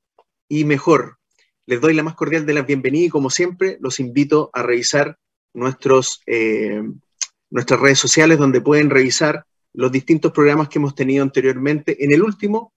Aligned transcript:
y 0.51 0.67
mejor. 0.67 1.17
Les 1.65 1.81
doy 1.81 1.95
la 1.95 2.03
más 2.03 2.17
cordial 2.17 2.45
de 2.45 2.53
las 2.53 2.67
bienvenidas 2.67 3.07
y 3.07 3.09
como 3.09 3.31
siempre 3.31 3.79
los 3.81 3.99
invito 3.99 4.51
a 4.53 4.63
revisar 4.63 5.17
nuestros, 5.55 6.21
eh, 6.27 6.83
nuestras 7.49 7.81
redes 7.81 7.99
sociales 7.99 8.37
donde 8.37 8.61
pueden 8.61 8.91
revisar 8.91 9.47
los 9.75 9.93
distintos 9.93 10.33
programas 10.33 10.69
que 10.69 10.79
hemos 10.79 10.95
tenido 10.95 11.23
anteriormente. 11.23 12.05
En 12.05 12.13
el 12.13 12.23
último, 12.23 12.73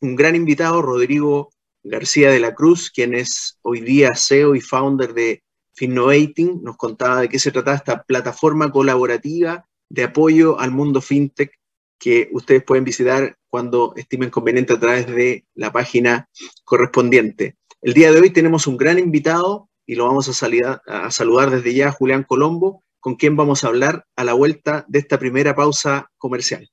un 0.00 0.16
gran 0.16 0.34
invitado, 0.34 0.82
Rodrigo 0.82 1.50
García 1.82 2.30
de 2.30 2.40
la 2.40 2.54
Cruz, 2.54 2.90
quien 2.90 3.14
es 3.14 3.58
hoy 3.62 3.80
día 3.80 4.14
CEO 4.14 4.54
y 4.54 4.60
founder 4.60 5.14
de 5.14 5.42
Finnovating, 5.74 6.62
nos 6.62 6.76
contaba 6.76 7.20
de 7.20 7.28
qué 7.28 7.38
se 7.38 7.50
trataba 7.50 7.76
esta 7.76 8.02
plataforma 8.04 8.70
colaborativa 8.70 9.66
de 9.88 10.04
apoyo 10.04 10.58
al 10.58 10.70
mundo 10.70 11.00
fintech 11.00 11.52
que 11.98 12.28
ustedes 12.32 12.62
pueden 12.64 12.84
visitar 12.84 13.36
cuando 13.48 13.94
estimen 13.96 14.30
conveniente 14.30 14.72
a 14.72 14.80
través 14.80 15.06
de 15.06 15.46
la 15.54 15.72
página 15.72 16.28
correspondiente. 16.64 17.56
El 17.80 17.94
día 17.94 18.12
de 18.12 18.20
hoy 18.20 18.30
tenemos 18.30 18.66
un 18.66 18.76
gran 18.76 18.98
invitado 18.98 19.68
y 19.86 19.94
lo 19.94 20.06
vamos 20.06 20.28
a, 20.28 21.10
saludar 21.10 21.50
desde 21.50 21.74
ya, 21.74 21.92
Julián 21.92 22.24
Colombo, 22.24 22.82
con 23.04 23.16
quien 23.16 23.36
vamos 23.36 23.64
a 23.64 23.66
hablar 23.66 24.06
a 24.16 24.24
la 24.24 24.32
vuelta 24.32 24.86
de 24.88 24.98
esta 24.98 25.18
primera 25.18 25.54
pausa 25.54 26.10
comercial. 26.16 26.70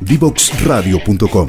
Divoxradio.com 0.00 1.48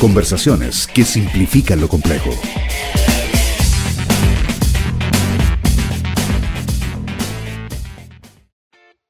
Conversaciones 0.00 0.88
que 0.88 1.04
simplifican 1.04 1.80
lo 1.80 1.86
complejo. 1.88 2.30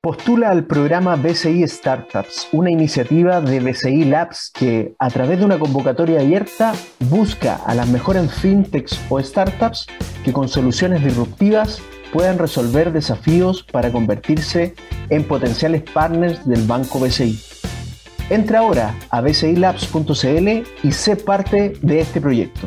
Postula 0.08 0.48
al 0.48 0.64
programa 0.64 1.16
BCI 1.16 1.68
Startups, 1.68 2.48
una 2.52 2.70
iniciativa 2.70 3.42
de 3.42 3.60
BCI 3.60 4.06
Labs 4.06 4.50
que, 4.54 4.94
a 4.98 5.10
través 5.10 5.38
de 5.38 5.44
una 5.44 5.58
convocatoria 5.58 6.20
abierta, 6.20 6.72
busca 7.10 7.56
a 7.56 7.74
las 7.74 7.88
mejores 7.88 8.32
fintechs 8.32 8.98
o 9.10 9.22
startups 9.22 9.86
que 10.24 10.32
con 10.32 10.48
soluciones 10.48 11.04
disruptivas 11.04 11.82
puedan 12.10 12.38
resolver 12.38 12.90
desafíos 12.90 13.62
para 13.70 13.92
convertirse 13.92 14.74
en 15.10 15.24
potenciales 15.24 15.82
partners 15.82 16.42
del 16.48 16.62
banco 16.66 16.98
BCI. 17.00 17.38
Entra 18.30 18.60
ahora 18.60 18.94
a 19.10 19.20
bcilabs.cl 19.20 20.48
y 20.84 20.92
sé 20.92 21.16
parte 21.16 21.74
de 21.82 22.00
este 22.00 22.18
proyecto. 22.18 22.66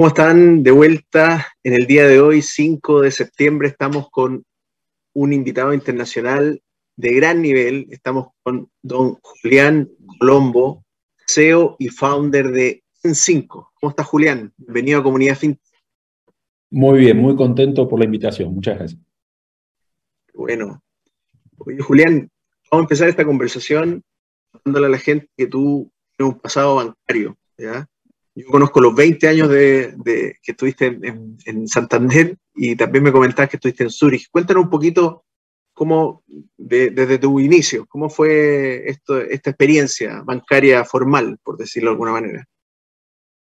¿Cómo 0.00 0.08
están? 0.08 0.62
De 0.62 0.70
vuelta 0.70 1.46
en 1.62 1.74
el 1.74 1.86
día 1.86 2.08
de 2.08 2.22
hoy, 2.22 2.40
5 2.40 3.02
de 3.02 3.10
septiembre, 3.10 3.68
estamos 3.68 4.08
con 4.10 4.46
un 5.12 5.32
invitado 5.34 5.74
internacional 5.74 6.62
de 6.96 7.12
gran 7.16 7.42
nivel. 7.42 7.86
Estamos 7.90 8.28
con 8.42 8.70
don 8.80 9.18
Julián 9.20 9.90
Colombo, 10.18 10.86
CEO 11.26 11.76
y 11.78 11.90
founder 11.90 12.50
de 12.50 12.82
N5. 13.02 13.46
¿Cómo 13.74 13.90
está 13.90 14.02
Julián? 14.02 14.54
Bienvenido 14.56 15.00
a 15.00 15.02
Comunidad 15.02 15.36
FinTech. 15.36 15.60
Muy 16.70 17.00
bien, 17.00 17.18
muy 17.18 17.36
contento 17.36 17.86
por 17.86 17.98
la 17.98 18.06
invitación. 18.06 18.54
Muchas 18.54 18.78
gracias. 18.78 19.02
Bueno, 20.32 20.82
oye 21.58 21.82
Julián, 21.82 22.30
vamos 22.70 22.84
a 22.84 22.86
empezar 22.86 23.10
esta 23.10 23.26
conversación 23.26 24.02
dándole 24.64 24.86
a 24.86 24.90
la 24.92 24.98
gente 24.98 25.28
que 25.36 25.46
tú 25.46 25.92
tienes 26.16 26.36
un 26.36 26.40
pasado 26.40 26.76
bancario, 26.76 27.36
¿ya? 27.58 27.86
Yo 28.34 28.46
conozco 28.46 28.80
los 28.80 28.94
20 28.94 29.28
años 29.28 29.48
de, 29.48 29.94
que 30.42 30.52
estuviste 30.52 30.86
en, 30.86 31.68
Santander 31.68 32.36
y 32.54 32.76
también 32.76 33.04
me 33.04 33.12
comentabas 33.12 33.50
que 33.50 33.56
estuviste 33.56 33.84
en 33.84 33.90
Zurich. 33.90 34.28
Cuéntanos 34.30 34.64
un 34.64 34.70
poquito 34.70 35.24
cómo, 35.72 36.22
desde 36.56 37.18
tu 37.18 37.40
inicio, 37.40 37.86
cómo 37.86 38.08
fue 38.08 38.88
esto, 38.88 39.20
esta 39.20 39.50
experiencia 39.50 40.22
bancaria 40.24 40.84
formal, 40.84 41.38
por 41.42 41.56
decirlo 41.56 41.90
de 41.90 41.94
alguna 41.94 42.12
manera. 42.12 42.46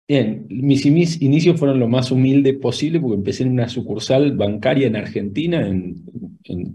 Bien, 0.05 0.47
mis 0.49 0.85
inicios 0.85 1.57
fueron 1.57 1.79
lo 1.79 1.87
más 1.87 2.11
humilde 2.11 2.53
posible 2.55 2.99
porque 2.99 3.15
empecé 3.15 3.43
en 3.43 3.51
una 3.51 3.69
sucursal 3.69 4.35
bancaria 4.35 4.87
en 4.87 4.97
Argentina, 4.97 5.65
en, 5.65 6.03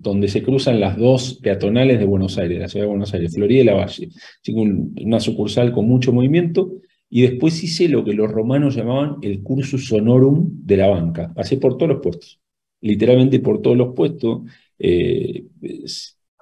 donde 0.00 0.28
se 0.28 0.42
cruzan 0.42 0.80
las 0.80 0.96
dos 0.96 1.38
peatonales 1.42 1.98
de 1.98 2.06
Buenos 2.06 2.38
Aires, 2.38 2.58
la 2.58 2.68
ciudad 2.68 2.86
de 2.86 2.90
Buenos 2.90 3.12
Aires, 3.12 3.34
Florida 3.34 3.60
y 3.60 3.64
La 3.64 3.74
Valle. 3.74 4.08
Así 4.08 4.54
que 4.54 5.04
una 5.04 5.20
sucursal 5.20 5.72
con 5.72 5.86
mucho 5.86 6.10
movimiento 6.12 6.72
y 7.10 7.22
después 7.22 7.62
hice 7.62 7.88
lo 7.88 8.04
que 8.04 8.12
los 8.12 8.30
romanos 8.30 8.74
llamaban 8.74 9.16
el 9.22 9.42
cursus 9.42 9.90
honorum 9.92 10.50
de 10.64 10.76
la 10.76 10.88
banca. 10.88 11.32
Pasé 11.34 11.56
por 11.56 11.76
todos 11.76 11.92
los 11.92 12.02
puestos, 12.02 12.40
literalmente 12.80 13.40
por 13.40 13.62
todos 13.62 13.76
los 13.76 13.94
puestos, 13.94 14.42
eh, 14.78 15.46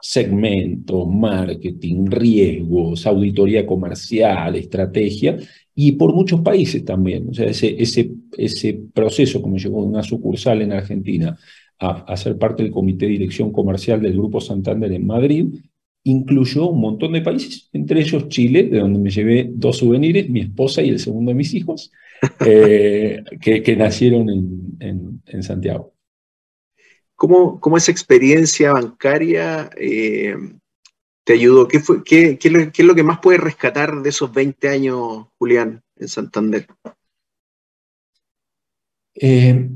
segmentos, 0.01 1.09
marketing, 1.09 2.07
riesgos, 2.07 3.07
auditoría 3.07 3.67
comercial, 3.67 4.57
estrategia, 4.57 5.37
y 5.75 5.93
por 5.93 6.15
muchos 6.15 6.41
países 6.41 6.85
también. 6.85 7.29
O 7.29 7.35
sea, 7.35 7.47
ese, 7.47 8.81
proceso, 8.93 9.43
como 9.43 9.57
llegó 9.57 9.83
una 9.83 10.03
sucursal 10.03 10.63
en 10.63 10.73
Argentina 10.73 11.37
a, 11.79 11.91
a 12.13 12.17
ser 12.17 12.39
parte 12.39 12.63
del 12.63 12.73
comité 12.73 13.07
de 13.07 13.13
dirección 13.13 13.53
comercial 13.53 14.01
del 14.01 14.15
Grupo 14.15 14.41
Santander 14.41 14.93
en 14.93 15.07
Madrid, 15.07 15.47
incluyó 16.07 16.69
un 16.69 16.81
montón 16.81 17.13
de 17.13 17.21
países, 17.21 17.69
entre 17.73 18.01
ellos 18.01 18.29
Chile, 18.29 18.65
de 18.65 18.79
donde 18.79 19.01
me 19.01 19.11
llevé 19.11 19.51
dos 19.53 19.79
souvenirs, 19.79 20.31
mi 20.31 20.41
esposa 20.41 20.81
y 20.81 20.91
el 20.91 21.01
segundo 21.01 21.31
de 21.31 21.35
mis 21.35 21.53
hijos, 21.53 21.91
eh, 22.47 23.25
que, 23.41 23.77
nacieron 23.77 24.29
en, 24.79 25.43
Santiago. 25.43 25.93
¿Cómo, 27.17 27.59
¿Cómo, 27.59 27.77
esa 27.77 27.91
experiencia 27.91 28.73
bancaria 28.73 29.69
eh, 29.77 30.37
te 31.25 31.33
ayudó? 31.33 31.67
¿Qué, 31.67 31.81
fue, 31.81 32.05
qué, 32.05 32.39
qué, 32.39 32.73
es 32.73 32.85
lo 32.85 32.95
que 32.95 33.03
más 33.03 33.19
puedes 33.21 33.41
rescatar 33.41 34.01
de 34.01 34.09
esos 34.09 34.33
20 34.33 34.69
años, 34.69 35.27
Julián, 35.39 35.83
en 35.97 36.09
Santander? 36.09 36.69
Eh, 39.17 39.69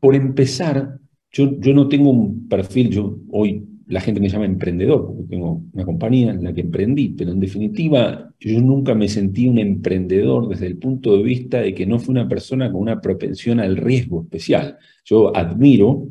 por 0.00 0.16
empezar, 0.16 0.98
yo, 1.30 1.52
yo 1.60 1.72
no 1.72 1.88
tengo 1.88 2.10
un 2.10 2.48
perfil, 2.48 2.90
yo 2.90 3.16
hoy 3.30 3.77
la 3.88 4.00
gente 4.00 4.20
me 4.20 4.28
llama 4.28 4.44
emprendedor, 4.44 5.06
porque 5.06 5.24
tengo 5.24 5.62
una 5.72 5.84
compañía 5.84 6.30
en 6.30 6.44
la 6.44 6.52
que 6.52 6.60
emprendí, 6.60 7.10
pero 7.10 7.32
en 7.32 7.40
definitiva 7.40 8.34
yo 8.38 8.60
nunca 8.60 8.94
me 8.94 9.08
sentí 9.08 9.48
un 9.48 9.58
emprendedor 9.58 10.48
desde 10.48 10.66
el 10.66 10.76
punto 10.76 11.16
de 11.16 11.22
vista 11.22 11.60
de 11.60 11.74
que 11.74 11.86
no 11.86 11.98
fue 11.98 12.12
una 12.12 12.28
persona 12.28 12.70
con 12.70 12.82
una 12.82 13.00
propensión 13.00 13.60
al 13.60 13.76
riesgo 13.76 14.22
especial. 14.22 14.78
Yo 15.04 15.34
admiro 15.34 16.08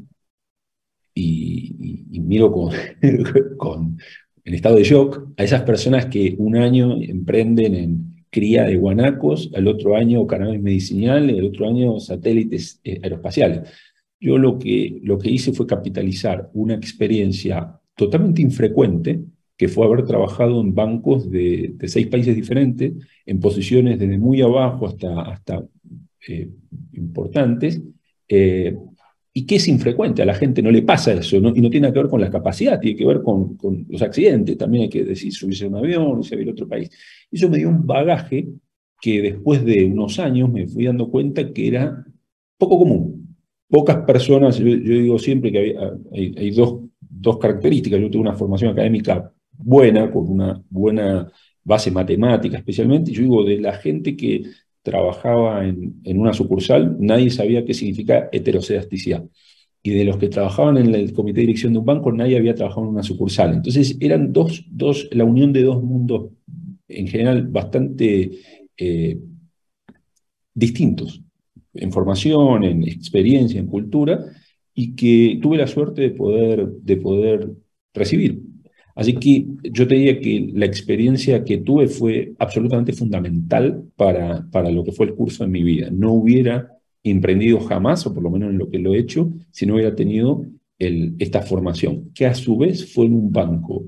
y, 1.13 1.75
miro 2.19 2.51
con, 2.51 2.71
con 3.57 3.97
en 4.43 4.53
estado 4.53 4.77
de 4.77 4.83
shock 4.83 5.33
a 5.37 5.43
esas 5.43 5.61
personas 5.63 6.07
que 6.07 6.35
un 6.37 6.55
año 6.55 6.97
emprenden 7.01 7.75
en 7.75 8.07
cría 8.29 8.63
de 8.63 8.75
guanacos, 8.75 9.51
al 9.53 9.67
otro 9.67 9.95
año 9.95 10.25
cannabis 10.27 10.61
medicinal, 10.61 11.29
el 11.29 11.45
otro 11.45 11.67
año 11.67 11.99
satélites 11.99 12.79
eh, 12.83 12.99
aeroespaciales. 13.03 13.69
Yo 14.19 14.37
lo 14.37 14.57
que, 14.57 14.99
lo 15.03 15.17
que 15.17 15.29
hice 15.29 15.53
fue 15.53 15.67
capitalizar 15.67 16.49
una 16.53 16.73
experiencia 16.73 17.79
totalmente 17.95 18.41
infrecuente, 18.41 19.21
que 19.55 19.67
fue 19.67 19.85
haber 19.85 20.05
trabajado 20.05 20.61
en 20.61 20.73
bancos 20.73 21.29
de, 21.29 21.75
seis 21.85 22.07
países 22.07 22.35
diferentes, 22.35 22.93
en 23.25 23.39
posiciones 23.39 23.99
desde 23.99 24.17
muy 24.17 24.41
abajo 24.41 24.87
hasta, 24.87 25.21
hasta 25.21 25.65
eh, 26.27 26.49
importantes, 26.93 27.81
eh, 28.27 28.75
y 29.33 29.45
que 29.45 29.57
es 29.57 29.67
infrecuente, 29.67 30.23
a 30.23 30.25
la 30.25 30.33
gente 30.33 30.63
no 30.63 30.71
le 30.71 30.81
pasa 30.81 31.13
eso, 31.13 31.37
y 31.37 31.41
no 31.41 31.69
tiene 31.69 31.93
que 31.93 31.99
ver 31.99 32.09
con 32.09 32.21
la 32.21 32.29
capacidad, 32.29 32.79
tiene 32.79 32.97
que 32.97 33.05
ver 33.05 33.21
con, 33.21 33.55
con 33.55 33.85
los 33.87 34.01
accidentes, 34.01 34.57
también 34.57 34.83
hay 34.83 34.89
que 34.89 35.03
decir, 35.03 35.31
subirse 35.31 35.65
a 35.65 35.67
un 35.67 35.75
avión, 35.75 36.19
irse 36.19 36.35
a 36.35 36.51
otro 36.51 36.67
país. 36.67 36.89
Eso 37.31 37.47
me 37.47 37.57
dio 37.57 37.69
un 37.69 37.85
bagaje 37.85 38.47
que 38.99 39.21
después 39.21 39.63
de 39.63 39.85
unos 39.85 40.17
años 40.17 40.49
me 40.51 40.67
fui 40.67 40.85
dando 40.85 41.09
cuenta 41.09 41.53
que 41.53 41.67
era 41.67 42.03
poco 42.57 42.79
común 42.79 43.16
pocas 43.69 43.97
personas, 44.05 44.57
yo, 44.57 44.65
digo 44.65 45.19
siempre 45.19 45.51
que 45.51 45.75
hay, 46.13 46.51
dos, 46.51 46.81
dos, 46.99 47.37
características. 47.37 47.99
Yo 47.99 48.09
tengo 48.09 48.23
una 48.23 48.35
formación 48.35 48.71
académica 48.71 49.31
buena, 49.51 50.11
con 50.11 50.29
una 50.29 50.61
buena 50.69 51.31
base 51.63 51.91
matemática 51.91 52.57
especialmente, 52.57 53.11
yo 53.11 53.21
digo, 53.21 53.43
de 53.43 53.59
la 53.59 53.73
gente 53.73 54.15
que 54.15 54.43
trabajaba 54.81 55.65
en, 55.67 55.99
en 56.05 56.17
una 56.17 56.33
sucursal, 56.33 56.95
nadie 56.99 57.29
sabía 57.29 57.65
qué 57.65 57.73
significa 57.73 58.29
heterocedasticidad. 58.31 59.25
Y 59.83 59.91
de 59.91 60.05
los 60.05 60.17
que 60.17 60.29
trabajaban 60.29 60.77
en 60.77 60.95
el 60.95 61.13
comité 61.13 61.41
de 61.41 61.47
dirección 61.47 61.73
de 61.73 61.79
un 61.79 61.85
banco, 61.85 62.11
nadie 62.11 62.37
había 62.37 62.55
trabajado 62.55 62.83
en 62.83 62.93
una 62.93 63.03
sucursal. 63.03 63.53
Entonces 63.53 63.97
eran 63.99 64.31
dos, 64.31 64.65
dos 64.69 65.09
la 65.11 65.25
unión 65.25 65.51
de 65.53 65.63
dos 65.63 65.83
mundos 65.83 66.31
en 66.87 67.07
general 67.07 67.47
bastante 67.47 68.31
eh, 68.77 69.19
distintos. 70.53 71.21
En 71.79 71.91
formación, 71.91 72.63
en 72.63 72.83
experiencia, 72.83 73.59
en 73.59 73.67
cultura, 73.67 74.19
y 74.73 74.95
que 74.95 75.39
tuve 75.41 75.57
la 75.57 75.67
suerte 75.67 76.01
de 76.01 76.09
poder, 76.11 76.67
de 76.67 76.97
poder 76.97 77.51
recibir. 77.93 78.41
Así 78.95 79.13
que 79.13 79.45
yo 79.63 79.87
te 79.87 79.95
diría 79.95 80.19
que 80.19 80.49
la 80.53 80.65
experiencia 80.65 81.43
que 81.43 81.59
tuve 81.59 81.87
fue 81.87 82.33
absolutamente 82.39 82.93
fundamental 82.93 83.83
para, 83.95 84.47
para 84.51 84.71
lo 84.71 84.83
que 84.83 84.91
fue 84.91 85.05
el 85.05 85.13
curso 85.13 85.43
de 85.43 85.51
mi 85.51 85.63
vida. 85.63 85.89
No 85.91 86.13
hubiera 86.13 86.77
emprendido 87.03 87.59
jamás, 87.59 88.05
o 88.07 88.13
por 88.13 88.23
lo 88.23 88.31
menos 88.31 88.49
en 88.49 88.57
lo 88.57 88.69
que 88.69 88.79
lo 88.79 88.93
he 88.93 88.99
hecho, 88.99 89.31
si 89.51 89.65
no 89.65 89.75
hubiera 89.75 89.95
tenido 89.95 90.43
el, 90.79 91.15
esta 91.19 91.41
formación, 91.41 92.11
que 92.13 92.25
a 92.25 92.33
su 92.33 92.57
vez 92.57 92.91
fue 92.91 93.05
en 93.05 93.13
un 93.13 93.31
banco 93.31 93.85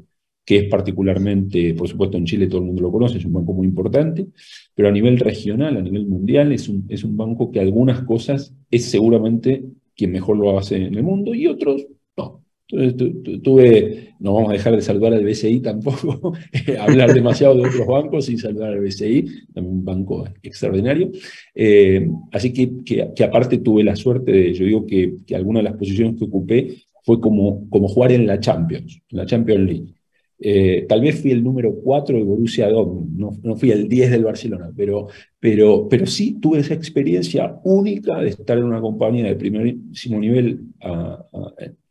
que 0.50 0.58
es 0.58 0.64
particularmente, 0.68 1.76
por 1.76 1.88
supuesto 1.88 2.18
en 2.18 2.26
Chile 2.26 2.48
todo 2.48 2.62
el 2.62 2.66
mundo 2.66 2.82
lo 2.82 2.92
conoce, 2.92 3.20
es 3.20 3.26
un 3.26 3.34
banco 3.34 3.54
muy 3.54 3.68
importante, 3.68 4.26
pero 4.74 4.88
a 4.88 4.92
nivel 4.92 5.20
regional, 5.20 5.78
a 5.78 5.82
nivel 5.84 6.08
mundial, 6.08 6.52
es 6.52 6.68
un, 6.68 6.88
es 6.90 7.04
un 7.04 7.16
banco 7.16 7.52
que 7.52 7.60
algunas 7.60 8.02
cosas 8.02 8.52
es 8.72 8.86
seguramente 8.86 9.64
quien 9.96 10.12
mejor 10.12 10.38
lo 10.38 10.58
hace 10.58 10.78
en 10.78 10.96
el 10.96 11.04
mundo 11.04 11.36
y 11.36 11.46
otros 11.46 11.86
no. 12.18 12.44
Entonces 12.68 13.44
tuve, 13.44 14.16
no 14.20 14.34
vamos 14.34 14.50
a 14.50 14.54
dejar 14.54 14.76
de 14.76 14.82
saludar 14.82 15.14
al 15.14 15.24
BCI 15.24 15.60
tampoco, 15.60 16.34
hablar 16.80 17.14
demasiado 17.14 17.54
de 17.54 17.68
otros 17.68 17.86
bancos 17.86 18.26
sin 18.26 18.40
saludar 18.40 18.74
al 18.74 18.80
BCI, 18.80 19.26
también 19.54 19.76
un 19.76 19.86
banco 19.86 20.28
extraordinario. 20.42 21.12
Eh, 21.54 22.10
así 22.32 22.52
que, 22.52 22.72
que, 22.84 23.24
aparte 23.24 23.60
tuve 23.60 23.84
la 23.84 23.96
suerte 23.96 24.32
de, 24.32 24.54
yo 24.56 24.66
digo 24.66 24.88
que, 24.88 25.14
que 25.28 25.36
alguna 25.36 25.60
de 25.60 25.66
las 25.66 25.78
posiciones 25.78 26.16
que 26.18 26.26
ocupé 26.26 26.76
fue 27.04 27.22
como, 27.22 27.70
como 27.70 27.88
jugar 27.88 28.14
en 28.14 28.26
la 28.26 28.40
Champions, 28.40 29.00
en 29.10 29.18
la 29.20 29.28
Champions 29.28 29.62
League. 29.64 29.99
Eh, 30.42 30.86
tal 30.88 31.02
vez 31.02 31.22
fui 31.22 31.32
el 31.32 31.44
número 31.44 31.74
4 31.76 32.16
de 32.16 32.24
Borussia 32.24 32.70
Dortmund, 32.70 33.42
no, 33.44 33.56
fui 33.58 33.72
el 33.72 33.90
10 33.90 34.12
del 34.12 34.24
Barcelona, 34.24 34.72
pero, 34.76 35.08
pero, 35.38 35.88
pero 35.90 36.06
sí 36.06 36.40
tuve 36.40 36.60
esa 36.60 36.74
experiencia 36.74 37.60
única 37.66 38.20
de 38.20 38.30
estar 38.30 38.58
en 38.58 38.64
una 38.64 38.80
compañía 38.80 39.26
de 39.26 39.36
primerísimo 39.36 40.18
nivel 40.18 40.62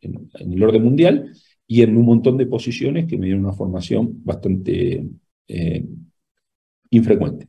en, 0.01 0.29
el 0.53 0.63
orden 0.63 0.83
mundial 0.83 1.31
y 1.67 1.83
en 1.83 1.95
un 1.95 2.05
montón 2.05 2.37
de 2.37 2.47
posiciones 2.47 3.05
que 3.05 3.17
me 3.17 3.27
dieron 3.27 3.45
una 3.45 3.53
formación 3.53 4.23
bastante 4.23 5.05
eh, 5.47 5.85
infrecuente. 6.89 7.45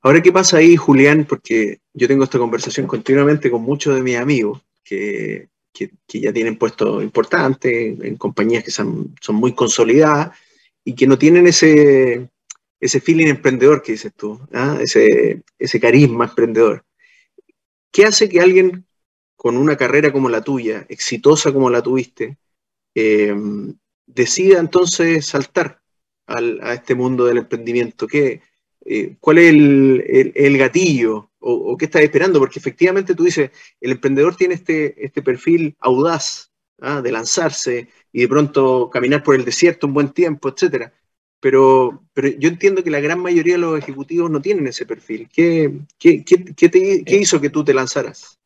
Ahora, 0.00 0.22
¿qué 0.22 0.30
pasa 0.30 0.58
ahí, 0.58 0.76
Julián? 0.76 1.26
Porque 1.28 1.78
yo 1.92 2.06
tengo 2.06 2.22
esta 2.22 2.38
conversación 2.38 2.86
continuamente 2.86 3.50
con 3.50 3.62
muchos 3.62 3.96
de 3.96 4.02
mis 4.02 4.16
amigos 4.16 4.62
que 4.84 5.48
que, 5.74 5.90
ya 6.20 6.32
tienen 6.32 6.56
puestos 6.56 7.02
importantes, 7.02 8.00
en 8.00 8.16
compañías 8.16 8.64
que 8.64 8.70
son, 8.70 9.14
son, 9.20 9.34
muy 9.34 9.54
consolidadas 9.54 10.38
y 10.84 10.94
que 10.94 11.06
no 11.06 11.18
tienen 11.18 11.48
ese, 11.48 12.30
ese 12.80 13.00
feeling 13.00 13.26
emprendedor 13.26 13.82
que 13.82 13.92
dices 13.92 14.12
tú, 14.16 14.40
¿ah? 14.52 14.78
ese, 14.80 15.42
ese 15.58 15.80
carisma 15.80 16.26
emprendedor. 16.26 16.84
¿Qué 17.90 18.06
hace 18.06 18.28
que 18.28 18.40
alguien 18.40 18.86
con 19.36 19.56
una 19.56 19.76
carrera 19.76 20.12
como 20.12 20.28
la 20.28 20.42
tuya, 20.42 20.86
exitosa 20.88 21.52
como 21.52 21.68
la 21.70 21.82
tuviste, 21.82 22.38
eh, 22.94 23.34
decida 24.06 24.60
entonces 24.60 25.26
saltar 25.26 25.80
al, 26.26 26.60
a 26.62 26.74
este 26.74 26.94
mundo 26.94 27.26
del 27.26 27.38
emprendimiento? 27.38 28.06
¿Qué, 28.06 28.40
eh, 28.84 29.16
¿Cuál 29.18 29.38
es 29.38 29.50
el, 29.50 30.04
el, 30.08 30.32
el 30.34 30.58
gatillo 30.58 31.30
o, 31.46 31.76
qué 31.76 31.84
estás 31.84 32.02
esperando? 32.02 32.38
Porque 32.38 32.58
efectivamente 32.58 33.14
tú 33.14 33.24
dices, 33.24 33.50
el 33.80 33.92
emprendedor 33.92 34.34
tiene 34.34 34.54
este, 34.54 35.04
este 35.04 35.22
perfil 35.22 35.76
audaz 35.80 36.50
¿ah? 36.80 37.02
de 37.02 37.12
lanzarse 37.12 37.88
y 38.12 38.22
de 38.22 38.28
pronto 38.28 38.88
caminar 38.90 39.22
por 39.22 39.34
el 39.34 39.44
desierto 39.44 39.86
un 39.86 39.94
buen 39.94 40.08
tiempo, 40.10 40.48
etc. 40.48 40.90
Pero, 41.40 42.02
pero 42.14 42.28
yo 42.28 42.48
entiendo 42.48 42.82
que 42.82 42.90
la 42.90 43.00
gran 43.00 43.20
mayoría 43.20 43.54
de 43.54 43.60
los 43.60 43.78
ejecutivos 43.78 44.30
no 44.30 44.40
tienen 44.40 44.66
ese 44.66 44.86
perfil. 44.86 45.28
¿Qué, 45.30 45.80
qué, 45.98 46.24
qué, 46.24 47.04
qué 47.04 47.16
hizo 47.16 47.40
que 47.40 47.50
tú 47.50 47.62
te 47.62 47.74
lanzaras? 47.74 48.38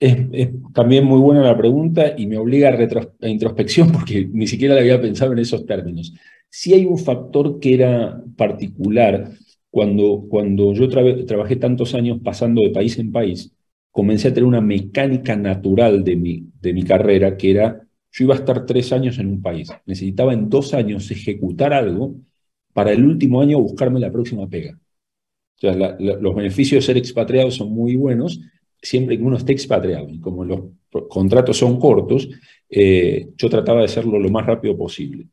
Es, 0.00 0.50
también 0.74 1.04
muy 1.04 1.20
buena 1.20 1.42
la 1.42 1.56
pregunta 1.56 2.14
y 2.16 2.26
me 2.26 2.36
obliga 2.36 2.70
a, 2.70 3.28
introspección 3.28 3.92
porque 3.92 4.28
ni 4.30 4.46
siquiera 4.46 4.74
la 4.74 4.80
había 4.80 5.00
pensado 5.00 5.32
en 5.32 5.38
esos 5.38 5.64
términos. 5.66 6.12
Si 6.50 6.74
hay 6.74 6.84
un 6.84 6.98
factor 6.98 7.60
que 7.60 7.74
era 7.74 8.20
particular 8.36 9.30
cuando, 9.74 10.24
cuando 10.28 10.72
yo 10.72 10.88
trabajé 10.88 11.56
tantos 11.56 11.96
años 11.96 12.20
pasando 12.22 12.62
de 12.62 12.70
país 12.70 12.96
en 13.00 13.10
país, 13.10 13.52
comencé 13.90 14.28
a 14.28 14.32
tener 14.32 14.46
una 14.46 14.60
mecánica 14.60 15.34
natural 15.34 16.04
de 16.04 16.14
mi, 16.14 16.46
de 16.60 16.72
mi 16.72 16.84
carrera, 16.84 17.36
que 17.36 17.50
era, 17.50 17.80
yo 18.12 18.24
iba 18.24 18.36
a 18.36 18.38
estar 18.38 18.66
tres 18.66 18.92
años 18.92 19.18
en 19.18 19.26
un 19.26 19.42
país, 19.42 19.68
necesitaba 19.84 20.32
en 20.32 20.48
dos 20.48 20.74
años 20.74 21.10
ejecutar 21.10 21.72
algo 21.72 22.14
para 22.72 22.92
el 22.92 23.04
último 23.04 23.40
año 23.40 23.58
buscarme 23.58 23.98
la 23.98 24.12
próxima 24.12 24.48
pega. 24.48 24.78
O 25.56 25.58
sea, 25.58 25.96
los 25.98 26.34
beneficios 26.36 26.80
de 26.80 26.86
ser 26.86 26.96
expatriado 26.96 27.50
son 27.50 27.72
muy 27.72 27.96
buenos, 27.96 28.38
siempre 28.80 29.18
que 29.18 29.24
uno 29.24 29.38
esté 29.38 29.54
expatriado. 29.54 30.08
Y 30.08 30.20
como 30.20 30.44
los 30.44 30.60
contratos 31.08 31.56
son 31.56 31.80
cortos, 31.80 32.28
eh, 32.70 33.26
yo 33.36 33.50
trataba 33.50 33.80
de 33.80 33.86
hacerlo 33.86 34.20
lo 34.20 34.30
más 34.30 34.46
rápido 34.46 34.76
posible 34.76 35.26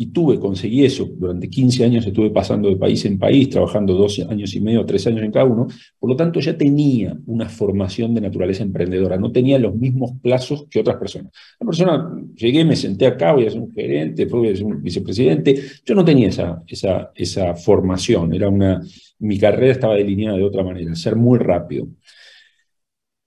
y 0.00 0.12
tuve, 0.12 0.38
conseguí 0.38 0.84
eso. 0.84 1.08
Durante 1.18 1.50
15 1.50 1.84
años 1.84 2.06
estuve 2.06 2.30
pasando 2.30 2.68
de 2.68 2.76
país 2.76 3.04
en 3.04 3.18
país, 3.18 3.50
trabajando 3.50 3.94
dos 3.94 4.20
años 4.30 4.54
y 4.54 4.60
medio, 4.60 4.86
tres 4.86 5.04
años 5.08 5.24
en 5.24 5.32
cada 5.32 5.44
uno. 5.44 5.66
Por 5.98 6.08
lo 6.08 6.14
tanto, 6.14 6.38
ya 6.38 6.56
tenía 6.56 7.18
una 7.26 7.48
formación 7.48 8.14
de 8.14 8.20
naturaleza 8.20 8.62
emprendedora. 8.62 9.18
No 9.18 9.32
tenía 9.32 9.58
los 9.58 9.74
mismos 9.74 10.12
plazos 10.22 10.66
que 10.70 10.78
otras 10.78 10.98
personas. 10.98 11.32
La 11.58 11.66
persona, 11.66 12.14
llegué, 12.36 12.64
me 12.64 12.76
senté 12.76 13.06
acá, 13.06 13.32
voy 13.32 13.46
a 13.46 13.50
ser 13.50 13.60
un 13.60 13.72
gerente, 13.72 14.24
voy 14.26 14.50
a 14.50 14.56
ser 14.56 14.66
un 14.66 14.80
vicepresidente. 14.80 15.60
Yo 15.84 15.96
no 15.96 16.04
tenía 16.04 16.28
esa, 16.28 16.62
esa, 16.68 17.10
esa 17.16 17.56
formación. 17.56 18.32
Era 18.32 18.48
una, 18.48 18.80
mi 19.18 19.36
carrera 19.36 19.72
estaba 19.72 19.96
delineada 19.96 20.36
de 20.36 20.44
otra 20.44 20.62
manera, 20.62 20.94
ser 20.94 21.16
muy 21.16 21.40
rápido. 21.40 21.88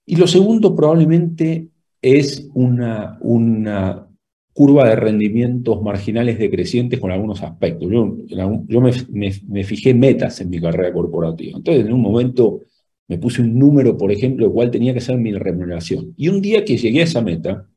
Y 0.05 0.15
lo 0.15 0.25
segundo 0.25 0.73
probablemente 0.73 1.67
es 2.01 2.49
una, 2.53 3.17
una 3.19 4.07
curva 4.53 4.89
de 4.89 4.95
rendimientos 4.95 5.81
marginales 5.81 6.37
decrecientes 6.37 6.99
con 6.99 7.11
algunos 7.11 7.41
aspectos. 7.41 7.89
Yo, 7.89 8.17
yo 8.27 8.81
me, 8.81 9.63
fijé 9.63 9.93
metas 9.93 10.41
en 10.41 10.49
mi 10.49 10.59
carrera 10.59 10.93
corporativa. 10.93 11.57
Entonces, 11.57 11.85
en 11.85 11.93
un 11.93 12.01
momento 12.01 12.61
me 13.07 13.17
puse 13.17 13.41
un 13.41 13.57
número, 13.57 13.97
por 13.97 14.11
ejemplo, 14.11 14.47
de 14.47 14.53
cuál 14.53 14.71
tenía 14.71 14.93
que 14.93 15.01
ser 15.01 15.17
mi 15.17 15.33
remuneración. 15.33 16.13
Y 16.17 16.29
un 16.29 16.41
día 16.41 16.63
que 16.65 16.77
llegué 16.77 17.01
a 17.01 17.03
esa 17.03 17.21
meta, 17.21 17.67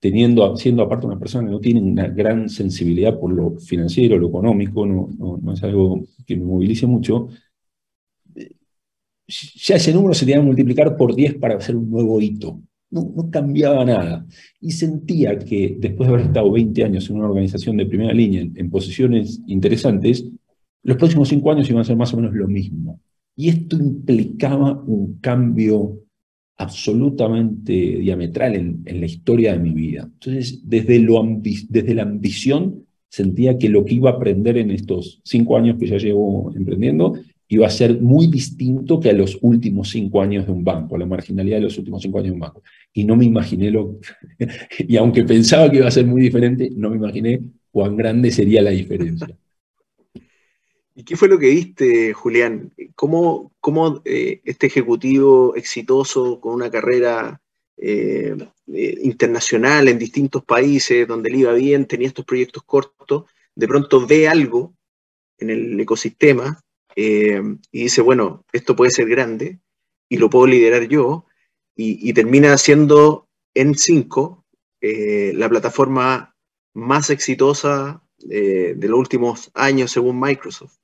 teniendo, 0.00 0.56
siendo 0.56 0.82
aparte 0.82 1.06
una 1.06 1.18
persona 1.18 1.46
que 1.46 1.52
no 1.52 1.60
tiene 1.60 1.80
una 1.80 2.08
gran 2.08 2.48
sensibilidad 2.48 3.18
por 3.18 3.32
lo 3.32 3.58
financiero, 3.58 4.18
lo 4.18 4.28
económico, 4.28 4.86
no, 4.86 5.08
no, 5.18 5.52
es 5.52 5.62
algo 5.62 6.02
que 6.26 6.36
me 6.36 6.44
movilice 6.44 6.86
mucho, 6.86 7.28
ya 9.26 9.76
ese 9.76 9.92
número 9.94 10.12
se 10.14 10.26
tenía 10.26 10.40
que 10.40 10.46
multiplicar 10.46 10.96
por 10.96 11.14
10 11.14 11.36
para 11.36 11.56
hacer 11.56 11.76
un 11.76 11.90
nuevo 11.90 12.20
hito 12.20 12.60
no, 12.94 13.30
cambiaba 13.30 13.84
nada. 13.84 14.26
Y 14.60 14.70
sentía 14.70 15.38
que 15.38 15.76
después 15.78 16.08
de 16.08 16.14
haber 16.14 16.26
estado 16.26 16.50
20 16.52 16.84
años 16.84 17.10
en 17.10 17.16
una 17.16 17.28
organización 17.28 17.76
de 17.76 17.86
primera 17.86 18.12
línea, 18.12 18.42
en, 18.42 18.70
posiciones 18.70 19.40
interesantes, 19.46 20.24
los 20.82 20.96
próximos 20.96 21.28
cinco 21.28 21.50
años 21.50 21.68
iban 21.68 21.82
a 21.82 21.84
ser 21.84 21.96
más 21.96 22.12
o 22.14 22.16
menos 22.16 22.34
lo 22.34 22.46
mismo. 22.46 23.00
Y 23.36 23.48
esto 23.48 23.76
implicaba 23.76 24.80
un 24.86 25.18
cambio 25.20 25.98
absolutamente 26.56 27.72
diametral 27.72 28.54
en, 28.54 29.00
la 29.00 29.06
historia 29.06 29.54
de 29.54 29.58
mi 29.58 29.72
vida. 29.72 30.02
Entonces, 30.04 30.60
desde 30.64 31.00
la 31.94 32.02
ambición, 32.02 32.84
sentía 33.08 33.58
que 33.58 33.68
lo 33.68 33.84
que 33.84 33.94
iba 33.94 34.10
a 34.10 34.14
aprender 34.14 34.56
en 34.56 34.70
estos 34.70 35.20
cinco 35.24 35.56
años 35.56 35.78
que 35.78 35.88
ya 35.88 35.98
llevo 35.98 36.52
emprendiendo 36.54 37.14
iba 37.48 37.66
a 37.66 37.70
ser 37.70 38.00
muy 38.00 38.26
distinto 38.26 38.98
que 38.98 39.10
a 39.10 39.12
los 39.12 39.38
últimos 39.42 39.90
cinco 39.90 40.22
años 40.22 40.46
de 40.46 40.52
un 40.52 40.64
banco, 40.64 40.96
a 40.96 40.98
la 40.98 41.06
marginalidad 41.06 41.58
de 41.58 41.64
los 41.64 41.78
últimos 41.78 42.02
cinco 42.02 42.18
años 42.18 42.28
de 42.28 42.34
un 42.34 42.40
banco. 42.40 42.62
Y 42.92 43.04
no 43.04 43.16
me 43.16 43.24
imaginé 43.24 43.70
lo, 43.70 43.98
y 44.78 44.96
aunque 44.96 45.24
pensaba 45.24 45.70
que 45.70 45.78
iba 45.78 45.88
a 45.88 45.90
ser 45.90 46.06
muy 46.06 46.22
diferente, 46.22 46.70
no 46.74 46.90
me 46.90 46.96
imaginé 46.96 47.40
cuán 47.70 47.96
grande 47.96 48.30
sería 48.30 48.62
la 48.62 48.70
diferencia. 48.70 49.28
¿Y 50.96 51.02
qué 51.02 51.16
fue 51.16 51.28
lo 51.28 51.40
que 51.40 51.48
viste, 51.48 52.12
Julián? 52.12 52.72
¿Cómo, 52.94 53.52
cómo 53.58 54.00
eh, 54.04 54.40
este 54.44 54.68
ejecutivo 54.68 55.56
exitoso 55.56 56.38
con 56.40 56.54
una 56.54 56.70
carrera 56.70 57.40
eh, 57.76 58.36
eh, 58.72 58.98
internacional 59.02 59.88
en 59.88 59.98
distintos 59.98 60.44
países, 60.44 61.08
donde 61.08 61.30
le 61.30 61.38
iba 61.38 61.52
bien, 61.52 61.86
tenía 61.86 62.06
estos 62.06 62.24
proyectos 62.24 62.62
cortos, 62.62 63.24
de 63.56 63.66
pronto 63.66 64.06
ve 64.06 64.28
algo 64.28 64.72
en 65.38 65.50
el 65.50 65.80
ecosistema 65.80 66.60
eh, 66.96 67.42
y 67.72 67.82
dice, 67.84 68.00
bueno, 68.02 68.44
esto 68.52 68.76
puede 68.76 68.90
ser 68.90 69.08
grande 69.08 69.60
y 70.08 70.16
lo 70.18 70.30
puedo 70.30 70.46
liderar 70.46 70.86
yo, 70.88 71.26
y, 71.76 72.12
termina 72.12 72.56
siendo 72.56 73.28
en 73.52 73.74
5 73.74 74.44
eh, 74.80 75.32
la 75.34 75.48
plataforma 75.48 76.36
más 76.72 77.10
exitosa 77.10 78.02
eh, 78.30 78.74
de 78.76 78.88
los 78.88 78.98
últimos 78.98 79.50
años 79.54 79.90
según 79.90 80.20
Microsoft. 80.20 80.76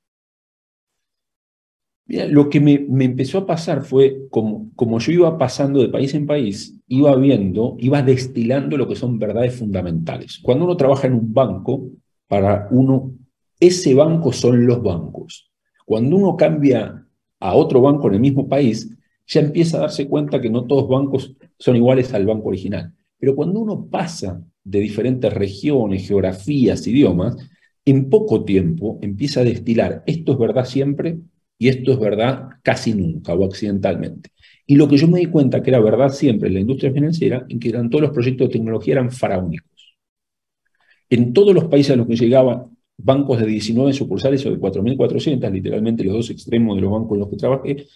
lo 2.07 2.49
que 2.49 2.59
me, 2.59 2.73
empezó 3.05 3.37
a 3.37 3.45
pasar 3.45 3.85
fue, 3.85 4.27
como, 4.29 4.69
como 4.75 4.99
yo 4.99 5.13
iba 5.13 5.37
pasando 5.37 5.79
de 5.79 5.87
país 5.87 6.13
en 6.13 6.25
país, 6.25 6.77
iba 6.87 7.15
viendo, 7.15 7.77
iba 7.79 8.01
destilando 8.01 8.75
lo 8.75 8.85
que 8.87 8.97
son 8.97 9.17
verdades 9.17 9.55
fundamentales. 9.57 10.39
Cuando 10.43 10.65
uno 10.65 10.75
trabaja 10.75 11.07
en 11.07 11.13
un 11.13 11.33
banco, 11.33 11.89
para 12.27 12.67
uno, 12.71 13.13
ese 13.61 13.93
banco 13.93 14.33
son 14.33 14.65
los 14.65 14.83
bancos. 14.83 15.50
Cuando 15.91 16.15
uno 16.15 16.37
cambia 16.37 17.05
a 17.41 17.53
otro 17.53 17.81
banco 17.81 18.07
en 18.07 18.13
el 18.13 18.21
mismo 18.21 18.47
país, 18.47 18.89
ya 19.27 19.41
empieza 19.41 19.75
a 19.75 19.81
darse 19.81 20.07
cuenta 20.07 20.39
que 20.39 20.49
no 20.49 20.65
todos 20.65 20.87
bancos 20.87 21.35
son 21.59 21.75
iguales 21.75 22.13
al 22.13 22.25
banco 22.25 22.47
original. 22.47 22.93
Pero 23.19 23.35
cuando 23.35 23.59
uno 23.59 23.89
pasa 23.89 24.41
de 24.63 24.79
diferentes 24.79 25.33
regiones, 25.33 26.07
geografías, 26.07 26.87
idiomas, 26.87 27.35
en 27.83 28.09
poco 28.09 28.45
tiempo 28.45 28.99
empieza 29.01 29.41
a 29.41 29.43
destilar 29.43 30.01
esto 30.05 30.31
es 30.31 30.37
verdad 30.37 30.63
siempre 30.63 31.19
y 31.57 31.67
esto 31.67 31.91
es 31.91 31.99
verdad 31.99 32.47
casi 32.63 32.93
nunca 32.93 33.33
o 33.33 33.43
accidentalmente. 33.43 34.29
Y 34.65 34.77
lo 34.77 34.87
que 34.87 34.95
yo 34.95 35.09
me 35.09 35.19
di 35.19 35.25
cuenta 35.25 35.61
que 35.61 35.71
era 35.71 35.81
verdad 35.81 36.07
siempre 36.07 36.47
en 36.47 36.53
la 36.53 36.61
industria 36.61 36.93
financiera, 36.93 37.45
en 37.49 37.59
que 37.59 37.67
eran 37.67 37.89
todos 37.89 38.03
los 38.03 38.11
proyectos 38.11 38.47
de 38.47 38.53
tecnología 38.53 38.93
eran 38.93 39.11
faraónicos. 39.11 39.97
En 41.09 41.33
todos 41.33 41.53
los 41.53 41.65
países 41.65 41.91
a 41.91 41.97
los 41.97 42.07
que 42.07 42.15
llegaban 42.15 42.70
bancos 43.03 43.39
de 43.39 43.47
19 43.47 43.93
sucursales 43.93 44.45
o 44.45 44.51
de 44.51 44.59
4.400, 44.59 45.51
literalmente 45.51 46.03
los 46.03 46.13
dos 46.13 46.29
extremos 46.29 46.75
de 46.75 46.81
los 46.81 46.91
bancos 46.91 47.13
en 47.13 47.19
los 47.19 47.29
que 47.29 47.37
trabajé, 47.37 47.87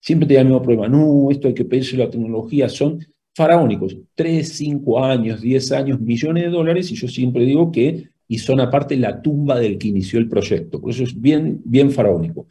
siempre 0.00 0.26
tenía 0.26 0.42
el 0.42 0.46
mismo 0.48 0.62
problema. 0.62 0.88
No, 0.88 1.30
esto 1.30 1.48
hay 1.48 1.54
que 1.54 1.64
pedirse 1.64 1.96
la 1.96 2.10
tecnología, 2.10 2.68
son 2.68 3.00
faraónicos. 3.34 3.96
3, 4.14 4.48
5 4.48 5.04
años, 5.04 5.40
10 5.40 5.72
años, 5.72 6.00
millones 6.00 6.44
de 6.44 6.50
dólares, 6.50 6.90
y 6.90 6.96
yo 6.96 7.08
siempre 7.08 7.44
digo 7.44 7.70
que, 7.70 8.08
y 8.26 8.38
son 8.38 8.60
aparte 8.60 8.96
la 8.96 9.22
tumba 9.22 9.58
del 9.58 9.78
que 9.78 9.88
inició 9.88 10.18
el 10.18 10.28
proyecto. 10.28 10.80
Por 10.80 10.90
eso 10.90 11.04
es 11.04 11.18
bien, 11.18 11.62
bien 11.64 11.90
faraónico. 11.90 12.46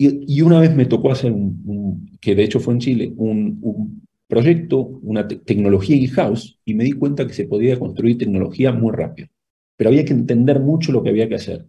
Y, 0.00 0.40
una 0.42 0.60
vez 0.60 0.74
me 0.74 0.86
tocó 0.86 1.10
hacer 1.10 1.32
un, 1.32 2.08
que 2.20 2.34
de 2.36 2.44
hecho 2.44 2.60
fue 2.60 2.74
en 2.74 2.80
Chile, 2.80 3.12
un, 3.16 4.06
proyecto, 4.28 4.78
una 5.02 5.26
tecnología 5.26 5.96
in-house, 5.96 6.58
y 6.64 6.74
me 6.74 6.84
di 6.84 6.92
cuenta 6.92 7.26
que 7.26 7.32
se 7.32 7.46
podía 7.46 7.78
construir 7.78 8.18
tecnología 8.18 8.72
muy 8.72 8.92
rápido. 8.92 9.28
Pero 9.78 9.88
había 9.88 10.04
que 10.04 10.12
entender 10.12 10.60
mucho 10.60 10.92
lo 10.92 11.02
que 11.02 11.08
había 11.08 11.28
que 11.30 11.36
hacer. 11.36 11.64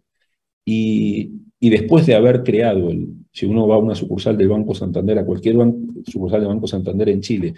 Y, 0.65 1.31
y 1.61 1.69
después 1.69 2.05
de 2.05 2.15
haber 2.15 2.43
creado, 2.43 2.89
el, 2.89 3.07
si 3.31 3.45
uno 3.45 3.67
va 3.67 3.75
a 3.75 3.79
una 3.79 3.95
sucursal 3.95 4.37
del 4.37 4.49
Banco 4.49 4.73
Santander, 4.73 5.19
a 5.19 5.25
cualquier 5.25 5.55
sucursal 6.05 6.41
del 6.41 6.49
Banco 6.49 6.67
Santander 6.67 7.09
en 7.09 7.21
Chile, 7.21 7.53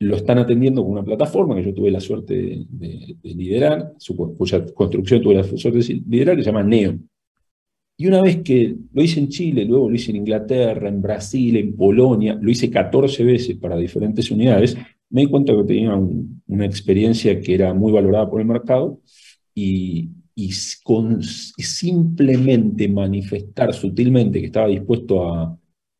lo 0.00 0.16
están 0.16 0.38
atendiendo 0.38 0.82
con 0.82 0.92
una 0.92 1.04
plataforma 1.04 1.54
que 1.54 1.64
yo 1.64 1.74
tuve 1.74 1.90
la 1.90 2.00
suerte 2.00 2.64
de, 2.68 3.16
liderar, 3.22 3.94
cuya 4.36 4.64
construcción 4.72 5.22
tuve 5.22 5.34
la 5.34 5.44
suerte 5.44 5.78
de 5.78 6.02
liderar, 6.08 6.36
que 6.36 6.42
se 6.42 6.50
llama 6.50 6.62
NEO. 6.62 6.98
Y 7.96 8.06
una 8.06 8.22
vez 8.22 8.42
que 8.42 8.74
lo 8.92 9.02
hice 9.02 9.20
en 9.20 9.28
Chile, 9.28 9.64
luego 9.66 9.90
lo 9.90 9.94
hice 9.94 10.10
en 10.10 10.16
Inglaterra, 10.16 10.88
en 10.88 11.02
Brasil, 11.02 11.56
en 11.56 11.76
Polonia, 11.76 12.38
lo 12.40 12.50
hice 12.50 12.70
14 12.70 13.24
veces 13.24 13.56
para 13.58 13.76
diferentes 13.76 14.30
unidades, 14.30 14.76
me 15.10 15.22
di 15.22 15.26
cuenta 15.26 15.54
que 15.54 15.64
tenía 15.64 15.94
una 15.94 16.64
experiencia 16.64 17.38
que 17.40 17.54
era 17.54 17.74
muy 17.74 17.92
valorada 17.92 18.30
por 18.30 18.40
el 18.40 18.46
mercado 18.46 19.00
y, 19.60 20.52
simplemente 21.58 22.88
manifestar 22.88 23.74
sutilmente 23.74 24.40
que 24.40 24.46
estaba 24.46 24.68
dispuesto 24.68 25.28
a, 25.28 25.56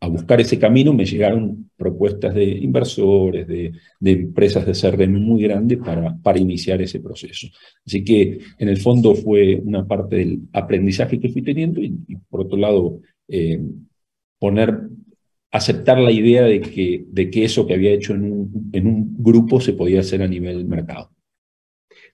buscar 0.08 0.40
ese 0.40 0.58
camino, 0.58 0.94
me 0.94 1.04
llegaron 1.04 1.70
propuestas 1.76 2.34
de 2.34 2.44
inversores, 2.44 3.46
de, 3.46 3.72
empresas 4.00 4.64
de 4.64 4.72
CRM 4.72 5.20
muy 5.20 5.42
grandes 5.42 5.76
para, 5.76 6.16
para 6.16 6.38
iniciar 6.38 6.80
ese 6.80 7.00
proceso. 7.00 7.48
Así 7.86 8.02
que 8.02 8.38
en 8.58 8.68
el 8.70 8.78
fondo 8.78 9.14
fue 9.14 9.56
una 9.56 9.86
parte 9.86 10.16
del 10.16 10.40
aprendizaje 10.54 11.20
que 11.20 11.28
fui 11.28 11.42
teniendo 11.42 11.82
y, 11.82 11.98
por 12.30 12.40
otro 12.40 12.56
lado, 12.56 13.00
eh, 13.28 13.60
poner, 14.38 14.88
aceptar 15.50 15.98
la 15.98 16.12
idea 16.12 16.44
de 16.44 16.62
que, 16.62 17.04
de 17.06 17.30
que 17.30 17.44
eso 17.44 17.66
que 17.66 17.74
había 17.74 17.92
hecho 17.92 18.14
en 18.14 18.22
un, 18.24 18.70
en 18.72 18.86
un 18.86 19.16
grupo 19.18 19.60
se 19.60 19.74
podía 19.74 20.00
hacer 20.00 20.22
a 20.22 20.28
nivel 20.28 20.64
mercado. 20.64 21.10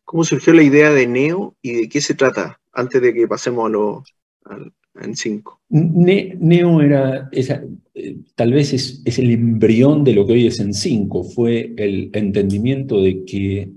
¿Cómo 0.06 0.24
surgió 0.24 0.54
la 0.54 0.62
idea 0.62 0.90
de 0.90 1.06
Neo 1.06 1.56
y 1.60 1.72
de 1.72 1.88
qué 1.88 2.00
se 2.00 2.14
trata 2.14 2.58
antes 2.72 3.02
de 3.02 3.12
que 3.12 3.26
pasemos 3.26 3.66
a 3.66 3.68
lo, 3.68 4.04
en 5.02 5.16
5. 5.16 5.60
Neo 5.68 6.80
era, 6.80 7.28
eh, 7.32 8.16
tal 8.34 8.52
vez 8.52 8.72
es, 8.72 9.02
es, 9.04 9.18
el 9.18 9.32
embrión 9.32 10.04
de 10.04 10.14
lo 10.14 10.26
que 10.26 10.34
hoy 10.34 10.46
es 10.46 10.60
en 10.60 10.72
5, 10.72 11.24
fue 11.24 11.74
el 11.76 12.10
entendimiento 12.12 13.02
de 13.02 13.24
que 13.24 13.68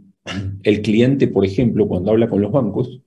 el 0.63 0.81
cliente, 0.81 1.27
por 1.27 1.45
ejemplo, 1.45 1.87
cuando 1.87 2.11
habla 2.11 2.29
con 2.29 2.41
los 2.41 2.51
bancos, 2.51 3.01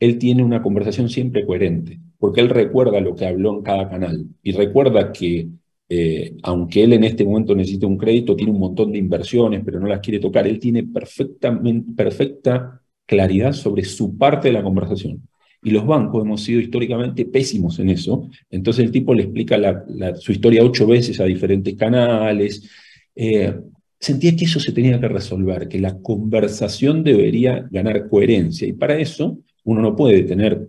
él 0.00 0.18
tiene 0.18 0.42
una 0.42 0.62
conversación 0.62 1.08
siempre 1.08 1.46
coherente, 1.46 2.00
porque 2.18 2.40
él 2.40 2.48
recuerda 2.48 3.00
lo 3.00 3.14
que 3.14 3.26
habló 3.26 3.56
en 3.56 3.62
cada 3.62 3.88
canal 3.88 4.26
y 4.42 4.50
recuerda 4.52 5.12
que 5.12 5.48
eh, 5.94 6.36
aunque 6.44 6.84
él 6.84 6.94
en 6.94 7.04
este 7.04 7.22
momento 7.22 7.54
necesita 7.54 7.86
un 7.86 7.98
crédito, 7.98 8.34
tiene 8.34 8.50
un 8.50 8.58
montón 8.58 8.92
de 8.92 8.98
inversiones, 8.98 9.60
pero 9.62 9.78
no 9.78 9.86
las 9.86 10.00
quiere 10.00 10.20
tocar, 10.20 10.46
él 10.46 10.58
tiene 10.58 10.84
perfecta 10.84 12.80
claridad 13.04 13.52
sobre 13.52 13.84
su 13.84 14.16
parte 14.16 14.48
de 14.48 14.54
la 14.54 14.62
conversación. 14.62 15.28
Y 15.62 15.70
los 15.70 15.86
bancos 15.86 16.24
hemos 16.24 16.42
sido 16.42 16.60
históricamente 16.60 17.26
pésimos 17.26 17.78
en 17.78 17.90
eso. 17.90 18.30
Entonces 18.48 18.86
el 18.86 18.90
tipo 18.90 19.12
le 19.12 19.24
explica 19.24 19.84
su 20.18 20.32
historia 20.32 20.64
ocho 20.64 20.86
veces 20.86 21.20
a 21.20 21.24
diferentes 21.24 21.74
canales. 21.74 22.66
Eh, 23.14 23.54
sentía 24.00 24.34
que 24.34 24.46
eso 24.46 24.60
se 24.60 24.72
tenía 24.72 24.98
que 24.98 25.08
resolver, 25.08 25.68
que 25.68 25.78
la 25.78 25.98
conversación 25.98 27.04
debería 27.04 27.68
ganar 27.70 28.08
coherencia. 28.08 28.66
Y 28.66 28.72
para 28.72 28.98
eso 28.98 29.40
uno 29.64 29.82
no 29.82 29.94
puede 29.94 30.22
tener 30.22 30.68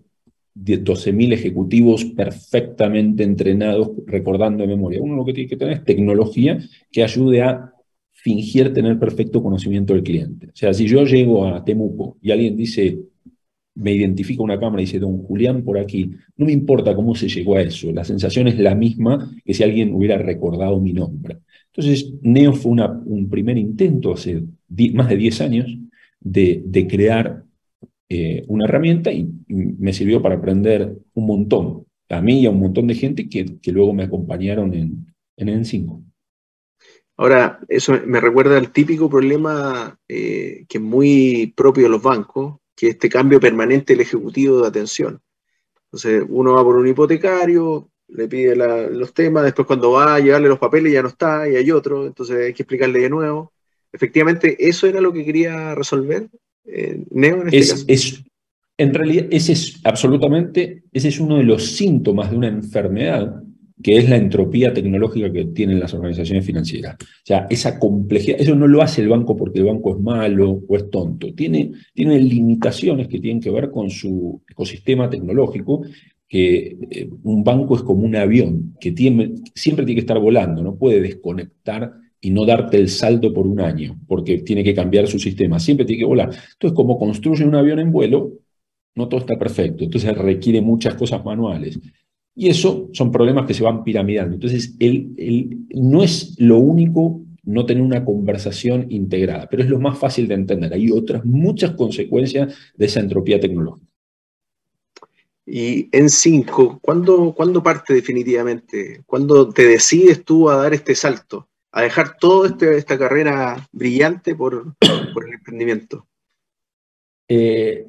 12.000 0.56 1.34
ejecutivos 1.34 2.06
perfectamente 2.06 3.24
entrenados 3.24 3.92
recordando 4.06 4.64
de 4.64 4.68
memoria. 4.68 5.02
Uno 5.02 5.16
lo 5.16 5.26
que 5.26 5.34
tiene 5.34 5.50
que 5.50 5.58
tener 5.58 5.78
es 5.78 5.84
tecnología 5.84 6.60
que 6.92 7.04
ayude 7.04 7.42
a 7.42 7.74
fingir 8.12 8.74
tener 8.74 8.98
perfecto 9.00 9.42
conocimiento 9.42 9.94
del 9.94 10.04
cliente. 10.04 10.48
O 10.48 10.56
sea, 10.56 10.74
si 10.74 10.88
yo 10.88 11.04
llego 11.04 11.46
a 11.46 11.64
Temuco 11.66 12.18
y 12.22 12.32
alguien 12.32 12.56
dice, 12.56 13.00
me 13.76 13.92
identifica 13.94 14.44
una 14.44 14.60
cámara 14.60 14.82
y 14.82 14.86
dice, 14.86 15.00
don 15.00 15.18
Julián 15.24 15.64
por 15.64 15.78
aquí, 15.78 16.12
no 16.38 16.46
me 16.46 16.52
importa 16.52 16.96
cómo 16.96 17.16
se 17.16 17.28
llegó 17.28 17.56
a 17.56 17.62
eso, 17.62 17.92
la 17.92 18.04
sensación 18.04 18.48
es 18.48 18.60
la 18.60 18.76
misma 18.76 19.32
que 19.44 19.54
si 19.54 19.64
alguien 19.64 19.94
hubiera 19.94 20.18
recordado 20.18 20.80
mi 20.80 20.94
nombre. 20.94 21.40
Entonces, 21.76 22.14
Neo 22.22 22.54
fue 22.54 22.72
un 22.72 23.30
primer 23.30 23.58
intento 23.58 24.14
hace 24.14 24.44
más 24.94 25.10
de 25.10 25.18
10 25.18 25.42
años 25.42 25.78
de, 26.20 26.62
de 26.66 26.88
crear 26.88 27.44
eh, 28.14 28.44
una 28.48 28.66
herramienta 28.66 29.12
y, 29.12 29.28
me 29.48 29.92
sirvió 29.92 30.22
para 30.22 30.36
aprender 30.36 30.96
un 31.14 31.26
montón, 31.26 31.86
a 32.10 32.22
mí 32.22 32.42
y 32.42 32.46
a 32.46 32.52
un 32.52 32.60
montón 32.60 32.86
de 32.88 32.96
gente 32.96 33.28
que, 33.28 33.60
que 33.60 33.72
luego 33.72 33.94
me 33.94 34.04
acompañaron 34.04 34.74
en, 34.74 35.08
en 35.36 35.48
N5. 35.48 36.04
Ahora, 37.18 37.60
eso 37.68 38.00
me 38.06 38.20
recuerda 38.20 38.58
al 38.58 38.72
típico 38.72 39.10
problema 39.10 39.98
eh, 40.08 40.66
que 40.70 40.78
es 40.78 40.84
muy 40.84 41.54
propio 41.56 41.84
de 41.84 41.90
los 41.90 42.04
bancos, 42.04 42.58
que 42.76 42.90
este 42.90 43.10
cambio 43.10 43.40
permanente 43.40 43.94
del 43.94 44.02
ejecutivo 44.02 44.62
de 44.62 44.68
atención. 44.68 45.22
Entonces, 45.86 46.24
uno 46.30 46.54
va 46.54 46.64
por 46.64 46.76
un 46.76 46.88
hipotecario, 46.88 47.90
le 48.10 48.28
pide 48.28 48.56
los 48.56 49.14
temas, 49.14 49.44
después 49.44 49.66
cuando 49.68 49.92
va 49.92 50.16
a 50.16 50.20
llevarle 50.20 50.50
los 50.50 50.60
papeles 50.60 50.94
ya 50.94 51.02
no 51.02 51.08
está 51.08 51.50
y 51.50 51.56
hay 51.56 51.72
otro, 51.72 52.06
entonces 52.06 52.38
hay 52.38 52.54
que 52.54 52.64
explicarle 52.64 53.00
de 53.00 53.10
nuevo. 53.10 53.54
Efectivamente, 53.92 54.56
¿eso 54.60 54.88
era 54.88 55.02
lo 55.02 55.14
que 55.14 55.26
quería 55.26 55.74
resolver 55.76 56.30
eh, 56.66 57.04
Neo 57.12 57.42
en 57.42 57.48
este 57.54 57.72
caso? 57.72 57.86
Es, 57.88 58.24
en 58.78 58.94
realidad, 58.94 59.28
ese 59.30 59.54
es 59.54 59.80
absolutamente, 59.84 60.84
ese 60.92 61.10
es 61.10 61.20
uno 61.20 61.38
de 61.38 61.44
los 61.44 61.74
síntomas 61.74 62.32
de 62.32 62.38
una 62.38 62.48
enfermedad 62.48 63.44
que 63.82 63.98
es 63.98 64.10
la 64.10 64.16
entropía 64.16 64.74
tecnológica 64.74 65.32
que 65.32 65.46
tienen 65.46 65.80
las 65.80 65.94
organizaciones 65.94 66.46
financieras. 66.46 66.96
O 66.96 67.26
sea, 67.26 67.48
esa 67.50 67.78
complejidad, 67.78 68.40
eso 68.40 68.56
no 68.56 68.68
lo 68.68 68.82
hace 68.82 69.02
el 69.02 69.10
banco 69.10 69.36
porque 69.36 69.60
el 69.60 69.66
banco 69.66 69.96
es 69.96 70.02
malo 70.02 70.64
o 70.68 70.76
es 70.78 70.90
tonto, 70.90 71.34
tiene, 71.34 71.72
tiene 71.94 72.20
limitaciones 72.20 73.08
que 73.10 73.20
tienen 73.20 73.42
que 73.42 73.52
ver 73.52 73.70
con 73.70 73.90
su 73.90 74.42
ecosistema 74.48 75.10
tecnológico, 75.10 75.86
que 76.28 76.78
eh, 76.90 77.10
un 77.24 77.44
banco 77.44 77.76
es 77.76 77.84
como 77.84 78.06
un 78.06 78.16
avión, 78.16 78.76
que 78.80 78.92
tiene, 78.92 79.36
siempre 79.54 79.86
tiene 79.86 79.98
que 79.98 80.06
estar 80.06 80.20
volando, 80.20 80.64
no 80.64 80.76
puede 80.76 81.02
desconectar 81.02 81.94
y 82.24 82.32
no 82.32 82.46
darte 82.46 82.78
el 82.78 82.88
salto 82.88 83.34
por 83.34 83.46
un 83.46 83.60
año, 83.60 84.00
porque 84.08 84.38
tiene 84.38 84.64
que 84.64 84.74
cambiar 84.74 85.08
su 85.08 85.20
sistema, 85.20 85.60
siempre 85.60 85.86
tiene 85.86 86.00
que 86.00 86.06
volar. 86.06 86.30
Entonces, 86.54 86.74
como 86.74 86.98
construye 86.98 87.44
un 87.44 87.54
avión 87.54 87.80
en 87.80 87.92
vuelo, 87.92 88.32
no 88.96 89.10
todo 89.10 89.20
está 89.20 89.38
perfecto, 89.38 89.84
entonces 89.84 90.18
requiere 90.18 90.62
muchas 90.62 90.96
cosas 90.96 91.24
manuales. 91.26 91.78
Y 92.34 92.48
eso 92.48 92.90
son 92.94 93.12
problemas 93.12 93.46
que 93.46 93.54
se 93.54 93.64
van 93.64 93.84
piramidando. 93.84 94.36
Entonces, 94.36 94.74
el, 94.80 95.66
no 95.72 96.02
es 96.02 96.40
lo 96.40 96.60
único 96.60 97.26
no 97.44 97.66
tener 97.66 97.84
una 97.84 98.06
conversación 98.06 98.86
integrada, 98.90 99.50
pero 99.50 99.62
es 99.62 99.70
lo 99.70 99.82
más 99.82 99.98
fácil 99.98 100.30
de 100.30 100.36
entender. 100.36 100.74
Hay 100.74 100.92
otras 100.92 101.26
muchas 101.26 101.72
consecuencias 101.72 102.56
de 102.78 102.86
esa 102.86 103.02
entropía 103.02 103.38
tecnológica. 103.38 103.86
Y 105.46 105.90
en 105.92 106.10
cinco, 106.10 106.80
¿cuándo, 106.82 107.34
¿cuándo 107.36 107.62
parte 107.62 107.94
definitivamente? 107.94 109.04
¿Cuándo 109.06 109.50
te 109.50 109.68
decides 109.68 110.24
tú 110.24 110.50
a 110.50 110.56
dar 110.56 110.74
este 110.74 110.96
salto? 110.96 111.50
A 111.74 111.82
dejar 111.82 112.18
toda 112.18 112.48
este, 112.48 112.78
esta 112.78 112.98
carrera 112.98 113.68
brillante 113.72 114.36
por, 114.36 114.76
por 115.14 115.28
el 115.28 115.34
emprendimiento. 115.34 116.08
Eh, 117.28 117.88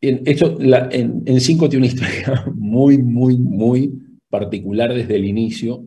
en, 0.00 0.22
esto, 0.26 0.58
en, 0.60 1.40
Cinco 1.40 1.68
tiene 1.68 1.86
una 1.86 1.94
historia 1.94 2.44
muy, 2.54 2.98
muy, 2.98 3.36
muy 3.36 3.92
particular 4.28 4.94
desde 4.94 5.16
el 5.16 5.24
inicio. 5.24 5.86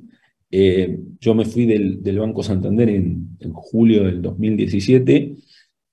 Eh, 0.49 0.99
yo 1.19 1.35
me 1.35 1.45
fui 1.45 1.65
del, 1.65 2.19
Banco 2.19 2.43
Santander 2.43 2.89
en, 2.89 3.37
julio 3.53 4.03
del 4.03 4.21
2017. 4.21 5.35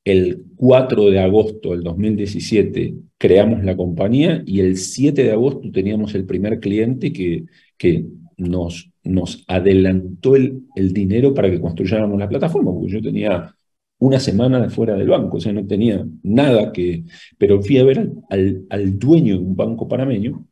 El 0.05 0.45
4 0.57 1.11
de 1.11 1.19
agosto 1.19 1.71
del 1.71 1.83
2017 1.83 2.95
creamos 3.17 3.65
la 3.65 3.77
compañía 3.77 4.43
y 4.45 4.61
el 4.61 4.77
7 4.77 5.25
de 5.25 5.33
agosto 5.33 5.71
teníamos 5.71 6.15
el 6.15 6.27
primer 6.27 6.61
cliente 6.61 7.13
que, 7.13 7.45
que 7.79 8.05
nos 8.37 8.91
nos 9.05 9.45
adelantó 9.49 10.37
el, 10.37 10.65
dinero 10.75 11.35
para 11.35 11.51
que 11.51 11.61
construyéramos 11.61 12.19
la 12.19 12.29
plataforma, 12.29 12.73
porque 12.73 12.93
yo 12.93 13.03
tenía 13.03 13.55
una 13.99 14.19
semana 14.21 14.61
de 14.61 14.71
fuera 14.71 14.97
del 14.97 15.09
banco, 15.09 15.37
o 15.37 15.41
sea, 15.41 15.53
no 15.53 15.67
tenía 15.67 16.07
nada 16.23 16.73
que... 16.73 17.05
Pero 17.39 17.63
fui 17.63 17.79
a 17.79 17.85
ver 17.85 18.11
al, 18.31 18.99
dueño 18.99 19.39
de 19.39 19.45
un 19.45 19.57
banco 19.57 19.87
panameño 19.89 20.47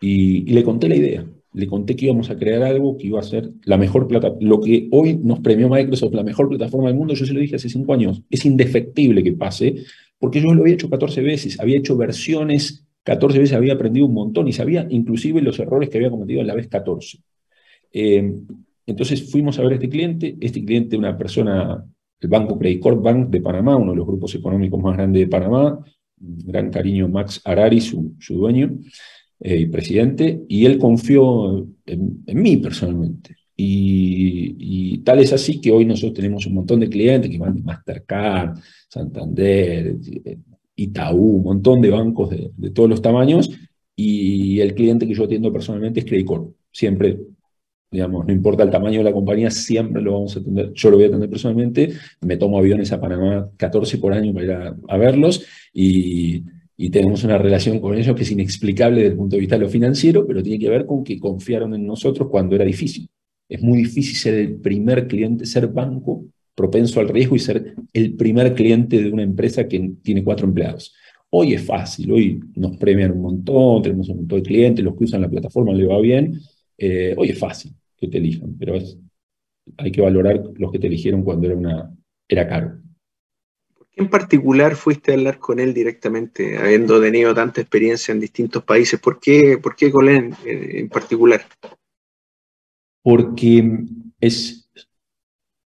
y, 0.00 0.42
le 0.52 0.62
conté 0.62 0.88
la 0.88 0.96
idea. 0.96 1.26
Le 1.52 1.66
conté 1.66 1.96
que 1.96 2.06
íbamos 2.06 2.30
a 2.30 2.36
crear 2.36 2.62
algo 2.62 2.96
que 2.96 3.08
iba 3.08 3.18
a 3.18 3.24
ser 3.24 3.50
la 3.64 3.76
mejor 3.76 4.06
plataforma, 4.06 4.48
lo 4.48 4.60
que 4.60 4.88
hoy 4.92 5.18
nos 5.22 5.40
premió 5.40 5.68
Microsoft, 5.68 6.14
la 6.14 6.22
mejor 6.22 6.48
plataforma 6.48 6.88
del 6.88 6.96
mundo, 6.96 7.14
yo 7.14 7.26
se 7.26 7.32
lo 7.32 7.40
dije 7.40 7.56
hace 7.56 7.68
cinco 7.68 7.92
años, 7.92 8.22
es 8.30 8.44
indefectible 8.44 9.24
que 9.24 9.32
pase, 9.32 9.74
porque 10.18 10.40
yo 10.40 10.54
lo 10.54 10.62
había 10.62 10.74
hecho 10.74 10.88
14 10.88 11.22
veces, 11.22 11.58
había 11.58 11.78
hecho 11.78 11.96
versiones 11.96 12.86
14 13.02 13.38
veces, 13.38 13.56
había 13.56 13.72
aprendido 13.72 14.06
un 14.06 14.14
montón 14.14 14.46
y 14.46 14.52
sabía 14.52 14.86
inclusive 14.90 15.40
los 15.40 15.58
errores 15.58 15.88
que 15.88 15.98
había 15.98 16.10
cometido 16.10 16.40
en 16.40 16.46
la 16.46 16.54
vez 16.54 16.68
14. 16.68 17.18
Eh, 17.92 18.34
entonces 18.86 19.30
fuimos 19.30 19.58
a 19.58 19.62
ver 19.62 19.72
a 19.72 19.74
este 19.74 19.88
cliente, 19.88 20.36
este 20.40 20.64
cliente, 20.64 20.96
una 20.96 21.16
persona, 21.16 21.84
el 22.20 22.28
Banco 22.28 22.58
Credit 22.58 22.80
Corp 22.80 23.02
Bank 23.02 23.28
de 23.30 23.40
Panamá, 23.40 23.76
uno 23.76 23.92
de 23.92 23.98
los 23.98 24.06
grupos 24.06 24.34
económicos 24.34 24.82
más 24.82 24.96
grandes 24.96 25.20
de 25.20 25.28
Panamá, 25.28 25.78
gran 26.16 26.70
cariño 26.70 27.08
Max 27.08 27.40
Arari, 27.44 27.80
su, 27.80 28.16
dueño 28.28 28.78
eh, 29.40 29.58
y 29.58 29.66
presidente, 29.66 30.42
y 30.48 30.66
él 30.66 30.78
confió 30.78 31.66
en, 31.86 32.24
mí 32.26 32.56
personalmente. 32.56 33.36
Y, 33.56 34.98
tal 35.04 35.18
es 35.20 35.32
así 35.32 35.60
que 35.60 35.70
hoy 35.70 35.84
nosotros 35.84 36.14
tenemos 36.14 36.46
un 36.46 36.54
montón 36.54 36.80
de 36.80 36.88
clientes 36.88 37.30
que 37.30 37.38
van 37.38 37.54
de 37.54 37.62
Mastercard, 37.62 38.58
Santander, 38.88 39.96
Itaú, 40.76 41.36
un 41.36 41.42
montón 41.42 41.80
de 41.80 41.90
bancos 41.90 42.30
de, 42.30 42.50
de 42.56 42.70
todos 42.70 42.88
los 42.88 43.02
tamaños, 43.02 43.50
y 43.96 44.60
el 44.60 44.74
cliente 44.74 45.06
que 45.06 45.14
yo 45.14 45.24
atiendo 45.24 45.52
personalmente 45.52 46.00
es 46.00 46.06
Credit 46.06 46.26
Corp. 46.26 46.54
Siempre 46.72 47.18
digamos, 47.90 48.26
no 48.26 48.32
importa 48.32 48.62
el 48.62 48.70
tamaño 48.70 48.98
de 48.98 49.04
la 49.04 49.12
compañía, 49.12 49.50
siempre 49.50 50.00
lo 50.00 50.12
vamos 50.12 50.36
a 50.36 50.40
atender. 50.40 50.72
Yo 50.72 50.90
lo 50.90 50.96
voy 50.96 51.04
a 51.04 51.08
atender 51.08 51.28
personalmente, 51.28 51.92
me 52.20 52.36
tomo 52.36 52.58
aviones 52.58 52.92
a 52.92 53.00
Panamá 53.00 53.50
14 53.56 53.98
por 53.98 54.12
año 54.12 54.32
para 54.32 54.44
ir 54.44 54.52
a, 54.52 54.96
verlos 54.96 55.44
y, 55.72 56.44
tenemos 56.90 57.24
una 57.24 57.36
relación 57.36 57.78
con 57.78 57.94
ellos 57.94 58.16
que 58.16 58.22
es 58.22 58.30
inexplicable 58.30 59.02
desde 59.02 59.12
el 59.12 59.16
punto 59.18 59.36
de 59.36 59.40
vista 59.40 59.56
de 59.56 59.60
lo 59.60 59.68
financiero, 59.68 60.26
pero 60.26 60.42
tiene 60.42 60.58
que 60.58 60.70
ver 60.70 60.86
con 60.86 61.04
que 61.04 61.18
confiaron 61.20 61.74
en 61.74 61.86
nosotros 61.86 62.28
cuando 62.30 62.54
era 62.56 62.64
difícil. 62.64 63.06
Es 63.46 63.62
muy 63.62 63.78
difícil 63.78 64.16
ser 64.16 64.34
el 64.34 64.54
primer 64.54 65.06
cliente, 65.06 65.44
ser 65.44 65.68
banco 65.68 66.24
propenso 66.54 67.00
al 67.00 67.08
riesgo 67.08 67.36
y 67.36 67.38
ser 67.38 67.74
el 67.92 68.14
primer 68.14 68.54
cliente 68.54 69.02
de 69.02 69.10
una 69.10 69.22
empresa 69.22 69.68
que 69.68 69.92
tiene 70.02 70.24
cuatro 70.24 70.46
empleados. 70.46 70.94
Hoy 71.30 71.52
es 71.54 71.62
fácil, 71.62 72.12
hoy 72.12 72.40
nos 72.56 72.76
premian 72.78 73.12
un 73.12 73.22
montón, 73.22 73.82
tenemos 73.82 74.08
un 74.08 74.16
montón 74.16 74.42
de 74.42 74.48
clientes, 74.48 74.84
los 74.84 74.96
que 74.96 75.04
usan 75.04 75.20
la 75.20 75.28
plataforma 75.28 75.72
le 75.72 75.86
va 75.86 76.00
bien. 76.00 76.40
Eh, 76.78 77.14
hoy 77.16 77.28
es 77.28 77.38
fácil, 77.38 77.72
que 78.00 78.08
te 78.08 78.18
elijan, 78.18 78.56
pero 78.58 78.74
es, 78.74 78.98
hay 79.76 79.92
que 79.92 80.00
valorar 80.00 80.42
los 80.56 80.72
que 80.72 80.78
te 80.78 80.86
eligieron 80.86 81.22
cuando 81.22 81.46
era, 81.46 81.56
una, 81.56 81.94
era 82.26 82.48
caro. 82.48 82.80
¿Por 83.74 83.88
qué 83.90 84.02
en 84.02 84.08
particular 84.08 84.74
fuiste 84.74 85.12
a 85.12 85.14
hablar 85.14 85.38
con 85.38 85.60
él 85.60 85.74
directamente, 85.74 86.56
habiendo 86.56 87.00
tenido 87.00 87.34
tanta 87.34 87.60
experiencia 87.60 88.12
en 88.12 88.20
distintos 88.20 88.64
países? 88.64 88.98
¿Por 88.98 89.20
qué, 89.20 89.58
por 89.62 89.76
qué 89.76 89.90
con 89.90 90.08
él 90.08 90.34
en 90.44 90.88
particular? 90.88 91.42
Porque 93.02 93.84
es, 94.18 94.70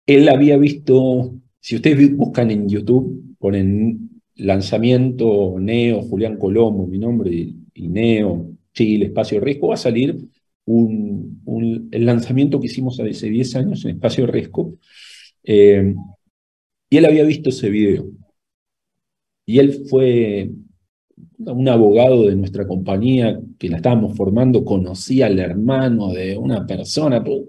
él 0.06 0.28
había 0.28 0.56
visto, 0.56 1.34
si 1.58 1.76
ustedes 1.76 2.16
buscan 2.16 2.50
en 2.50 2.68
YouTube, 2.68 3.36
ponen 3.38 4.22
lanzamiento 4.36 5.56
Neo, 5.58 6.02
Julián 6.02 6.36
Colombo, 6.36 6.86
mi 6.86 6.98
nombre, 6.98 7.30
y 7.74 7.88
Neo, 7.88 8.50
Chile, 8.72 9.06
Espacio 9.06 9.40
Riesgo, 9.40 9.68
va 9.68 9.74
a 9.74 9.78
salir 9.78 10.16
el 11.92 12.06
lanzamiento 12.06 12.60
que 12.60 12.66
hicimos 12.66 12.98
hace 13.00 13.28
10 13.30 13.56
años 13.56 13.84
en 13.84 13.92
Espacio 13.92 14.26
Resco, 14.26 14.74
eh, 15.42 15.94
y 16.88 16.96
él 16.96 17.04
había 17.04 17.24
visto 17.24 17.50
ese 17.50 17.70
video. 17.70 18.10
Y 19.46 19.58
él 19.58 19.84
fue 19.88 20.50
un 21.38 21.68
abogado 21.68 22.26
de 22.26 22.36
nuestra 22.36 22.66
compañía 22.66 23.40
que 23.58 23.68
la 23.68 23.76
estábamos 23.76 24.16
formando, 24.16 24.64
conocía 24.64 25.26
al 25.26 25.38
hermano 25.38 26.12
de 26.12 26.36
una 26.36 26.66
persona, 26.66 27.22
pues, 27.22 27.42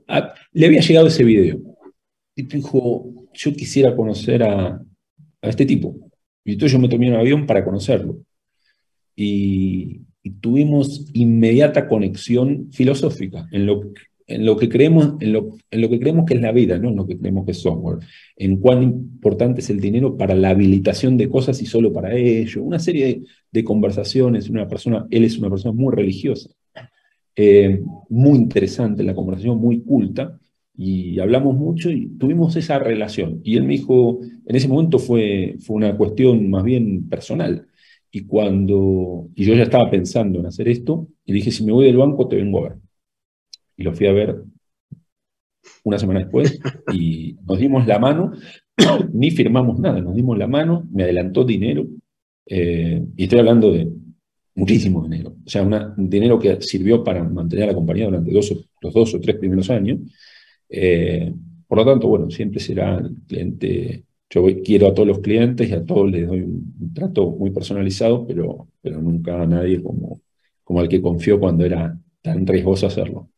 le 0.53 0.65
había 0.65 0.81
llegado 0.81 1.07
ese 1.07 1.23
video. 1.23 1.59
Y 2.35 2.43
dijo, 2.43 3.27
yo 3.33 3.53
quisiera 3.53 3.95
conocer 3.95 4.43
a, 4.43 4.81
a 5.41 5.49
este 5.49 5.65
tipo. 5.65 5.95
Y 6.43 6.53
entonces 6.53 6.73
yo 6.73 6.79
me 6.79 6.89
tomé 6.89 7.09
un 7.09 7.17
avión 7.17 7.45
para 7.45 7.63
conocerlo. 7.63 8.17
Y, 9.15 10.01
y 10.23 10.31
tuvimos 10.31 11.09
inmediata 11.13 11.87
conexión 11.87 12.67
filosófica 12.71 13.47
en 13.51 13.65
lo, 13.65 13.81
en 14.27 14.45
lo, 14.45 14.55
que, 14.55 14.69
creemos, 14.69 15.15
en 15.19 15.33
lo, 15.33 15.57
en 15.69 15.81
lo 15.81 15.89
que 15.89 15.99
creemos 15.99 16.25
que 16.25 16.35
es 16.35 16.41
la 16.41 16.51
vida, 16.51 16.77
no 16.77 16.89
en 16.89 16.95
lo 16.95 17.07
que 17.07 17.17
creemos 17.17 17.45
que 17.45 17.51
es 17.51 17.61
software, 17.61 17.99
en 18.37 18.57
cuán 18.57 18.83
importante 18.83 19.61
es 19.61 19.69
el 19.69 19.79
dinero 19.79 20.17
para 20.17 20.35
la 20.35 20.49
habilitación 20.49 21.17
de 21.17 21.29
cosas 21.29 21.61
y 21.61 21.65
solo 21.65 21.91
para 21.91 22.15
ello, 22.15 22.63
una 22.63 22.79
serie 22.79 23.23
de, 23.51 23.63
conversaciones, 23.63 24.49
una 24.49 24.67
persona, 24.67 25.07
él 25.09 25.23
es 25.23 25.37
una 25.37 25.49
persona 25.49 25.73
muy 25.73 25.93
religiosa, 25.93 26.49
eh, 27.35 27.81
muy 28.09 28.37
interesante 28.37 29.03
la 29.03 29.15
conversación, 29.15 29.57
muy 29.57 29.81
culta, 29.81 30.37
y 30.73 31.19
hablamos 31.19 31.55
mucho 31.55 31.91
y 31.91 32.07
tuvimos 32.17 32.55
esa 32.55 32.79
relación. 32.79 33.41
Y 33.43 33.55
él 33.57 33.63
me 33.65 33.73
dijo, 33.73 34.19
en 34.45 34.55
ese 34.55 34.67
momento 34.67 34.97
fue, 34.97 35.55
fue 35.59 35.75
una 35.75 35.95
cuestión 35.95 36.49
más 36.49 36.63
bien 36.63 37.07
personal 37.07 37.67
y 38.11 38.25
cuando, 38.25 39.29
y 39.35 39.45
yo 39.45 39.55
ya 39.55 39.63
estaba 39.63 39.89
pensando 39.89 40.39
en 40.39 40.45
hacer 40.45 40.67
esto, 40.67 41.07
y 41.25 41.33
dije, 41.33 41.51
si 41.51 41.63
me 41.63 41.71
voy 41.71 41.85
del 41.85 41.97
banco, 41.97 42.27
te 42.27 42.35
vengo 42.35 42.59
a 42.59 42.69
ver. 42.69 42.77
Y 43.77 43.83
lo 43.83 43.93
fui 43.93 44.07
a 44.07 44.11
ver 44.11 44.43
una 45.83 45.97
semana 45.97 46.19
después, 46.19 46.59
y 46.93 47.37
nos 47.43 47.57
dimos 47.59 47.87
la 47.87 47.99
mano, 47.99 48.33
ni 49.13 49.31
firmamos 49.31 49.79
nada, 49.79 50.01
nos 50.01 50.15
dimos 50.15 50.37
la 50.37 50.47
mano, 50.47 50.87
me 50.91 51.03
adelantó 51.03 51.43
dinero, 51.43 51.87
eh, 52.45 53.01
y 53.15 53.23
estoy 53.23 53.39
hablando 53.39 53.71
de 53.71 53.89
muchísimo 54.55 55.03
dinero, 55.03 55.35
o 55.45 55.49
sea, 55.49 55.63
un 55.63 56.09
dinero 56.09 56.37
que 56.37 56.61
sirvió 56.61 57.03
para 57.03 57.23
mantener 57.23 57.65
a 57.65 57.67
la 57.67 57.73
compañía 57.75 58.05
durante 58.05 58.31
dos, 58.31 58.53
los 58.81 58.93
dos 58.93 59.13
o 59.15 59.19
tres 59.19 59.37
primeros 59.37 59.69
años. 59.69 59.99
Eh, 60.69 61.33
por 61.67 61.77
lo 61.77 61.85
tanto, 61.85 62.07
bueno, 62.07 62.29
siempre 62.29 62.59
será 62.59 62.97
el 62.97 63.15
cliente 63.27 64.03
yo 64.31 64.45
quiero 64.63 64.87
a 64.87 64.93
todos 64.93 65.07
los 65.07 65.19
clientes 65.19 65.69
y 65.69 65.73
a 65.73 65.85
todos 65.85 66.09
les 66.09 66.25
doy 66.25 66.41
un, 66.41 66.93
trato 66.93 67.29
muy 67.31 67.51
personalizado, 67.51 68.25
pero, 68.25 68.67
pero 68.81 69.01
nunca 69.01 69.41
a 69.41 69.45
nadie 69.45 69.83
como, 69.83 70.21
como 70.63 70.81
el 70.81 70.87
que 70.87 71.01
confió 71.01 71.39
cuando 71.39 71.65
era 71.65 71.97
tan 72.21 72.47
riesgoso 72.47 72.87
hacerlo. 72.87 73.29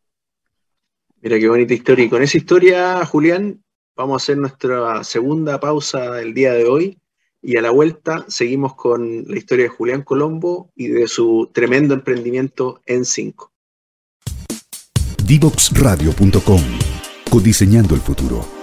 Mira 1.21 1.39
qué 1.39 1.49
bonita 1.49 1.73
historia. 1.73 2.06
Y 2.06 2.10
con 2.10 2.21
esa 2.21 2.38
historia, 2.38 3.06
Julián, 3.06 3.63
vamos 3.95 4.13
a 4.13 4.23
hacer 4.23 4.38
nuestra 4.38 5.03
segunda 5.03 5.60
pausa 5.60 6.12
del 6.12 6.34
día 6.34 6.53
de 6.53 6.65
hoy. 6.65 6.99
Y 7.41 7.58
a 7.58 7.62
la 7.62 7.71
vuelta 7.71 8.23
seguimos 8.27 8.75
con 8.75 9.25
la 9.27 9.38
historia 9.38 9.65
de 9.65 9.69
Julián 9.69 10.03
Colombo 10.03 10.71
y 10.75 10.88
de 10.88 11.08
su 11.08 11.49
tremendo 11.53 11.93
emprendimiento 11.93 12.82
en 12.86 13.03
5. 13.03 13.51
Divoxradio.com 15.25 16.62
Codiseñando 17.29 17.95
el 17.95 18.01
futuro. 18.01 18.62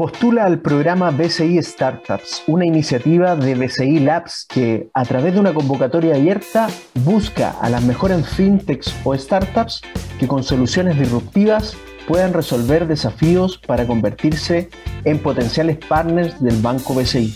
Postula 0.00 0.46
al 0.46 0.60
programa 0.60 1.10
BCI 1.10 1.62
Startups, 1.62 2.44
una 2.46 2.64
iniciativa 2.64 3.36
de 3.36 3.54
BCI 3.54 4.00
Labs 4.00 4.46
que, 4.48 4.88
a 4.94 5.04
través 5.04 5.34
de 5.34 5.40
una 5.40 5.52
convocatoria 5.52 6.14
abierta, 6.14 6.68
busca 7.04 7.50
a 7.60 7.68
las 7.68 7.82
mejores 7.82 8.26
fintechs 8.26 8.96
o 9.04 9.14
startups 9.14 9.82
que 10.18 10.26
con 10.26 10.42
soluciones 10.42 10.98
disruptivas 10.98 11.76
puedan 12.08 12.32
resolver 12.32 12.86
desafíos 12.86 13.58
para 13.58 13.86
convertirse 13.86 14.70
en 15.04 15.18
potenciales 15.18 15.76
partners 15.76 16.42
del 16.42 16.56
banco 16.62 16.94
BCI. 16.94 17.34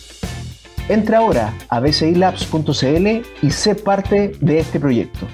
Entra 0.89 1.19
ahora 1.19 1.53
a 1.69 1.81
bcilabs.cl 1.81 3.07
y 3.43 3.51
sé 3.51 3.75
parte 3.75 4.33
de 4.41 4.59
este 4.59 4.81
proyecto. 4.81 5.29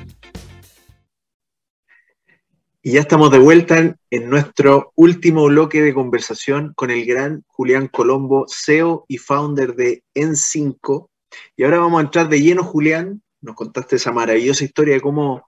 Y 2.82 2.92
ya 2.92 3.00
estamos 3.00 3.30
de 3.30 3.38
vuelta 3.38 3.76
en, 3.78 4.30
nuestro 4.30 4.92
último 4.94 5.44
bloque 5.44 5.82
de 5.82 5.92
conversación 5.92 6.72
con 6.74 6.90
el 6.90 7.04
gran 7.04 7.44
Julián 7.46 7.88
Colombo, 7.88 8.46
CEO 8.48 9.04
y 9.06 9.18
founder 9.18 9.74
de 9.74 10.02
N5. 10.14 11.10
Y 11.58 11.64
ahora 11.64 11.80
vamos 11.80 12.00
a 12.00 12.04
entrar 12.04 12.30
de 12.30 12.40
lleno, 12.40 12.64
Julián. 12.64 13.22
Nos 13.42 13.54
contaste 13.54 13.96
esa 13.96 14.12
maravillosa 14.12 14.64
historia 14.64 14.94
de 14.94 15.02
cómo, 15.02 15.46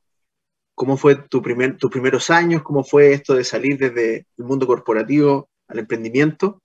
cómo 0.74 0.98
fue 0.98 1.14
tu 1.14 1.40
primer, 1.40 1.78
tus 1.78 1.90
primeros 1.90 2.28
años, 2.28 2.62
cómo 2.62 2.84
fue 2.84 3.14
esto 3.14 3.32
de 3.32 3.44
salir 3.44 3.78
desde 3.78 4.26
el 4.36 4.44
mundo 4.44 4.66
corporativo 4.66 5.48
al 5.68 5.78
emprendimiento. 5.78 6.60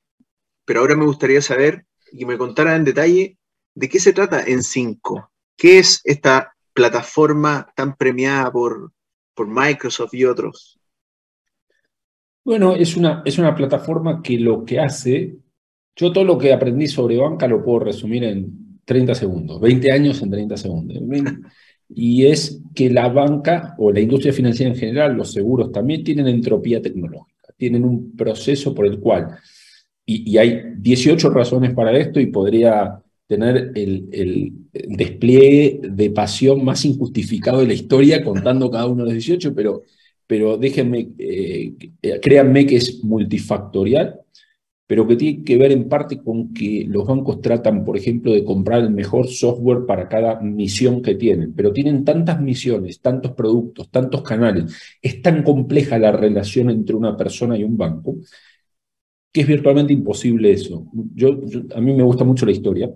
Pero 0.65 0.81
ahora 0.81 0.97
me 0.97 1.05
gustaría 1.05 1.41
saber 1.41 1.85
y 2.11 2.25
me 2.25 2.37
contara 2.37 2.75
en 2.75 2.83
detalle 2.83 3.37
de 3.73 3.87
qué 3.87 4.01
se 4.01 4.11
trata 4.11 4.45
N5. 4.45 5.29
¿Qué 5.55 5.79
es 5.79 6.01
esta 6.03 6.57
plataforma 6.73 7.71
tan 7.73 7.95
premiada 7.95 8.51
por, 8.51 8.91
por 9.37 9.47
Microsoft 9.47 10.13
y 10.15 10.25
otros? 10.25 10.79
Bueno, 12.43 12.75
es 12.75 12.97
una, 12.97 13.21
es 13.25 13.37
una 13.37 13.53
plataforma 13.53 14.21
que 14.21 14.39
lo 14.39 14.65
que 14.65 14.79
hace, 14.79 15.37
yo 15.95 16.11
todo 16.11 16.23
lo 16.23 16.37
que 16.37 16.51
aprendí 16.51 16.87
sobre 16.87 17.17
banca 17.17 17.47
lo 17.47 17.63
puedo 17.63 17.79
resumir 17.79 18.23
en 18.23 18.79
30 18.83 19.15
segundos, 19.15 19.61
20 19.61 19.91
años 19.91 20.21
en 20.21 20.31
30 20.31 20.57
segundos. 20.57 20.97
y 21.89 22.25
es 22.25 22.61
que 22.73 22.89
la 22.89 23.09
banca 23.09 23.75
o 23.77 23.91
la 23.91 23.99
industria 23.99 24.33
financiera 24.33 24.71
en 24.71 24.79
general, 24.79 25.13
los 25.13 25.31
seguros 25.31 25.71
también 25.71 26.03
tienen 26.03 26.27
entropía 26.27 26.81
tecnológica, 26.81 27.53
tienen 27.55 27.85
un 27.85 28.15
proceso 28.15 28.73
por 28.73 28.85
el 28.85 28.99
cual, 28.99 29.37
y, 30.09 30.37
hay 30.37 30.61
18 30.77 31.29
razones 31.29 31.73
para 31.73 31.91
esto 31.97 32.21
y 32.21 32.27
podría 32.27 33.03
tener 33.27 33.71
el, 33.75 34.53
despliegue 34.71 35.81
de 35.83 36.09
pasión 36.11 36.63
más 36.63 36.85
injustificado 36.85 37.59
de 37.59 37.67
la 37.67 37.73
historia 37.73 38.23
contando 38.23 38.71
cada 38.71 38.87
uno 38.87 39.03
de 39.03 39.13
los 39.13 39.25
18, 39.25 39.53
pero, 39.53 39.83
pero 40.25 40.57
déjenme, 40.57 41.09
eh, 41.17 41.73
créanme 42.21 42.65
que 42.65 42.77
es 42.77 43.03
multifactorial 43.03 44.21
pero 44.87 45.05
que 45.05 45.17
tiene 45.17 45.43
que 45.43 45.57
ver 45.57 45.73
en 45.73 45.89
parte 45.89 46.23
con 46.23 46.53
que 46.53 46.85
los 46.87 47.05
bancos 47.05 47.41
tratan, 47.41 47.83
por 47.83 47.97
ejemplo, 47.97 48.31
de 48.31 48.45
comprar 48.45 48.81
el 48.81 48.89
mejor 48.91 49.27
software 49.27 49.85
para 49.85 50.07
cada 50.07 50.39
misión 50.39 51.01
que 51.01 51.15
tienen, 51.15 51.53
pero 51.53 51.73
tienen 51.73 52.05
tantas 52.05 52.39
misiones, 52.41 53.01
tantos 53.01 53.33
productos, 53.33 53.91
tantos 53.91 54.21
canales, 54.21 54.97
es 55.01 55.21
tan 55.21 55.43
compleja 55.43 55.99
la 55.99 56.13
relación 56.13 56.69
entre 56.69 56.95
una 56.95 57.17
persona 57.17 57.57
y 57.57 57.65
un 57.65 57.77
banco, 57.77 58.15
que 59.31 59.41
es 59.41 59.47
virtualmente 59.47 59.93
imposible 59.93 60.51
eso. 60.51 60.87
Yo, 61.13 61.37
a 61.75 61.81
mí 61.81 61.93
me 61.93 62.03
gusta 62.03 62.23
mucho 62.23 62.45
la 62.45 62.53
historia 62.53 62.89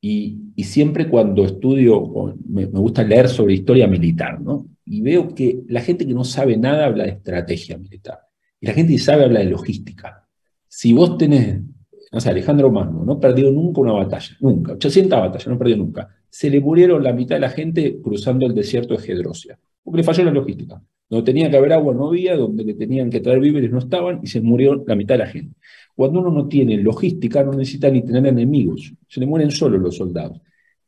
y, 0.00 0.38
siempre 0.62 1.08
cuando 1.08 1.44
estudio, 1.44 2.36
me, 2.48 2.66
me 2.66 2.78
gusta 2.78 3.02
leer 3.02 3.28
sobre 3.28 3.54
historia 3.54 3.86
militar, 3.86 4.40
¿no? 4.40 4.66
Y 4.84 5.00
veo 5.00 5.34
que 5.34 5.60
la 5.68 5.80
gente 5.80 6.06
que 6.06 6.14
no 6.14 6.24
sabe 6.24 6.56
nada 6.56 6.86
habla 6.86 7.04
de 7.04 7.10
estrategia 7.10 7.76
militar 7.76 8.20
y 8.60 8.66
la 8.66 8.72
gente 8.72 8.92
que 8.92 8.98
sabe 8.98 9.24
habla 9.24 9.40
de 9.40 9.46
logística 9.46 10.26
si 10.76 10.92
vos 10.92 11.16
tenés, 11.16 11.62
no 12.12 12.20
sé, 12.20 12.28
Alejandro 12.28 12.70
Magno, 12.70 13.02
no 13.02 13.18
perdió 13.18 13.50
nunca 13.50 13.80
una 13.80 13.92
batalla, 13.92 14.36
nunca, 14.40 14.72
800 14.74 15.20
batallas, 15.20 15.46
no 15.46 15.56
perdió 15.56 15.78
nunca. 15.78 16.14
Se 16.28 16.50
le 16.50 16.60
murieron 16.60 17.02
la 17.02 17.14
mitad 17.14 17.36
de 17.36 17.40
la 17.40 17.48
gente 17.48 17.98
cruzando 18.02 18.44
el 18.44 18.54
desierto 18.54 18.92
de 18.92 19.00
Gedrosia, 19.00 19.58
porque 19.82 19.96
le 19.96 20.04
falló 20.04 20.24
la 20.24 20.32
logística. 20.32 20.82
Donde 21.08 21.24
tenía 21.24 21.48
que 21.50 21.56
haber 21.56 21.72
agua 21.72 21.94
no 21.94 22.08
había, 22.08 22.36
donde 22.36 22.62
le 22.62 22.74
tenían 22.74 23.08
que 23.08 23.20
traer 23.20 23.40
víveres 23.40 23.70
no 23.70 23.78
estaban 23.78 24.20
y 24.22 24.26
se 24.26 24.42
murió 24.42 24.84
la 24.86 24.96
mitad 24.96 25.14
de 25.14 25.18
la 25.20 25.28
gente. 25.28 25.56
Cuando 25.96 26.20
uno 26.20 26.30
no 26.30 26.46
tiene 26.46 26.76
logística, 26.76 27.42
no 27.42 27.52
necesita 27.52 27.90
ni 27.90 28.02
tener 28.02 28.26
enemigos, 28.26 28.92
se 29.08 29.18
le 29.18 29.26
mueren 29.26 29.50
solo 29.50 29.78
los 29.78 29.96
soldados. 29.96 30.40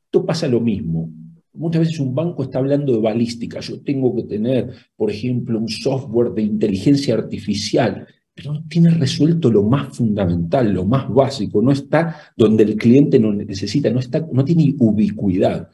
Esto 0.05 0.25
pasa 0.25 0.47
lo 0.47 0.61
mismo. 0.61 1.11
Muchas 1.55 1.81
veces 1.81 1.99
un 1.99 2.15
banco 2.15 2.45
está 2.45 2.59
hablando 2.59 2.93
de 2.93 3.01
balística. 3.01 3.59
Yo 3.59 3.81
tengo 3.81 4.15
que 4.15 4.23
tener, 4.25 4.71
por 4.95 5.11
ejemplo, 5.11 5.59
un 5.59 5.69
software 5.69 6.31
de 6.31 6.43
inteligencia 6.43 7.15
artificial 7.15 8.07
pero 8.39 8.53
no 8.53 8.63
tiene 8.69 8.91
resuelto 8.91 9.51
lo 9.51 9.65
más 9.65 9.97
fundamental, 9.97 10.73
lo 10.73 10.85
más 10.85 11.13
básico, 11.13 11.61
no 11.61 11.73
está 11.73 12.33
donde 12.37 12.63
el 12.63 12.77
cliente 12.77 13.19
no 13.19 13.35
necesita, 13.35 13.91
no, 13.91 13.99
está, 13.99 14.25
no 14.33 14.45
tiene 14.45 14.77
ubicuidad. 14.79 15.71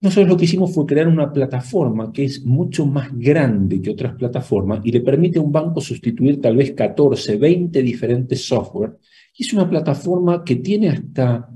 Nosotros 0.00 0.28
lo 0.28 0.36
que 0.36 0.44
hicimos 0.44 0.72
fue 0.72 0.86
crear 0.86 1.08
una 1.08 1.32
plataforma 1.32 2.12
que 2.12 2.24
es 2.24 2.44
mucho 2.44 2.86
más 2.86 3.10
grande 3.12 3.82
que 3.82 3.90
otras 3.90 4.14
plataformas 4.14 4.80
y 4.84 4.92
le 4.92 5.00
permite 5.00 5.40
a 5.40 5.42
un 5.42 5.50
banco 5.50 5.80
sustituir 5.80 6.40
tal 6.40 6.56
vez 6.56 6.72
14, 6.72 7.36
20 7.36 7.82
diferentes 7.82 8.46
software. 8.46 8.96
Y 9.36 9.44
es 9.44 9.52
una 9.52 9.68
plataforma 9.68 10.44
que 10.44 10.56
tiene 10.56 10.90
hasta 10.90 11.48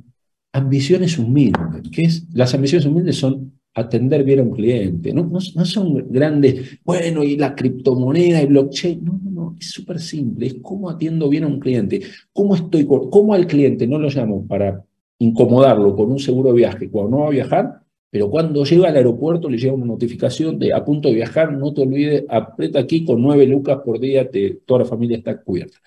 ambiciones 0.53 1.19
humildes, 1.19 1.89
que 1.93 2.03
es, 2.03 2.27
las 2.33 2.53
ambiciones 2.53 2.85
humildes 2.85 3.17
son 3.17 3.53
atender 3.75 4.25
bien 4.25 4.41
a 4.41 4.43
un 4.43 4.51
cliente. 4.51 5.15
No, 5.15 5.25
no, 5.25 5.41
son 5.41 6.11
grandes, 6.11 6.79
bueno, 6.85 7.23
y 7.23 7.37
la 7.37 7.55
criptomoneda 7.55 8.43
y 8.43 8.47
blockchain. 8.47 9.05
No, 9.05 9.21
no, 9.23 9.31
no, 9.31 9.57
es 9.59 9.71
súper 9.71 10.01
simple. 10.01 10.47
Es 10.47 10.55
cómo 10.61 10.91
atiendo 10.91 11.29
bien 11.29 11.45
a 11.45 11.47
un 11.47 11.61
cliente. 11.61 12.03
¿Cómo, 12.33 12.55
estoy, 12.55 12.87
cómo 12.87 13.35
al 13.35 13.47
cliente 13.47 13.87
no 13.87 13.99
lo 13.99 14.09
llamo 14.09 14.47
para 14.47 14.85
incomodarlo 15.19 15.95
con 15.95 16.11
un 16.11 16.19
seguro 16.19 16.51
de 16.51 16.57
viaje 16.57 16.91
cuando 16.91 17.11
no 17.13 17.23
va 17.23 17.29
a 17.29 17.31
viajar? 17.31 17.83
Pero 18.13 18.29
cuando 18.29 18.63
llega 18.63 18.91
al 18.91 18.97
aeropuerto 18.97 19.49
le 19.49 19.57
llega 19.57 19.73
una 19.73 19.87
notificación 19.87 20.59
de 20.59 20.75
a 20.75 20.85
punto 20.85 21.09
de 21.09 21.15
viajar, 21.15 21.51
no 21.51 21.73
te 21.73 21.81
olvides, 21.81 22.25
aprieta 22.29 22.79
aquí 22.79 23.07
con 23.07 23.23
nueve 23.23 23.47
lucas 23.47 23.79
por 23.83 23.99
día, 23.99 24.31
te, 24.31 24.61
toda 24.67 24.81
la 24.81 24.85
familia 24.85 25.17
está 25.17 25.41
cubierta. 25.41 25.79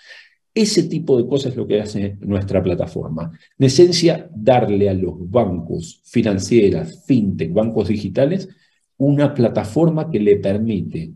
Ese 0.51 0.81
tipo 0.89 1.21
de 1.21 1.27
cosas 1.27 1.51
es 1.51 1.55
lo 1.55 1.67
que 1.67 1.79
hace 1.79 2.17
nuestra 2.21 2.63
plataforma. 2.63 3.31
En 3.59 3.65
esencia, 3.67 4.27
darle 4.33 4.89
a 4.89 4.95
los 4.95 5.13
bancos 5.29 6.01
financieras, 6.03 7.05
fintech, 7.05 7.53
bancos 7.53 7.89
digitales, 7.89 8.49
una 8.97 9.31
plataforma 9.35 10.09
que 10.09 10.19
le 10.19 10.37
permite, 10.37 11.13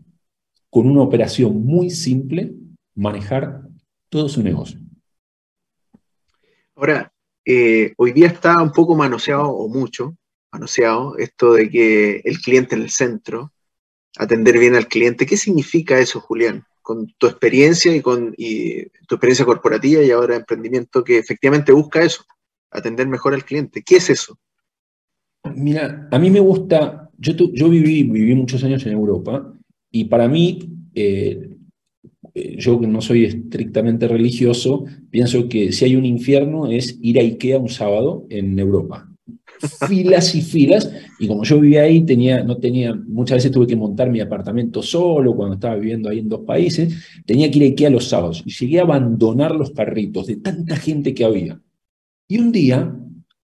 con 0.70 0.88
una 0.88 1.02
operación 1.02 1.64
muy 1.64 1.90
simple, 1.90 2.54
manejar 2.94 3.62
todo 4.10 4.28
su 4.28 4.44
negocio. 4.44 4.78
Ahora, 6.76 7.12
eh, 7.44 7.94
hoy 7.96 8.12
día 8.12 8.28
está 8.28 8.62
un 8.62 8.70
poco 8.70 8.94
manoseado, 8.94 9.50
o 9.50 9.68
mucho 9.68 10.14
manoseado, 10.52 11.16
esto 11.18 11.54
de 11.54 11.70
que 11.70 12.22
el 12.24 12.40
cliente 12.40 12.74
en 12.74 12.82
el 12.82 12.90
centro, 12.90 13.52
atender 14.16 14.58
bien 14.58 14.74
al 14.74 14.88
cliente. 14.88 15.26
¿Qué 15.26 15.36
significa 15.36 15.98
eso, 15.98 16.20
Julián? 16.20 16.64
con 16.82 17.06
tu 17.18 17.28
experiencia 17.28 17.94
y 17.94 18.00
con 18.00 18.34
tu 18.34 19.14
experiencia 19.14 19.44
corporativa 19.44 20.02
y 20.02 20.10
ahora 20.10 20.34
emprendimiento 20.34 21.04
que 21.04 21.18
efectivamente 21.18 21.70
busca 21.70 22.02
eso, 22.02 22.24
atender 22.70 23.06
mejor 23.06 23.34
al 23.34 23.44
cliente. 23.44 23.82
¿Qué 23.84 23.96
es 23.96 24.10
eso? 24.10 24.38
Mira, 25.54 26.08
a 26.10 26.18
mí 26.18 26.30
me 26.30 26.40
gusta, 26.40 27.08
yo, 27.16 27.34
yo 27.52 27.68
viví, 27.68 28.02
viví 28.02 28.34
muchos 28.34 28.64
años 28.64 28.84
en 28.86 28.92
Europa 28.92 29.54
y 29.90 30.06
para 30.06 30.26
mí, 30.26 30.68
eh, 30.94 31.56
eh, 32.34 32.56
yo 32.58 32.80
que 32.80 32.86
no 32.86 33.00
soy 33.00 33.24
estrictamente 33.24 34.08
religioso, 34.08 34.84
pienso 35.10 35.48
que 35.48 35.72
si 35.72 35.84
hay 35.84 35.96
un 35.96 36.04
infierno 36.04 36.70
es 36.70 36.98
ir 37.00 37.18
a 37.18 37.22
Ikea 37.22 37.58
un 37.58 37.68
sábado 37.68 38.26
en 38.30 38.58
Europa 38.58 39.09
filas 39.88 40.34
y 40.34 40.42
filas, 40.42 40.92
y 41.18 41.28
como 41.28 41.44
yo 41.44 41.60
vivía 41.60 41.82
ahí, 41.82 42.02
tenía, 42.02 42.42
no 42.42 42.56
tenía, 42.56 42.94
muchas 42.94 43.36
veces 43.38 43.52
tuve 43.52 43.66
que 43.66 43.76
montar 43.76 44.10
mi 44.10 44.20
apartamento 44.20 44.82
solo 44.82 45.34
cuando 45.34 45.54
estaba 45.54 45.76
viviendo 45.76 46.08
ahí 46.08 46.20
en 46.20 46.28
dos 46.28 46.40
países, 46.40 46.94
tenía 47.26 47.50
que 47.50 47.58
ir 47.58 47.64
a 47.64 47.66
Ikea 47.66 47.90
los 47.90 48.08
sábados, 48.08 48.42
y 48.44 48.50
llegué 48.50 48.80
a 48.80 48.82
abandonar 48.82 49.54
los 49.54 49.70
carritos 49.70 50.26
de 50.26 50.36
tanta 50.36 50.76
gente 50.76 51.14
que 51.14 51.24
había. 51.24 51.60
Y 52.28 52.38
un 52.38 52.52
día 52.52 52.96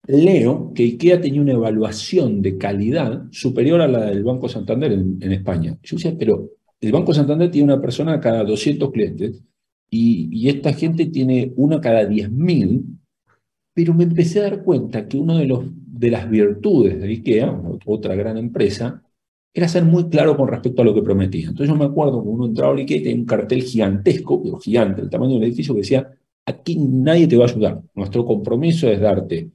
leo 0.07 0.73
que 0.73 0.83
IKEA 0.83 1.21
tenía 1.21 1.41
una 1.41 1.53
evaluación 1.53 2.41
de 2.41 2.57
calidad 2.57 3.23
superior 3.31 3.81
a 3.81 3.87
la 3.87 4.05
del 4.05 4.23
Banco 4.23 4.49
Santander 4.49 4.91
en, 4.91 5.31
España. 5.31 5.77
Yo 5.83 5.97
decía, 5.97 6.15
pero 6.17 6.49
el 6.81 6.91
Banco 6.91 7.13
Santander 7.13 7.49
tiene 7.49 7.71
una 7.71 7.81
persona 7.81 8.19
cada 8.19 8.43
200 8.43 8.91
clientes 8.91 9.43
y, 9.89 10.49
esta 10.49 10.73
gente 10.73 11.05
tiene 11.05 11.53
una 11.55 11.79
cada 11.79 12.03
10.000, 12.03 12.83
pero 13.73 13.93
me 13.93 14.03
empecé 14.03 14.39
a 14.39 14.43
dar 14.43 14.63
cuenta 14.63 15.07
que 15.07 15.17
uno 15.17 15.37
de 15.37 15.45
los 15.45 15.65
de 16.03 16.11
las 16.11 16.29
virtudes 16.29 16.99
de 16.99 17.07
IKEA, 17.07 17.61
otra 17.85 18.13
gran 18.15 18.37
empresa, 18.37 19.01
era 19.53 19.67
ser 19.67 19.85
muy 19.85 20.09
claro 20.09 20.35
con 20.35 20.49
respecto 20.49 20.81
a 20.81 20.85
lo 20.85 20.93
que 20.93 21.01
prometía. 21.01 21.47
Entonces 21.47 21.69
yo 21.69 21.75
me 21.75 21.85
acuerdo 21.85 22.21
que 22.21 22.27
uno 22.27 22.45
entraba 22.45 22.73
a 22.73 22.75
IKEA 22.77 22.97
y 22.97 23.03
tenía 23.03 23.19
un 23.19 23.25
cartel 23.25 23.63
gigantesco, 23.63 24.43
pero 24.43 24.57
gigante, 24.57 25.01
el 25.01 25.09
tamaño 25.09 25.35
del 25.35 25.43
edificio, 25.43 25.73
que 25.73 25.81
decía, 25.81 26.11
aquí 26.45 26.77
nadie 26.77 27.27
te 27.27 27.37
va 27.37 27.45
a 27.45 27.47
ayudar. 27.47 27.81
Nuestro 27.95 28.25
compromiso 28.25 28.89
es 28.89 28.99
darte 28.99 29.49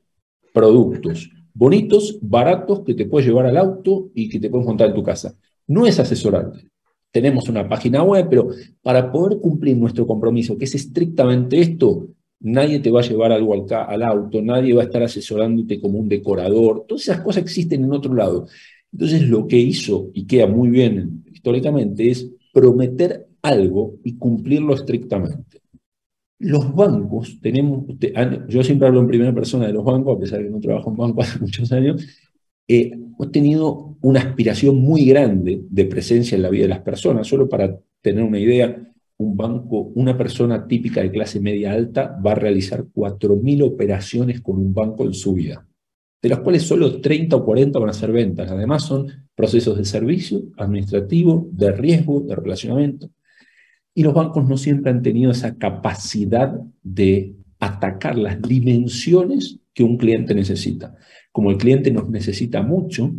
productos 0.52 1.30
bonitos, 1.58 2.18
baratos, 2.22 2.84
que 2.84 2.94
te 2.94 3.04
puedes 3.06 3.26
llevar 3.26 3.46
al 3.46 3.56
auto 3.56 4.10
y 4.14 4.28
que 4.28 4.38
te 4.38 4.48
puedes 4.48 4.66
montar 4.66 4.88
en 4.88 4.94
tu 4.94 5.02
casa. 5.02 5.34
No 5.66 5.86
es 5.86 5.98
asesorarte. 5.98 6.70
Tenemos 7.10 7.48
una 7.48 7.68
página 7.68 8.02
web, 8.04 8.28
pero 8.30 8.48
para 8.80 9.10
poder 9.10 9.40
cumplir 9.40 9.76
nuestro 9.76 10.06
compromiso, 10.06 10.56
que 10.56 10.66
es 10.66 10.74
estrictamente 10.76 11.60
esto, 11.60 12.06
nadie 12.40 12.80
te 12.80 12.90
va 12.90 13.00
a 13.00 13.04
llevar 13.04 13.32
algo 13.32 13.54
al, 13.54 13.66
al, 13.88 14.02
auto, 14.02 14.42
nadie 14.42 14.74
va 14.74 14.82
a 14.82 14.84
estar 14.86 15.02
asesorándote 15.02 15.80
como 15.80 15.98
un 15.98 16.08
decorador, 16.08 16.84
todas 16.86 17.02
esas 17.02 17.20
cosas 17.20 17.42
existen 17.42 17.84
en 17.84 17.92
otro 17.92 18.14
lado. 18.14 18.46
Entonces 18.92 19.22
lo 19.28 19.46
que 19.46 19.58
hizo 19.58 20.10
y 20.14 20.26
queda 20.26 20.46
muy 20.46 20.70
bien 20.70 21.24
históricamente 21.30 22.10
es 22.10 22.30
prometer 22.52 23.26
algo 23.42 23.94
y 24.04 24.16
cumplirlo 24.16 24.74
estrictamente. 24.74 25.60
Los 26.40 26.74
bancos, 26.74 27.38
tenemos, 27.40 27.84
yo 28.48 28.62
siempre 28.62 28.86
hablo 28.86 29.00
en 29.00 29.08
primera 29.08 29.34
persona 29.34 29.66
de 29.66 29.72
los 29.72 29.84
bancos, 29.84 30.16
a 30.16 30.20
pesar 30.20 30.38
de 30.38 30.44
que 30.46 30.50
no 30.50 30.60
trabajo 30.60 30.90
en 30.90 30.96
banco 30.96 31.22
hace 31.22 31.38
muchos 31.40 31.70
años, 31.72 32.06
eh, 32.68 32.92
hemos 32.92 33.32
tenido 33.32 33.96
una 34.00 34.20
aspiración 34.20 34.76
muy 34.76 35.04
grande 35.06 35.62
de 35.68 35.84
presencia 35.86 36.36
en 36.36 36.42
la 36.42 36.50
vida 36.50 36.62
de 36.62 36.68
las 36.68 36.80
personas. 36.80 37.26
Solo 37.26 37.48
para 37.48 37.78
tener 38.00 38.22
una 38.22 38.38
idea, 38.38 38.76
un 39.18 39.36
banco, 39.36 39.80
una 39.94 40.16
persona 40.16 40.66
típica 40.66 41.00
de 41.00 41.10
clase 41.10 41.40
media 41.40 41.72
alta 41.72 42.18
va 42.24 42.32
a 42.32 42.36
realizar 42.36 42.84
4.000 42.84 43.62
operaciones 43.64 44.40
con 44.40 44.58
un 44.58 44.72
banco 44.72 45.04
en 45.04 45.12
su 45.12 45.34
vida, 45.34 45.66
de 46.22 46.28
las 46.28 46.38
cuales 46.38 46.62
solo 46.62 47.00
30 47.00 47.36
o 47.36 47.44
40 47.44 47.78
van 47.78 47.90
a 47.90 47.92
ser 47.92 48.12
ventas. 48.12 48.50
Además 48.50 48.84
son 48.84 49.08
procesos 49.34 49.76
de 49.76 49.84
servicio, 49.84 50.42
administrativo, 50.56 51.48
de 51.52 51.72
riesgo, 51.72 52.20
de 52.20 52.36
relacionamiento. 52.36 53.10
Y 53.92 54.04
los 54.04 54.14
bancos 54.14 54.48
no 54.48 54.56
siempre 54.56 54.92
han 54.92 55.02
tenido 55.02 55.32
esa 55.32 55.56
capacidad 55.56 56.54
de 56.82 57.34
atacar 57.58 58.16
las 58.16 58.40
dimensiones 58.40 59.58
que 59.74 59.82
un 59.82 59.96
cliente 59.96 60.32
necesita. 60.32 60.94
Como 61.32 61.50
el 61.50 61.58
cliente 61.58 61.90
nos 61.90 62.08
necesita 62.08 62.62
mucho, 62.62 63.12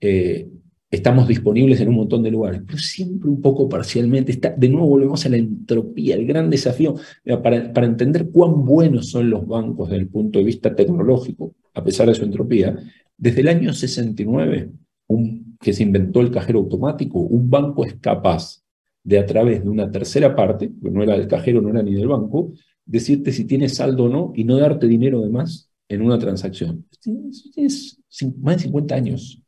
eh, 0.00 0.48
estamos 0.90 1.28
disponibles 1.28 1.80
en 1.80 1.88
un 1.88 1.96
montón 1.96 2.22
de 2.22 2.30
lugares, 2.30 2.62
pero 2.66 2.78
siempre 2.78 3.28
un 3.30 3.40
poco 3.40 3.68
parcialmente. 3.68 4.32
Está, 4.32 4.50
de 4.50 4.68
nuevo 4.68 4.88
volvemos 4.88 5.24
a 5.24 5.28
la 5.28 5.36
entropía, 5.36 6.16
el 6.16 6.26
gran 6.26 6.50
desafío 6.50 6.96
para, 7.42 7.72
para 7.72 7.86
entender 7.86 8.30
cuán 8.30 8.64
buenos 8.64 9.10
son 9.10 9.30
los 9.30 9.46
bancos 9.46 9.90
desde 9.90 10.02
el 10.02 10.08
punto 10.08 10.38
de 10.38 10.44
vista 10.44 10.74
tecnológico, 10.74 11.54
a 11.74 11.84
pesar 11.84 12.08
de 12.08 12.14
su 12.14 12.24
entropía. 12.24 12.76
Desde 13.16 13.42
el 13.42 13.48
año 13.48 13.72
69, 13.72 14.70
un, 15.08 15.56
que 15.60 15.72
se 15.72 15.82
inventó 15.82 16.20
el 16.20 16.30
cajero 16.30 16.60
automático, 16.60 17.20
un 17.20 17.48
banco 17.50 17.84
es 17.84 17.94
capaz 17.94 18.62
de 19.04 19.18
a 19.18 19.26
través 19.26 19.62
de 19.62 19.70
una 19.70 19.90
tercera 19.90 20.34
parte, 20.34 20.70
que 20.82 20.90
no 20.90 21.02
era 21.02 21.16
del 21.16 21.28
cajero, 21.28 21.60
no 21.60 21.70
era 21.70 21.82
ni 21.82 21.94
del 21.94 22.08
banco, 22.08 22.52
decirte 22.84 23.32
si 23.32 23.44
tienes 23.44 23.76
saldo 23.76 24.04
o 24.04 24.08
no 24.08 24.32
y 24.34 24.44
no 24.44 24.56
darte 24.56 24.86
dinero 24.86 25.20
de 25.20 25.30
más 25.30 25.70
en 25.88 26.02
una 26.02 26.18
transacción. 26.18 26.86
Tienes 27.00 27.98
más 28.38 28.56
de 28.56 28.62
50 28.62 28.94
años. 28.94 29.39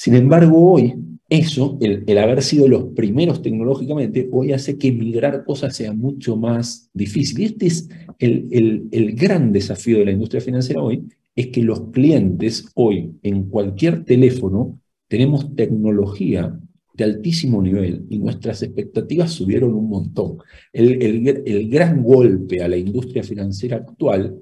Sin 0.00 0.14
embargo, 0.14 0.72
hoy, 0.72 0.94
eso, 1.28 1.76
el, 1.82 2.16
haber 2.16 2.40
sido 2.40 2.66
los 2.66 2.84
primeros 2.94 3.42
tecnológicamente, 3.42 4.30
hoy 4.32 4.54
hace 4.54 4.78
que 4.78 4.92
migrar 4.92 5.44
cosas 5.44 5.76
sea 5.76 5.92
mucho 5.92 6.38
más 6.38 6.88
difícil. 6.94 7.40
Y 7.40 7.44
este 7.44 7.66
es 7.66 7.86
el, 8.18 8.88
el 8.92 9.14
gran 9.14 9.52
desafío 9.52 9.98
de 9.98 10.06
la 10.06 10.12
industria 10.12 10.40
financiera 10.40 10.82
hoy, 10.82 11.06
es 11.36 11.48
que 11.48 11.62
los 11.62 11.90
clientes 11.90 12.70
hoy 12.76 13.12
en 13.22 13.50
cualquier 13.50 14.02
teléfono 14.06 14.80
tenemos 15.06 15.54
tecnología 15.54 16.58
de 16.94 17.04
altísimo 17.04 17.60
nivel 17.60 18.06
y 18.08 18.20
nuestras 18.20 18.62
expectativas 18.62 19.32
subieron 19.32 19.74
un 19.74 19.86
montón. 19.86 20.38
El, 20.72 21.02
el, 21.02 21.68
gran 21.68 22.02
golpe 22.02 22.62
a 22.62 22.68
la 22.68 22.78
industria 22.78 23.22
financiera 23.22 23.76
actual 23.76 24.34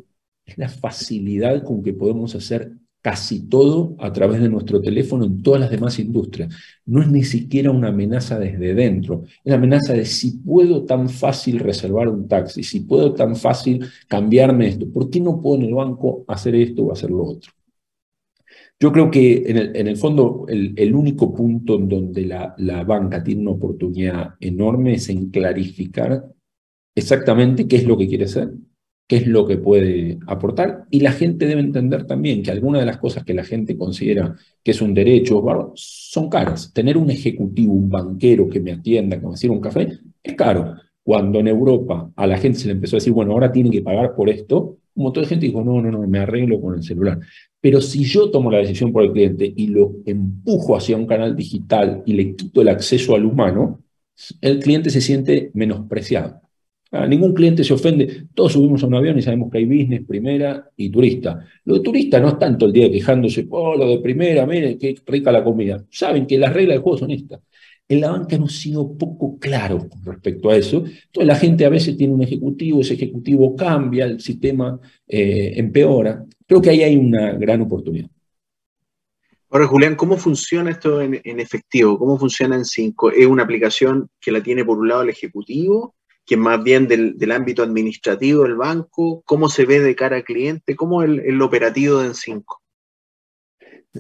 es 0.47 0.57
la 0.57 0.69
facilidad 0.69 1.65
con 1.65 1.83
que 1.83 1.95
podemos 1.95 2.37
hacer 2.37 2.71
casi 3.09 3.49
todo 3.49 3.97
a 4.01 4.13
través 4.13 4.39
de 4.43 4.51
nuestro 4.51 4.83
teléfono 4.83 5.25
en 5.25 5.43
todas 5.43 5.63
las 5.63 5.71
demás 5.71 5.99
industrias. 5.99 6.55
No 6.85 7.01
es 7.01 7.09
ni 7.11 7.25
siquiera 7.25 7.71
una 7.71 7.89
amenaza 7.89 8.39
desde 8.39 8.75
dentro, 8.75 9.23
es 9.25 9.51
la 9.51 9.55
amenaza 9.55 9.95
de 9.95 10.05
si 10.05 10.33
puedo 10.33 10.85
tan 10.85 11.09
fácil 11.09 11.59
reservar 11.59 12.09
un 12.09 12.29
taxi, 12.29 12.63
si 12.63 12.81
puedo 12.81 13.15
tan 13.15 13.35
fácil 13.35 13.83
cambiarme 14.09 14.69
esto, 14.69 14.93
¿por 14.93 15.09
qué 15.09 15.21
no 15.21 15.41
puedo 15.41 15.57
en 15.57 15.69
el 15.69 15.75
banco 15.75 16.27
hacer 16.29 16.55
esto 16.55 16.83
o 16.83 16.93
hacer 16.93 17.09
lo 17.09 17.25
otro? 17.25 17.51
Yo 18.79 18.93
creo 18.93 19.11
que 19.11 19.45
en 19.47 19.89
el, 19.89 19.97
fondo 19.97 20.45
el, 20.47 20.95
único 20.95 21.35
punto 21.35 21.77
en 21.77 21.89
donde 21.89 22.27
la, 22.27 22.55
la 22.59 22.85
banca 22.85 23.25
tiene 23.25 23.41
una 23.41 23.53
oportunidad 23.53 24.35
enorme 24.39 24.95
es 24.95 25.09
en 25.09 25.31
clarificar 25.31 26.27
exactamente 26.95 27.67
qué 27.67 27.77
es 27.77 27.85
lo 27.85 27.97
que 27.97 28.07
quiere 28.07 28.27
hacer, 28.27 28.51
qué 29.09 29.17
es 29.17 29.27
lo 29.27 29.47
que 29.47 29.57
puede 29.57 30.19
aportar, 30.27 30.85
y 30.91 31.01
la 31.01 31.13
gente 31.13 31.47
debe 31.47 31.63
entender 31.63 32.07
también 32.07 32.43
que 32.43 32.51
algunas 32.51 32.83
de 32.83 32.87
las 32.87 32.99
cosas 32.99 33.25
que 33.25 33.33
la 33.35 33.43
gente 33.43 33.77
considera 33.77 34.37
que 34.63 34.73
es 34.73 34.83
un 34.83 34.93
derecho 34.93 35.73
son 35.75 36.29
caras. 36.29 36.73
Tener 36.75 36.99
un 36.99 37.11
ejecutivo, 37.11 37.73
un 37.73 37.89
banquero 37.89 38.49
que 38.49 38.61
me 38.61 38.73
atienda, 38.73 39.19
como 39.19 39.33
decir 39.33 39.51
un 39.51 39.63
café, 39.63 39.99
es 40.23 40.35
caro. 40.35 40.75
Cuando 41.03 41.41
en 41.41 41.49
Europa 41.49 42.13
a 42.15 42.27
la 42.27 42.37
gente 42.37 42.59
se 42.59 42.67
le 42.67 42.75
empezó 42.75 42.97
a 42.97 42.99
decir, 42.99 43.15
bueno, 43.15 43.33
ahora 43.33 43.51
tienen 43.51 43.73
que 43.73 43.81
pagar 43.81 44.15
por 44.15 44.29
esto, 44.29 44.77
un 44.95 45.05
montón 45.05 45.23
de 45.23 45.29
gente 45.29 45.47
dijo, 45.47 45.65
no, 45.65 45.81
no, 45.81 45.91
no, 45.91 46.07
me 46.07 46.19
arreglo 46.19 46.61
con 46.61 46.75
el 46.75 46.83
celular. 46.83 47.19
Pero 47.61 47.81
si 47.81 48.05
yo 48.05 48.31
tomo 48.31 48.51
la 48.51 48.59
decisión 48.59 48.93
por 48.93 49.05
el 49.05 49.13
cliente 49.13 49.51
y 49.57 49.69
lo 49.69 49.95
empujo 50.05 50.77
hacia 50.77 50.99
un 50.99 51.07
canal 51.07 51.35
digital 51.35 52.03
y 52.05 52.13
le 52.13 52.37
quito 52.37 52.61
el 52.61 52.69
acceso 52.69 53.15
al 53.15 53.25
humano, 53.25 53.83
el 54.43 54.59
cliente 54.59 54.91
se 54.91 55.01
siente 55.01 55.51
menospreciado. 55.55 56.43
A 56.91 57.07
ningún 57.07 57.35
cliente 57.35 57.63
se 57.65 57.75
ofende. 57.75 58.29
Todos 58.35 58.55
subimos 58.55 58.83
a 58.83 58.87
un 58.87 58.95
avión 58.95 59.19
y 59.19 59.23
sabemos 59.23 59.51
que 59.51 59.59
hay 59.59 59.67
business, 59.67 60.07
primera 60.07 60.71
y 60.77 60.89
turista. 60.89 61.45
Lo 61.65 61.75
de 61.75 61.81
turista 61.81 62.19
no 62.19 62.29
es 62.29 62.39
tanto 62.39 62.67
el 62.67 62.73
día 62.73 62.91
quejándose, 62.91 63.47
oh, 63.51 63.77
lo 63.77 63.89
de 63.89 63.99
primera, 63.99 64.47
mire 64.47 64.79
qué 64.79 64.95
rica 65.07 65.31
la 65.31 65.45
comida. 65.45 65.85
Saben 65.91 66.27
que 66.27 66.39
las 66.39 66.53
reglas 66.53 66.77
del 66.77 66.83
juego 66.83 66.99
son 66.99 67.11
estas. 67.11 67.41
En 67.91 68.01
la 68.03 68.11
banca 68.11 68.37
hemos 68.37 68.55
sido 68.57 68.97
poco 68.97 69.39
claros 69.39 69.87
con 69.87 70.05
respecto 70.05 70.51
a 70.51 70.57
eso. 70.57 70.79
Entonces 70.79 71.27
la 71.27 71.37
gente 71.37 71.65
a 71.65 71.71
veces 71.71 71.97
tiene 71.97 72.15
un 72.15 72.23
ejecutivo, 72.23 72.81
ese 72.81 72.95
ejecutivo 72.95 73.57
cambia, 73.57 74.05
el 74.05 74.21
sistema 74.21 74.79
eh, 75.07 75.53
empeora. 75.57 76.25
Creo 76.47 76.61
que 76.61 76.71
ahí 76.71 76.83
hay 76.83 76.97
una 76.97 77.33
gran 77.33 77.63
oportunidad. 77.63 78.09
Ahora, 79.51 79.67
Julián, 79.67 79.95
¿cómo 79.97 80.19
funciona 80.19 80.71
esto 80.71 81.01
en, 81.01 81.15
efectivo? 81.41 81.99
¿Cómo 81.99 82.19
funciona 82.19 82.57
en 82.57 82.67
5? 82.67 83.13
¿Es 83.13 83.27
una 83.27 83.45
aplicación 83.45 84.11
que 84.21 84.31
la 84.31 84.43
tiene 84.43 84.63
por 84.63 84.79
un 84.79 84.89
lado 84.89 85.03
el 85.03 85.09
ejecutivo, 85.09 85.95
que 86.29 86.37
más 86.37 86.63
bien 86.63 86.87
del, 86.87 87.33
ámbito 87.33 87.63
administrativo 87.63 88.43
del 88.43 88.55
banco? 88.55 89.23
¿Cómo 89.25 89.49
se 89.49 89.65
ve 89.65 89.81
de 89.81 89.97
cara 89.97 90.17
al 90.17 90.25
cliente? 90.25 90.77
¿Cómo 90.77 91.03
es 91.03 91.09
el, 91.09 91.41
operativo 91.41 92.01
de 92.01 92.09
en 92.09 92.15
5? 92.15 92.63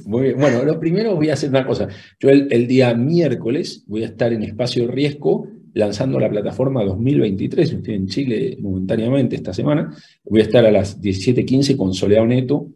Bueno, 0.04 0.62
lo 0.62 0.78
primero 0.78 1.16
voy 1.16 1.30
a 1.30 1.32
hacer 1.32 1.48
una 1.48 1.66
cosa. 1.66 1.88
Yo 2.20 2.28
el, 2.28 2.66
día 2.68 2.94
miércoles 2.94 3.82
voy 3.86 4.02
a 4.02 4.08
estar 4.08 4.30
en 4.34 4.42
Espacio 4.42 4.86
Riesgo 4.86 5.48
lanzando 5.72 6.20
la 6.20 6.28
plataforma 6.28 6.84
2023. 6.84 7.72
Estoy 7.72 7.94
en 7.94 8.06
Chile 8.06 8.58
momentáneamente 8.60 9.36
esta 9.36 9.54
semana. 9.54 9.96
Voy 10.24 10.40
a 10.40 10.44
estar 10.44 10.66
a 10.66 10.70
las 10.70 11.00
17.15 11.00 11.78
con 11.78 11.94
Soleado 11.94 12.26
Neto 12.26 12.68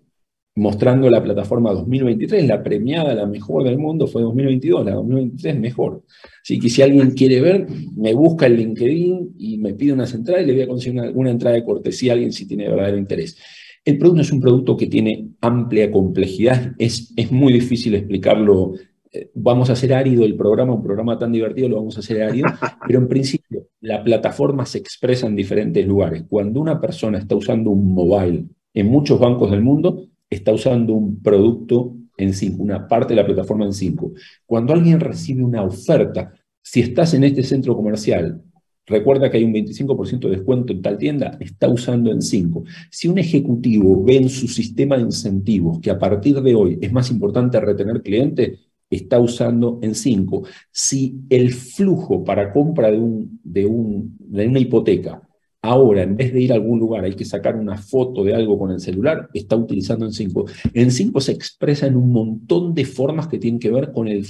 mostrando 0.54 1.08
la 1.08 1.22
plataforma 1.22 1.72
2023. 1.72 2.46
La 2.46 2.62
premiada, 2.62 3.14
la 3.14 3.26
mejor 3.26 3.64
del 3.64 3.78
mundo 3.78 4.06
fue 4.06 4.22
2022, 4.22 4.84
la 4.84 4.92
2023 4.92 5.58
mejor. 5.58 6.02
Así 6.42 6.58
que 6.58 6.68
si 6.68 6.82
alguien 6.82 7.12
quiere 7.12 7.40
ver, 7.40 7.66
me 7.96 8.14
busca 8.14 8.46
en 8.46 8.56
LinkedIn 8.56 9.34
y 9.38 9.58
me 9.58 9.74
pide 9.74 9.92
una 9.92 10.06
central 10.06 10.42
y 10.42 10.46
le 10.46 10.52
voy 10.52 10.62
a 10.62 10.68
conseguir 10.68 11.00
una, 11.00 11.10
una 11.10 11.30
entrada 11.30 11.56
de 11.56 11.64
cortesía 11.64 12.12
a 12.12 12.14
alguien 12.14 12.32
si 12.32 12.46
tiene 12.46 12.68
verdadero 12.68 12.98
interés. 12.98 13.36
El 13.84 13.98
producto 13.98 14.22
es 14.22 14.32
un 14.32 14.40
producto 14.40 14.76
que 14.76 14.86
tiene 14.86 15.30
amplia 15.40 15.90
complejidad, 15.90 16.72
es, 16.78 17.12
es 17.16 17.32
muy 17.32 17.52
difícil 17.52 17.94
explicarlo. 17.96 18.74
Eh, 19.10 19.30
vamos 19.34 19.70
a 19.70 19.72
hacer 19.72 19.92
árido 19.92 20.24
el 20.24 20.36
programa, 20.36 20.74
un 20.74 20.84
programa 20.84 21.18
tan 21.18 21.32
divertido 21.32 21.68
lo 21.68 21.76
vamos 21.76 21.96
a 21.96 22.00
hacer 22.00 22.22
árido, 22.22 22.46
pero 22.86 23.00
en 23.00 23.08
principio 23.08 23.66
la 23.80 24.04
plataforma 24.04 24.66
se 24.66 24.78
expresa 24.78 25.26
en 25.26 25.34
diferentes 25.34 25.84
lugares. 25.84 26.24
Cuando 26.28 26.60
una 26.60 26.80
persona 26.80 27.18
está 27.18 27.34
usando 27.34 27.70
un 27.70 27.92
mobile 27.92 28.44
en 28.72 28.86
muchos 28.86 29.18
bancos 29.18 29.50
del 29.50 29.62
mundo, 29.62 30.06
está 30.34 30.52
usando 30.52 30.94
un 30.94 31.22
producto 31.22 31.96
en 32.16 32.34
5, 32.34 32.62
una 32.62 32.86
parte 32.86 33.14
de 33.14 33.20
la 33.20 33.26
plataforma 33.26 33.64
en 33.64 33.72
5. 33.72 34.12
Cuando 34.46 34.72
alguien 34.72 35.00
recibe 35.00 35.42
una 35.42 35.62
oferta, 35.62 36.32
si 36.62 36.80
estás 36.80 37.14
en 37.14 37.24
este 37.24 37.42
centro 37.42 37.74
comercial 37.74 38.42
Recuerda 38.86 39.30
que 39.30 39.36
hay 39.36 39.44
un 39.44 39.54
25% 39.54 40.28
de 40.28 40.36
descuento 40.36 40.72
en 40.72 40.82
tal 40.82 40.98
tienda, 40.98 41.36
está 41.40 41.68
usando 41.68 42.10
en 42.10 42.20
5. 42.20 42.64
Si 42.90 43.06
un 43.06 43.18
ejecutivo 43.18 44.02
ve 44.02 44.16
en 44.16 44.28
su 44.28 44.48
sistema 44.48 44.96
de 44.96 45.02
incentivos 45.02 45.78
que 45.80 45.90
a 45.90 45.98
partir 45.98 46.42
de 46.42 46.54
hoy 46.54 46.78
es 46.80 46.92
más 46.92 47.10
importante 47.10 47.60
retener 47.60 48.02
clientes, 48.02 48.58
está 48.90 49.20
usando 49.20 49.78
en 49.82 49.94
5. 49.94 50.42
Si 50.72 51.20
el 51.30 51.52
flujo 51.52 52.24
para 52.24 52.52
compra 52.52 52.90
de, 52.90 52.98
un, 52.98 53.40
de, 53.44 53.66
un, 53.66 54.16
de 54.18 54.48
una 54.48 54.58
hipoteca 54.58 55.22
Ahora, 55.64 56.02
en 56.02 56.16
vez 56.16 56.32
de 56.32 56.40
ir 56.40 56.50
a 56.50 56.56
algún 56.56 56.80
lugar, 56.80 57.04
hay 57.04 57.14
que 57.14 57.24
sacar 57.24 57.54
una 57.54 57.76
foto 57.76 58.24
de 58.24 58.34
algo 58.34 58.58
con 58.58 58.72
el 58.72 58.80
celular, 58.80 59.28
está 59.32 59.54
utilizando 59.54 60.04
en 60.04 60.12
5. 60.12 60.46
En 60.74 60.90
5 60.90 61.20
se 61.20 61.30
expresa 61.30 61.86
en 61.86 61.94
un 61.94 62.12
montón 62.12 62.74
de 62.74 62.84
formas 62.84 63.28
que 63.28 63.38
tienen 63.38 63.60
que 63.60 63.70
ver 63.70 63.92
con 63.92 64.08
el 64.08 64.26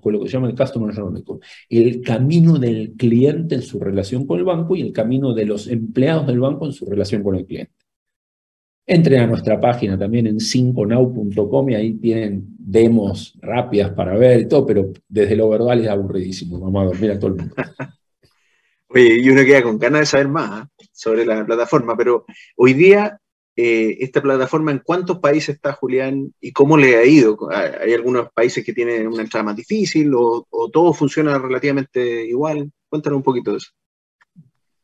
con 0.00 0.12
lo 0.12 0.20
que 0.20 0.26
se 0.26 0.32
llama 0.32 0.48
el 0.48 0.56
customer 0.56 0.92
journey, 0.92 1.22
el 1.70 2.00
camino 2.02 2.58
del 2.58 2.94
cliente 2.94 3.54
en 3.54 3.62
su 3.62 3.78
relación 3.78 4.26
con 4.26 4.40
el 4.40 4.44
banco 4.44 4.74
y 4.74 4.80
el 4.80 4.92
camino 4.92 5.32
de 5.34 5.46
los 5.46 5.68
empleados 5.68 6.26
del 6.26 6.40
banco 6.40 6.66
en 6.66 6.72
su 6.72 6.84
relación 6.84 7.22
con 7.22 7.36
el 7.36 7.46
cliente. 7.46 7.72
Entren 8.84 9.20
a 9.20 9.26
nuestra 9.28 9.60
página 9.60 9.96
también 9.96 10.26
en 10.26 10.38
5now.com 10.40 11.70
y 11.70 11.74
ahí 11.76 11.94
tienen 11.94 12.44
demos 12.58 13.38
rápidas 13.40 13.92
para 13.92 14.16
ver 14.16 14.40
y 14.40 14.48
todo, 14.48 14.66
pero 14.66 14.92
desde 15.08 15.36
lo 15.36 15.48
verbal 15.48 15.80
es 15.80 15.88
aburridísimo. 15.88 16.58
Vamos 16.58 16.82
a 16.82 16.86
dormir 16.86 17.12
a 17.12 17.18
todo 17.20 17.28
el 17.28 17.36
mundo. 17.36 17.54
Oye, 18.94 19.20
y 19.20 19.30
uno 19.30 19.42
queda 19.44 19.62
con 19.62 19.78
ganas 19.78 20.00
de 20.00 20.06
saber 20.06 20.28
más 20.28 20.50
¿ah? 20.50 20.68
Sobre 21.02 21.26
la 21.26 21.44
plataforma, 21.44 21.96
pero 21.96 22.24
hoy 22.56 22.74
día, 22.74 23.18
eh, 23.56 23.96
esta 24.00 24.22
plataforma, 24.22 24.70
¿en 24.70 24.82
cuántos 24.84 25.18
países 25.18 25.56
está, 25.56 25.72
Julián? 25.72 26.32
¿Y 26.40 26.52
cómo 26.52 26.76
le 26.76 26.96
ha 26.96 27.04
ido? 27.04 27.36
¿Hay 27.50 27.92
algunos 27.92 28.30
países 28.32 28.64
que 28.64 28.72
tienen 28.72 29.08
una 29.08 29.22
entrada 29.22 29.44
más 29.44 29.56
difícil 29.56 30.12
o, 30.14 30.46
todo 30.72 30.92
funciona 30.92 31.38
relativamente 31.38 32.24
igual? 32.26 32.70
Cuéntanos 32.88 33.16
un 33.16 33.22
poquito 33.22 33.50
de 33.50 33.56
eso. 33.58 33.70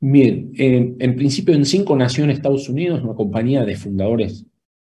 Bien, 0.00 0.52
en 0.54 1.16
principio 1.16 1.54
en 1.54 1.64
cinco 1.64 1.96
nació 1.96 2.24
en 2.24 2.30
Estados 2.30 2.68
Unidos, 2.68 3.02
una 3.02 3.14
compañía 3.14 3.64
de 3.64 3.76
fundadores 3.76 4.46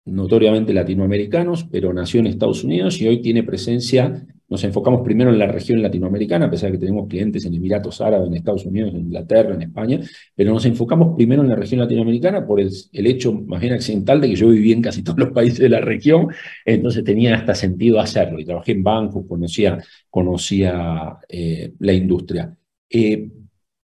notoriamente 0.05 0.73
latinoamericanos, 0.73 1.65
pero 1.71 1.93
nació 1.93 2.19
en 2.19 2.27
Estados 2.27 2.63
Unidos 2.63 2.99
y 3.01 3.07
hoy 3.07 3.21
tiene 3.21 3.43
presencia 3.43 4.25
nos 4.51 4.65
enfocamos 4.65 5.01
primero 5.01 5.31
en 5.31 5.39
la 5.39 5.47
región 5.47 5.81
latinoamericana, 5.81 6.47
a 6.47 6.49
pesar 6.49 6.69
de 6.69 6.77
que 6.77 6.81
tenemos 6.85 7.07
clientes 7.07 7.45
en 7.45 7.53
Emiratos 7.53 8.01
Árabes, 8.01 8.27
en 8.27 8.35
Estados 8.35 8.65
Unidos, 8.65 8.93
en 8.93 8.99
Inglaterra, 8.99 9.55
en 9.55 9.61
España, 9.61 10.01
pero 10.35 10.51
nos 10.51 10.65
enfocamos 10.65 11.15
primero 11.15 11.41
en 11.41 11.47
la 11.47 11.55
región 11.55 11.79
latinoamericana 11.79 12.45
por 12.45 12.59
el, 12.59 12.69
hecho 12.91 13.31
más 13.31 13.61
bien 13.61 13.73
accidental 13.73 14.19
de 14.19 14.27
que 14.27 14.35
yo 14.35 14.49
viví 14.49 14.73
en 14.73 14.81
casi 14.81 15.03
todos 15.03 15.19
los 15.19 15.29
países 15.33 15.59
de 15.59 15.69
la 15.69 15.79
región, 15.79 16.27
entonces 16.65 17.01
tenía 17.05 17.33
hasta 17.33 17.55
sentido 17.55 18.01
hacerlo. 18.01 18.39
Y 18.41 18.45
trabajé 18.45 18.73
en 18.73 18.83
bancos, 18.83 19.25
conocía, 19.25 19.81
conocía 20.09 21.17
eh, 21.29 21.71
la 21.79 21.93
industria. 21.93 22.53
Eh, 22.89 23.29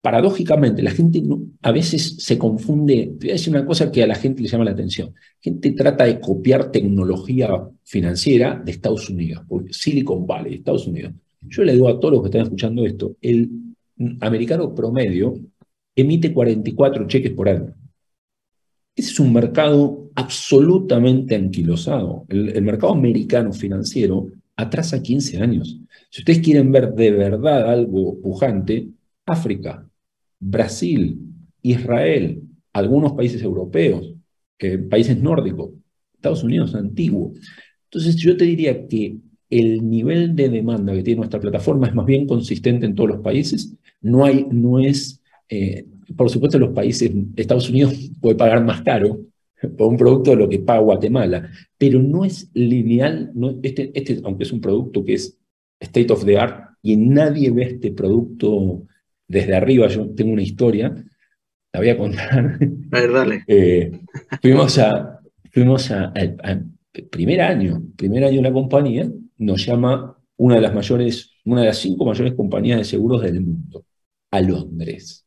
paradójicamente, 0.05 0.83
la 0.83 0.91
gente 0.91 1.23
a 1.63 1.71
veces 1.71 2.17
se 2.19 2.37
confunde, 2.37 3.15
te 3.17 3.25
voy 3.25 3.29
a 3.31 3.33
decir 3.33 3.51
una 3.51 3.65
cosa 3.65 3.91
que 3.91 4.03
a 4.03 4.05
la 4.05 4.13
gente 4.13 4.43
le 4.43 4.47
llama 4.47 4.63
la 4.63 4.69
atención, 4.69 5.15
gente 5.41 5.71
trata 5.71 6.03
de 6.03 6.19
copiar 6.19 6.69
tecnología 6.69 7.49
financiera 7.83 8.61
de 8.63 8.71
Estados 8.71 9.09
Unidos, 9.09 9.43
por 9.47 9.73
Silicon 9.73 10.27
Valley, 10.27 10.57
Estados 10.57 10.85
Unidos. 10.85 11.11
Yo 11.41 11.63
le 11.63 11.73
digo 11.73 11.89
a 11.89 11.99
todos 11.99 12.13
los 12.13 12.21
que 12.21 12.27
están 12.27 12.41
escuchando 12.41 12.85
esto, 12.85 13.15
el 13.19 13.49
americano 14.21 14.75
promedio 14.75 15.39
emite 15.95 16.31
44 16.31 17.07
cheques 17.07 17.31
por 17.31 17.49
año. 17.49 17.73
Ese 18.95 19.09
es 19.09 19.19
un 19.19 19.33
mercado 19.33 20.11
absolutamente 20.13 21.33
anquilosado. 21.33 22.25
El, 22.29 22.61
mercado 22.61 22.93
americano 22.93 23.51
financiero 23.53 24.27
atrasa 24.55 25.01
15 25.01 25.41
años. 25.41 25.79
Si 26.11 26.21
ustedes 26.21 26.41
quieren 26.41 26.71
ver 26.71 26.93
de 26.93 27.09
verdad 27.09 27.71
algo 27.71 28.21
pujante, 28.21 28.89
África, 29.25 29.89
Brasil, 30.47 31.19
Israel, 31.61 32.41
algunos 32.73 33.13
países 33.13 33.41
europeos, 33.41 34.13
países 34.89 35.21
nórdicos, 35.21 35.71
Estados 36.13 36.43
Unidos 36.43 36.75
antiguo. 36.75 37.33
Entonces 37.85 38.15
yo 38.15 38.35
te 38.35 38.45
diría 38.45 38.87
que 38.87 39.17
el 39.49 39.89
nivel 39.89 40.35
de 40.35 40.49
demanda 40.49 40.93
que 40.93 41.03
tiene 41.03 41.19
nuestra 41.19 41.39
plataforma 41.39 41.87
es 41.87 41.95
más 41.95 42.05
bien 42.05 42.27
consistente 42.27 42.85
en 42.85 42.95
todos 42.95 43.09
los 43.09 43.19
países. 43.21 43.75
No, 44.01 44.25
hay, 44.25 44.45
no 44.51 44.79
es 44.79 45.21
eh, 45.49 45.85
por 46.15 46.29
supuesto, 46.29 46.59
los 46.59 46.73
países, 46.73 47.11
Estados 47.35 47.69
Unidos 47.69 47.93
puede 48.21 48.35
pagar 48.35 48.63
más 48.63 48.81
caro 48.81 49.21
por 49.77 49.87
un 49.87 49.97
producto 49.97 50.31
de 50.31 50.37
lo 50.37 50.49
que 50.49 50.59
paga 50.59 50.79
Guatemala, 50.79 51.49
pero 51.77 52.01
no 52.01 52.25
es 52.25 52.49
lineal, 52.53 53.31
este, 53.63 53.91
este, 53.93 54.21
aunque 54.23 54.43
es 54.43 54.51
un 54.51 54.61
producto 54.61 55.03
que 55.03 55.13
es 55.13 55.37
state 55.79 56.11
of 56.11 56.25
the 56.25 56.37
art 56.37 56.69
y 56.81 56.95
nadie 56.97 57.51
ve 57.51 57.63
este 57.63 57.91
producto 57.91 58.83
desde 59.27 59.55
arriba, 59.55 59.87
yo 59.87 60.09
tengo 60.13 60.33
una 60.33 60.41
historia, 60.41 60.93
la 61.73 61.79
voy 61.79 61.89
a 61.89 61.97
contar. 61.97 62.57
A 62.91 62.99
ver, 62.99 63.11
dale. 63.11 63.43
Eh, 63.47 63.91
fuimos 64.41 64.77
a, 64.79 65.19
fuimos 65.51 65.91
a, 65.91 66.13
primer 67.09 67.41
año, 67.41 67.83
primer 67.95 68.23
año 68.23 68.37
de 68.37 68.41
la 68.43 68.53
compañía, 68.53 69.09
nos 69.37 69.65
llama 69.65 70.17
una 70.37 70.55
de 70.55 70.61
las 70.61 70.73
mayores, 70.73 71.31
una 71.43 71.61
de 71.61 71.67
las 71.67 71.77
cinco 71.77 72.05
mayores 72.05 72.33
compañías 72.33 72.77
de 72.77 72.85
seguros 72.85 73.21
del 73.21 73.41
mundo, 73.41 73.85
a 74.31 74.41
Londres. 74.41 75.25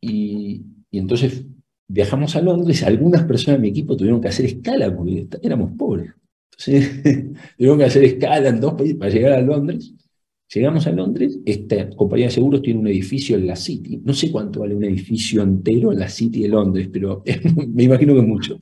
Y, 0.00 0.62
entonces 0.92 1.44
viajamos 1.88 2.36
a 2.36 2.40
Londres, 2.40 2.82
algunas 2.82 3.24
personas 3.24 3.58
de 3.58 3.62
mi 3.62 3.68
equipo 3.68 3.96
tuvieron 3.96 4.20
que 4.20 4.28
hacer 4.28 4.46
escala 4.46 4.94
porque 4.94 5.28
éramos 5.42 5.72
pobres. 5.76 6.12
Entonces 6.52 7.02
tuvieron 7.56 7.78
que 7.78 7.84
hacer 7.84 8.04
escala 8.04 8.48
en 8.48 8.60
dos 8.60 8.74
países 8.74 8.96
para 8.96 9.10
llegar 9.10 9.32
a 9.32 9.40
Londres. 9.40 9.92
Llegamos 10.52 10.86
a 10.86 10.90
Londres, 10.90 11.38
esta 11.44 11.90
compañía 11.90 12.26
de 12.26 12.32
seguros 12.32 12.62
tiene 12.62 12.80
un 12.80 12.88
edificio 12.88 13.36
en 13.36 13.46
la 13.46 13.56
City. 13.56 14.00
No 14.04 14.12
sé 14.12 14.32
cuánto 14.32 14.60
vale 14.60 14.74
un 14.74 14.84
edificio 14.84 15.42
entero 15.42 15.92
en 15.92 15.98
la 15.98 16.08
City 16.08 16.42
de 16.42 16.48
Londres, 16.48 16.88
pero 16.92 17.22
me 17.68 17.84
imagino 17.84 18.14
que 18.14 18.20
es 18.20 18.26
mucho. 18.26 18.58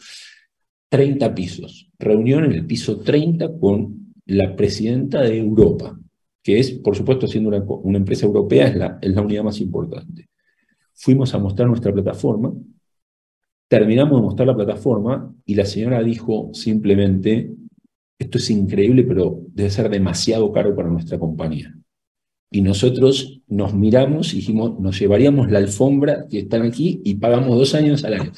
30 0.91 1.35
pisos. 1.35 1.91
Reunión 1.99 2.45
en 2.45 2.53
el 2.53 2.67
piso 2.67 3.01
30 3.01 3.59
con 3.59 4.15
la 4.27 4.55
presidenta 4.55 5.23
de 5.23 5.39
Europa, 5.39 5.99
que 6.43 6.59
es, 6.59 6.73
por 6.73 6.95
supuesto, 6.95 7.27
siendo 7.27 7.49
una, 7.49 7.97
empresa 7.97 8.27
europea, 8.27 8.69
es 8.69 8.77
la, 8.77 8.99
es 9.01 9.11
la 9.15 9.23
unidad 9.23 9.45
más 9.45 9.61
importante 9.61 10.29
fuimos 10.99 11.33
a 11.33 11.39
mostrar 11.39 11.69
nuestra 11.69 11.93
plataforma, 11.93 12.53
terminamos 13.69 14.19
de 14.19 14.23
mostrar 14.23 14.49
la 14.49 14.57
plataforma 14.57 15.33
y 15.45 15.55
la 15.55 15.65
señora 15.65 16.03
dijo 16.03 16.51
simplemente, 16.53 17.53
esto 18.19 18.39
es 18.39 18.51
increíble, 18.51 19.05
pero 19.05 19.41
debe 19.55 19.71
ser 19.71 19.89
demasiado 19.89 20.51
caro 20.53 20.75
para 20.75 20.89
nuestra 20.89 21.19
compañía. 21.19 21.75
Y 22.51 22.63
nosotros 22.63 23.43
nos 23.47 23.75
miramos 23.75 24.33
y 24.33 24.37
dijimos, 24.37 24.81
nos 24.81 24.99
llevaríamos 24.99 25.51
la 25.51 25.59
alfombra 25.59 26.27
que 26.29 26.41
están 26.41 26.63
aquí 26.63 27.01
y 27.05 27.17
pagamos 27.17 27.57
dos 27.57 27.75
años 27.75 28.05
al 28.05 28.15
año. 28.15 28.33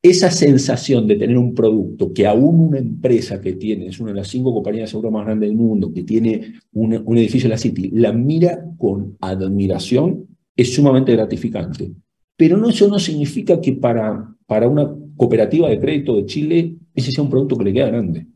Esa 0.00 0.30
sensación 0.30 1.08
de 1.08 1.16
tener 1.16 1.36
un 1.36 1.52
producto 1.52 2.12
que 2.12 2.26
aún 2.26 2.68
una 2.68 2.78
empresa 2.78 3.40
que 3.40 3.54
tiene, 3.54 3.88
es 3.88 3.98
una 3.98 4.12
de 4.12 4.18
las 4.18 4.28
cinco 4.28 4.54
compañías 4.54 4.84
de 4.84 4.90
seguro 4.92 5.10
más 5.10 5.24
grandes 5.24 5.48
del 5.48 5.58
mundo, 5.58 5.92
que 5.92 6.04
tiene 6.04 6.54
un, 6.72 6.92
edificio 7.18 7.46
en 7.46 7.50
la 7.50 7.58
City, 7.58 7.90
la 7.92 8.12
mira 8.12 8.64
con 8.78 9.16
admiración 9.20 10.28
es 10.54 10.74
sumamente 10.74 11.12
gratificante. 11.12 11.92
Pero 12.36 12.56
no, 12.56 12.68
eso 12.68 12.86
no 12.86 13.00
significa 13.00 13.60
que 13.60 13.72
para, 13.72 14.32
para 14.46 14.68
una 14.68 14.94
cooperativa 15.16 15.68
de 15.68 15.80
crédito 15.80 16.16
de 16.16 16.26
Chile 16.26 16.76
ese 16.94 17.10
sea 17.10 17.24
un 17.24 17.30
producto 17.30 17.56
que 17.58 17.64
le 17.64 17.72
queda 17.72 17.88
grande. 17.88 18.26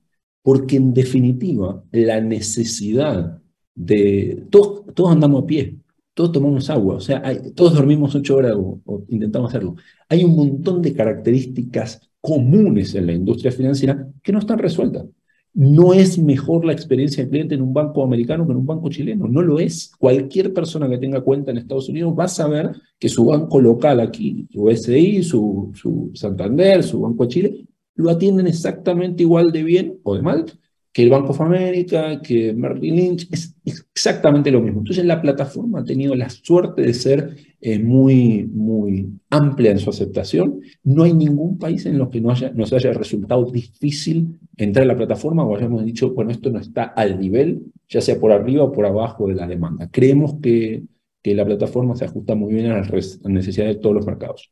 Porque 0.42 0.76
en 0.76 0.94
definitiva, 0.94 1.84
la 1.92 2.20
necesidad 2.20 3.40
de... 3.74 4.46
Todos, 4.50 4.84
andamos 5.10 5.42
a 5.42 5.46
pie, 5.46 5.76
todos 6.14 6.32
tomamos 6.32 6.68
agua, 6.70 6.96
o 6.96 7.00
sea, 7.00 7.22
todos 7.54 7.74
dormimos 7.74 8.14
ocho 8.14 8.36
horas 8.36 8.54
o, 8.56 9.04
intentamos 9.08 9.50
hacerlo. 9.50 9.76
Hay 10.08 10.24
un 10.24 10.34
montón 10.34 10.82
de 10.82 10.94
características 10.94 12.10
comunes 12.20 12.94
en 12.94 13.06
la 13.06 13.12
industria 13.12 13.52
financiera 13.52 14.08
que 14.22 14.32
no 14.32 14.38
están 14.38 14.58
resueltas. 14.58 15.06
No 15.52 15.92
es 15.92 16.16
mejor 16.16 16.64
la 16.64 16.72
experiencia 16.72 17.22
del 17.22 17.30
cliente 17.30 17.56
en 17.56 17.62
un 17.62 17.74
banco 17.74 18.04
americano 18.04 18.46
que 18.46 18.52
en 18.52 18.58
un 18.58 18.66
banco 18.66 18.88
chileno, 18.88 19.26
no 19.26 19.42
lo 19.42 19.58
es. 19.58 19.90
Cualquier 19.98 20.52
persona 20.52 20.88
que 20.88 20.98
tenga 20.98 21.22
cuenta 21.22 21.50
en 21.50 21.58
Estados 21.58 21.88
Unidos 21.88 22.14
va 22.16 22.24
a 22.24 22.28
saber 22.28 22.70
que 22.98 23.08
su 23.08 23.24
banco 23.24 23.60
local 23.60 23.98
aquí, 23.98 24.46
su 24.52 24.70
SI, 24.70 25.24
su, 25.24 25.72
su 25.74 26.12
Santander, 26.14 26.84
su 26.84 27.00
Banco 27.00 27.24
de 27.24 27.28
Chile, 27.28 27.66
lo 28.00 28.10
atienden 28.10 28.46
exactamente 28.46 29.22
igual 29.22 29.52
de 29.52 29.62
bien 29.62 29.98
o 30.02 30.14
de 30.16 30.22
mal 30.22 30.46
que 30.92 31.02
el 31.02 31.10
Banco 31.10 31.30
of 31.30 31.40
America, 31.40 32.20
que 32.20 32.52
Merrill 32.52 32.96
Lynch, 32.96 33.28
es 33.30 33.54
exactamente 33.64 34.50
lo 34.50 34.60
mismo. 34.60 34.80
Entonces 34.80 35.04
la 35.04 35.22
plataforma 35.22 35.80
ha 35.80 35.84
tenido 35.84 36.16
la 36.16 36.28
suerte 36.30 36.82
de 36.82 36.94
ser 36.94 37.36
eh, 37.60 37.78
muy, 37.78 38.44
muy 38.52 39.08
amplia 39.30 39.70
en 39.70 39.78
su 39.78 39.90
aceptación. 39.90 40.60
No 40.82 41.04
hay 41.04 41.12
ningún 41.12 41.58
país 41.58 41.86
en 41.86 41.96
los 41.96 42.08
que 42.08 42.20
no 42.20 42.30
haya, 42.30 42.50
nos 42.50 42.72
haya 42.72 42.92
resultado 42.92 43.44
difícil 43.50 44.40
entrar 44.56 44.84
a 44.84 44.88
la 44.88 44.96
plataforma 44.96 45.44
o 45.44 45.56
hayamos 45.56 45.84
dicho, 45.84 46.12
bueno, 46.12 46.32
esto 46.32 46.50
no 46.50 46.58
está 46.58 46.84
al 46.84 47.20
nivel, 47.20 47.62
ya 47.88 48.00
sea 48.00 48.18
por 48.18 48.32
arriba 48.32 48.64
o 48.64 48.72
por 48.72 48.84
abajo 48.84 49.28
de 49.28 49.34
la 49.36 49.46
demanda. 49.46 49.88
Creemos 49.92 50.34
que, 50.42 50.82
que 51.22 51.34
la 51.34 51.44
plataforma 51.44 51.94
se 51.94 52.06
ajusta 52.06 52.34
muy 52.34 52.52
bien 52.52 52.66
a 52.66 52.78
las 52.78 53.20
necesidades 53.24 53.76
de 53.76 53.80
todos 53.80 53.94
los 53.94 54.06
mercados. 54.06 54.50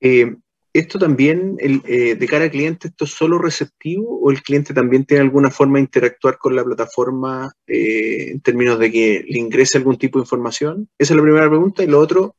Eh, 0.00 0.36
¿Esto 0.74 0.98
también, 0.98 1.56
eh, 1.60 2.16
de 2.16 2.26
cara 2.26 2.46
al 2.46 2.50
cliente, 2.50 2.88
esto 2.88 3.04
es 3.04 3.12
solo 3.12 3.38
receptivo 3.38 4.18
o 4.20 4.32
el 4.32 4.42
cliente 4.42 4.74
también 4.74 5.04
tiene 5.04 5.22
alguna 5.22 5.48
forma 5.48 5.78
de 5.78 5.82
interactuar 5.82 6.36
con 6.36 6.56
la 6.56 6.64
plataforma 6.64 7.52
eh, 7.68 8.32
en 8.32 8.40
términos 8.40 8.80
de 8.80 8.90
que 8.90 9.24
le 9.24 9.38
ingrese 9.38 9.78
algún 9.78 9.98
tipo 9.98 10.18
de 10.18 10.24
información? 10.24 10.88
Esa 10.98 11.12
es 11.12 11.16
la 11.16 11.22
primera 11.22 11.48
pregunta. 11.48 11.84
Y 11.84 11.86
lo 11.86 12.00
otro, 12.00 12.34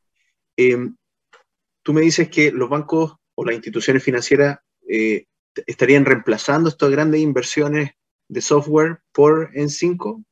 em, 0.54 0.96
tú 1.82 1.94
me 1.94 2.02
dices 2.02 2.28
que 2.28 2.52
los 2.52 2.68
bancos 2.68 3.16
o 3.36 3.44
las 3.46 3.54
instituciones 3.54 4.04
financieras 4.04 4.58
eh, 4.86 5.24
estarían 5.66 6.04
reemplazando 6.04 6.68
estas 6.68 6.90
grandes 6.90 7.22
inversiones 7.22 7.92
de 8.28 8.40
software 8.42 8.98
por 9.12 9.50
N5. 9.54 10.22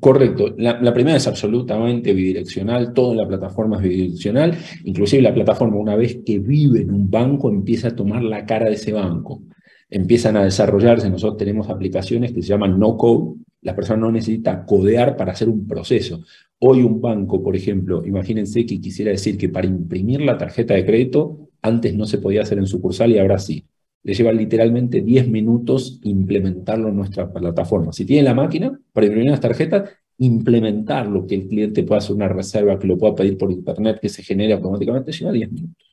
Correcto. 0.00 0.54
La, 0.56 0.94
primera 0.94 1.18
es 1.18 1.26
absolutamente 1.26 2.14
bidireccional, 2.14 2.94
toda 2.94 3.14
la 3.14 3.28
plataforma 3.28 3.76
es 3.76 3.82
bidireccional, 3.82 4.56
inclusive 4.84 5.20
la 5.20 5.34
plataforma 5.34 5.76
una 5.76 5.96
vez 5.96 6.20
que 6.24 6.38
vive 6.38 6.80
en 6.80 6.92
un 6.92 7.10
banco 7.10 7.50
empieza 7.50 7.88
a 7.88 7.96
tomar 7.96 8.22
la 8.22 8.46
cara 8.46 8.66
de 8.66 8.74
ese 8.74 8.92
banco, 8.92 9.42
empiezan 9.90 10.38
a 10.38 10.44
desarrollarse, 10.44 11.10
nosotros 11.10 11.36
tenemos 11.36 11.68
aplicaciones 11.68 12.32
que 12.32 12.40
se 12.40 12.48
llaman 12.48 12.78
no 12.78 12.96
code, 12.96 13.36
la 13.60 13.76
persona 13.76 14.00
no 14.00 14.10
necesita 14.10 14.64
codear 14.64 15.14
para 15.14 15.32
hacer 15.32 15.50
un 15.50 15.66
proceso. 15.66 16.22
Hoy 16.58 16.82
un 16.82 17.00
banco, 17.02 17.42
por 17.42 17.54
ejemplo, 17.54 18.02
imagínense 18.06 18.64
que 18.64 18.80
quisiera 18.80 19.10
decir 19.10 19.36
que 19.36 19.50
para 19.50 19.66
imprimir 19.66 20.22
la 20.22 20.38
tarjeta 20.38 20.72
de 20.72 20.86
crédito 20.86 21.50
antes 21.60 21.94
no 21.94 22.06
se 22.06 22.16
podía 22.16 22.42
hacer 22.42 22.56
en 22.56 22.66
sucursal 22.66 23.12
y 23.12 23.18
ahora 23.18 23.38
sí 23.38 23.66
le 24.04 24.14
lleva 24.14 24.32
literalmente 24.32 25.00
10 25.00 25.28
minutos 25.28 26.00
implementarlo 26.02 26.88
en 26.88 26.96
nuestra 26.96 27.32
plataforma. 27.32 27.92
Si 27.92 28.04
tiene 28.04 28.22
la 28.22 28.34
máquina 28.34 28.78
para 28.92 29.06
imprimir 29.06 29.30
las 29.30 29.40
tarjetas, 29.40 29.90
implementarlo, 30.18 31.26
que 31.26 31.36
el 31.36 31.48
cliente 31.48 31.82
pueda 31.84 31.98
hacer 31.98 32.14
una 32.16 32.28
reserva, 32.28 32.78
que 32.78 32.86
lo 32.86 32.98
pueda 32.98 33.14
pedir 33.14 33.38
por 33.38 33.50
internet, 33.50 33.98
que 34.00 34.08
se 34.08 34.22
genere 34.22 34.54
automáticamente, 34.54 35.12
lleva 35.12 35.32
10 35.32 35.52
minutos. 35.52 35.86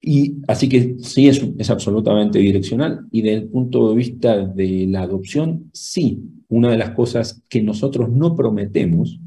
Y 0.00 0.38
así 0.48 0.68
que 0.68 0.96
sí, 0.98 1.28
es, 1.28 1.46
es 1.58 1.70
absolutamente 1.70 2.40
direccional. 2.40 3.06
Y 3.12 3.22
desde 3.22 3.38
el 3.38 3.48
punto 3.48 3.88
de 3.88 3.96
vista 3.96 4.46
de 4.46 4.86
la 4.88 5.02
adopción, 5.02 5.70
sí, 5.72 6.22
una 6.48 6.70
de 6.70 6.78
las 6.78 6.90
cosas 6.90 7.42
que 7.48 7.62
nosotros 7.62 8.10
no 8.10 8.34
prometemos, 8.34 9.20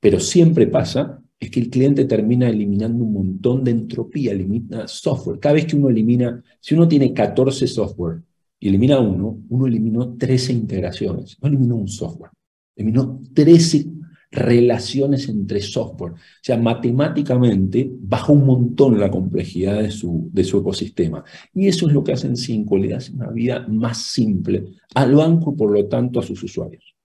pero 0.00 0.20
siempre 0.20 0.66
pasa, 0.66 1.22
es 1.40 1.50
que 1.50 1.60
el 1.60 1.70
cliente 1.70 2.04
termina 2.04 2.48
eliminando 2.48 3.04
un 3.04 3.12
montón 3.12 3.62
de 3.62 3.70
entropía, 3.70 4.32
elimina 4.32 4.88
software. 4.88 5.38
Cada 5.38 5.54
vez 5.54 5.66
que 5.66 5.76
uno 5.76 5.88
elimina, 5.88 6.42
si 6.60 6.74
uno 6.74 6.88
tiene 6.88 7.12
14 7.12 7.66
software 7.66 8.22
y 8.58 8.68
elimina 8.68 8.98
uno, 8.98 9.38
uno 9.48 9.66
eliminó 9.66 10.16
13 10.16 10.52
integraciones, 10.52 11.36
no 11.40 11.48
eliminó 11.48 11.76
un 11.76 11.88
software, 11.88 12.32
eliminó 12.74 13.20
13 13.32 13.86
relaciones 14.30 15.28
entre 15.28 15.60
software. 15.60 16.12
O 16.12 16.42
sea, 16.42 16.58
matemáticamente 16.58 17.88
baja 18.00 18.32
un 18.32 18.44
montón 18.44 18.98
la 18.98 19.10
complejidad 19.10 19.80
de 19.80 19.90
su, 19.90 20.28
de 20.32 20.44
su 20.44 20.58
ecosistema. 20.58 21.24
Y 21.54 21.68
eso 21.68 21.86
es 21.86 21.94
lo 21.94 22.02
que 22.02 22.12
hacen 22.12 22.36
5, 22.36 22.76
le 22.78 22.94
hace 22.94 23.12
una 23.12 23.30
vida 23.30 23.64
más 23.68 23.98
simple 23.98 24.64
al 24.94 25.14
banco, 25.14 25.56
por 25.56 25.70
lo 25.70 25.86
tanto, 25.86 26.18
a 26.18 26.22
sus 26.22 26.42
usuarios. 26.42 26.97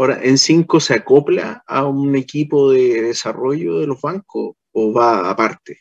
Ahora, 0.00 0.18
¿en 0.22 0.38
5 0.38 0.80
se 0.80 0.94
acopla 0.94 1.62
a 1.66 1.84
un 1.84 2.16
equipo 2.16 2.72
de 2.72 3.02
desarrollo 3.02 3.80
de 3.80 3.86
los 3.86 4.00
bancos 4.00 4.56
o 4.72 4.92
va 4.94 5.28
aparte? 5.28 5.76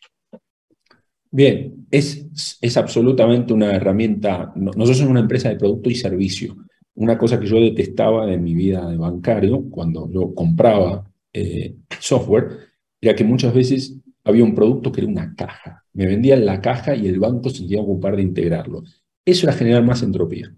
Bien, 1.31 1.87
es, 1.89 2.57
es 2.59 2.75
absolutamente 2.75 3.53
una 3.53 3.73
herramienta. 3.73 4.51
Nosotros 4.57 4.97
somos 4.97 5.11
una 5.11 5.21
empresa 5.21 5.47
de 5.47 5.55
producto 5.55 5.89
y 5.89 5.95
servicio. 5.95 6.57
Una 6.95 7.17
cosa 7.17 7.39
que 7.39 7.45
yo 7.45 7.61
detestaba 7.61 8.25
de 8.25 8.37
mi 8.37 8.53
vida 8.55 8.89
de 8.89 8.97
bancario, 8.97 9.63
cuando 9.69 10.11
yo 10.11 10.35
compraba 10.35 11.09
eh, 11.31 11.75
software, 12.01 12.57
era 12.99 13.15
que 13.15 13.23
muchas 13.23 13.53
veces 13.53 13.95
había 14.25 14.43
un 14.43 14.53
producto 14.53 14.91
que 14.91 14.99
era 14.99 15.09
una 15.09 15.33
caja. 15.33 15.85
Me 15.93 16.05
vendían 16.05 16.45
la 16.45 16.59
caja 16.59 16.93
y 16.93 17.07
el 17.07 17.21
banco 17.21 17.49
se 17.51 17.59
tenía 17.59 17.77
que 17.77 17.83
ocupar 17.83 18.17
de 18.17 18.23
integrarlo. 18.23 18.83
Eso 19.23 19.47
era 19.47 19.55
generar 19.55 19.85
más 19.85 20.03
entropía. 20.03 20.53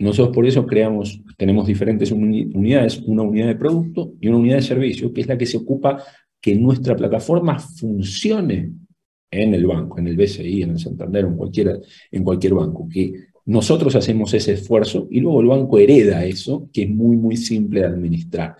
Nosotros 0.00 0.34
por 0.34 0.46
eso 0.46 0.66
creamos, 0.66 1.20
tenemos 1.36 1.66
diferentes 1.66 2.10
unidades, 2.10 3.02
una 3.04 3.22
unidad 3.22 3.48
de 3.48 3.54
producto 3.54 4.14
y 4.18 4.28
una 4.28 4.38
unidad 4.38 4.56
de 4.56 4.62
servicio, 4.62 5.12
que 5.12 5.20
es 5.20 5.26
la 5.26 5.36
que 5.36 5.44
se 5.44 5.58
ocupa 5.58 6.02
que 6.40 6.54
nuestra 6.54 6.96
plataforma 6.96 7.58
funcione 7.58 8.72
en 9.30 9.54
el 9.54 9.66
banco, 9.66 9.98
en 9.98 10.06
el 10.06 10.16
BCI, 10.16 10.62
en 10.62 10.70
el 10.70 10.78
Santander, 10.78 11.26
en, 11.26 11.36
cualquiera, 11.36 11.78
en 12.10 12.24
cualquier 12.24 12.54
banco, 12.54 12.88
que 12.90 13.12
nosotros 13.44 13.94
hacemos 13.94 14.32
ese 14.32 14.54
esfuerzo 14.54 15.06
y 15.10 15.20
luego 15.20 15.42
el 15.42 15.48
banco 15.48 15.78
hereda 15.78 16.24
eso, 16.24 16.70
que 16.72 16.84
es 16.84 16.90
muy, 16.90 17.18
muy 17.18 17.36
simple 17.36 17.80
de 17.80 17.86
administrar. 17.86 18.56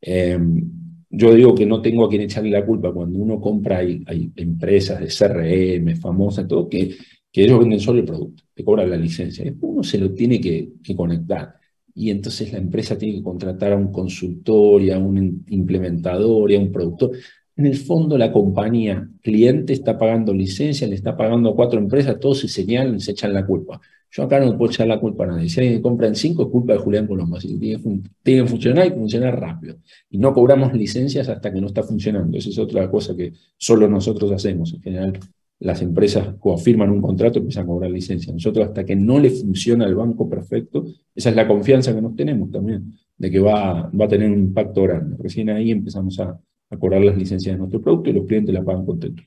Em, 0.00 0.62
yo 1.10 1.34
digo 1.34 1.56
que 1.56 1.66
no 1.66 1.82
tengo 1.82 2.04
a 2.04 2.08
quien 2.08 2.22
echarle 2.22 2.50
la 2.50 2.64
culpa 2.64 2.92
cuando 2.92 3.18
uno 3.18 3.40
compra, 3.40 3.78
hay, 3.78 4.04
hay 4.06 4.30
empresas 4.36 5.00
de 5.00 5.08
CRM 5.08 5.96
famosas, 5.96 6.46
todo, 6.46 6.68
que 6.68 6.94
que 7.34 7.42
ellos 7.42 7.58
venden 7.58 7.80
solo 7.80 7.98
el 7.98 8.04
producto, 8.04 8.44
te 8.54 8.62
cobran 8.62 8.88
la 8.88 8.96
licencia. 8.96 9.52
Uno 9.60 9.82
se 9.82 9.98
lo 9.98 10.14
tiene 10.14 10.40
que, 10.40 10.70
conectar. 10.96 11.56
Y 11.92 12.10
entonces 12.10 12.52
la 12.52 12.58
empresa 12.58 12.96
tiene 12.96 13.16
que 13.16 13.24
contratar 13.24 13.72
a 13.72 13.76
un 13.76 13.90
consultor 13.90 14.80
y 14.80 14.92
a 14.92 14.98
un 14.98 15.44
implementador 15.48 16.52
y 16.52 16.54
a 16.54 16.60
un 16.60 16.70
productor. 16.70 17.10
En 17.56 17.66
el 17.66 17.76
fondo, 17.76 18.16
la 18.16 18.30
compañía 18.30 19.10
cliente 19.20 19.72
está 19.72 19.98
pagando 19.98 20.32
licencia, 20.32 20.86
le 20.86 20.94
está 20.94 21.16
pagando 21.16 21.50
a 21.50 21.56
cuatro 21.56 21.80
empresas, 21.80 22.20
todos 22.20 22.38
se 22.38 22.46
señalan 22.46 23.00
se 23.00 23.10
echan 23.10 23.32
la 23.32 23.44
culpa. 23.44 23.80
Yo 24.12 24.22
acá 24.22 24.38
no 24.38 24.56
puedo 24.56 24.70
echar 24.70 24.86
la 24.86 25.00
culpa 25.00 25.24
a 25.24 25.26
nadie. 25.26 25.48
Si 25.48 25.58
alguien 25.58 25.82
compra 25.82 26.06
en 26.06 26.14
cinco, 26.14 26.44
es 26.44 26.48
culpa 26.50 26.74
de 26.74 26.78
Julián 26.78 27.08
Colombo. 27.08 27.36
Así 27.36 27.58
tiene 27.58 27.80
que 28.22 28.46
funcionar 28.46 28.86
y 28.86 28.90
funcionar 28.90 29.40
rápido. 29.40 29.78
Y 30.08 30.18
no 30.18 30.32
cobramos 30.32 30.72
licencias 30.72 31.28
hasta 31.28 31.52
que 31.52 31.60
no 31.60 31.66
está 31.66 31.82
funcionando. 31.82 32.38
Esa 32.38 32.50
es 32.50 32.58
otra 32.58 32.88
cosa 32.88 33.16
que 33.16 33.32
solo 33.56 33.88
nosotros 33.88 34.30
hacemos. 34.30 34.72
En 34.72 34.82
general, 34.82 35.18
las 35.64 35.80
empresas 35.80 36.34
cuando 36.38 36.62
firman 36.62 36.90
un 36.90 37.00
contrato 37.00 37.38
empiezan 37.38 37.64
a 37.64 37.66
cobrar 37.66 37.90
licencia. 37.90 38.30
Nosotros 38.32 38.66
hasta 38.66 38.84
que 38.84 38.94
no 38.94 39.18
le 39.18 39.30
funciona 39.30 39.86
el 39.86 39.94
banco 39.94 40.28
perfecto, 40.28 40.84
esa 41.14 41.30
es 41.30 41.36
la 41.36 41.48
confianza 41.48 41.94
que 41.94 42.02
nos 42.02 42.14
tenemos 42.14 42.50
también, 42.50 42.92
de 43.16 43.30
que 43.30 43.40
va, 43.40 43.90
va 43.90 44.04
a 44.04 44.08
tener 44.08 44.30
un 44.30 44.40
impacto 44.40 44.82
grande. 44.82 45.16
Recién 45.18 45.48
ahí 45.48 45.70
empezamos 45.70 46.20
a, 46.20 46.38
cobrar 46.78 47.02
las 47.02 47.16
licencias 47.16 47.54
de 47.54 47.58
nuestro 47.58 47.80
producto 47.80 48.10
y 48.10 48.12
los 48.14 48.26
clientes 48.26 48.52
la 48.52 48.64
pagan 48.64 48.84
contentos. 48.84 49.24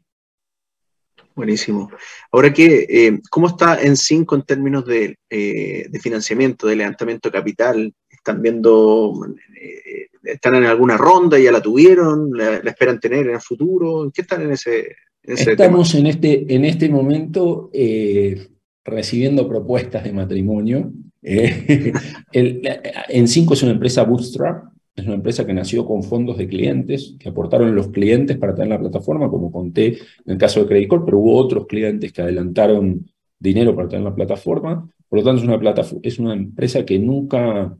Buenísimo. 1.33 1.89
Ahora 2.31 2.51
que, 2.51 2.85
eh, 2.89 3.19
¿cómo 3.29 3.47
está 3.47 3.81
en 3.81 3.95
5 3.95 4.35
en 4.35 4.41
términos 4.41 4.85
de, 4.85 5.17
eh, 5.29 5.87
de, 5.89 5.99
financiamiento, 5.99 6.67
de 6.67 6.75
levantamiento 6.75 7.31
capital? 7.31 7.93
¿Están 8.09 8.41
viendo, 8.41 9.13
eh, 9.59 10.09
están 10.23 10.55
en 10.55 10.65
alguna 10.65 10.97
ronda, 10.97 11.39
ya 11.39 11.53
la 11.53 11.61
tuvieron, 11.61 12.31
la, 12.33 12.61
la, 12.61 12.69
esperan 12.69 12.99
tener 12.99 13.27
en 13.27 13.35
el 13.35 13.41
futuro? 13.41 14.11
¿Qué 14.13 14.21
están 14.21 14.41
en 14.41 14.51
ese, 14.51 14.97
Estamos 15.27 15.93
en 15.93 16.07
este, 16.07 16.55
en 16.55 16.63
este 16.63 16.87
momento 16.87 17.69
eh, 17.73 18.47
recibiendo 18.85 19.47
propuestas 19.47 20.05
de 20.05 20.13
matrimonio. 20.13 20.93
Eh, 21.21 21.91
en 22.31 23.27
5 23.27 23.53
es 23.53 23.63
una 23.63 23.73
empresa 23.73 24.03
bootstrap, 24.03 24.71
es 24.95 25.05
una 25.05 25.15
empresa 25.15 25.45
que 25.45 25.53
nació 25.53 25.85
con 25.85 26.01
fondos 26.01 26.37
de 26.37 26.47
clientes, 26.47 27.15
que 27.19 27.27
aportaron 27.27 27.75
los 27.75 27.89
clientes 27.89 28.37
para 28.37 28.55
tener 28.55 28.69
la 28.69 28.79
plataforma, 28.79 29.29
como 29.29 29.51
conté 29.51 29.87
en 29.87 29.97
el 30.33 30.37
caso 30.37 30.61
de 30.61 30.67
Credit 30.67 30.87
Corp, 30.87 31.05
pero 31.05 31.19
hubo 31.19 31.35
otros 31.35 31.67
clientes 31.67 32.13
que 32.13 32.21
adelantaron 32.21 33.05
dinero 33.37 33.75
para 33.75 33.89
tener 33.89 34.05
la 34.05 34.15
plataforma. 34.15 34.89
Por 35.09 35.19
lo 35.19 35.25
tanto, 35.25 35.41
es 35.41 35.47
una, 35.47 35.73
es 36.03 36.19
una 36.19 36.33
empresa 36.33 36.85
que 36.85 36.97
nunca, 36.97 37.77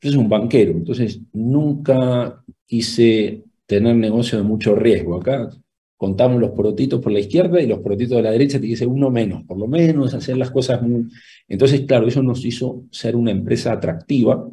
es 0.00 0.14
un 0.16 0.28
banquero, 0.28 0.72
entonces 0.72 1.20
nunca 1.32 2.42
quise 2.66 3.44
tener 3.64 3.94
negocio 3.94 4.38
de 4.38 4.44
mucho 4.44 4.74
riesgo. 4.74 5.20
Acá 5.20 5.50
contamos 5.98 6.40
los 6.40 6.52
porotitos 6.52 7.00
por 7.00 7.12
la 7.12 7.18
izquierda 7.18 7.60
y 7.60 7.66
los 7.66 7.80
porotitos 7.80 8.16
de 8.16 8.22
la 8.22 8.30
derecha 8.30 8.60
te 8.60 8.66
dice 8.66 8.86
uno 8.86 9.10
menos, 9.10 9.42
por 9.42 9.58
lo 9.58 9.66
menos 9.66 10.14
hacer 10.14 10.38
las 10.38 10.50
cosas 10.50 10.80
muy... 10.80 11.08
Entonces, 11.48 11.82
claro, 11.82 12.06
eso 12.06 12.22
nos 12.22 12.44
hizo 12.44 12.84
ser 12.90 13.16
una 13.16 13.32
empresa 13.32 13.72
atractiva 13.72 14.48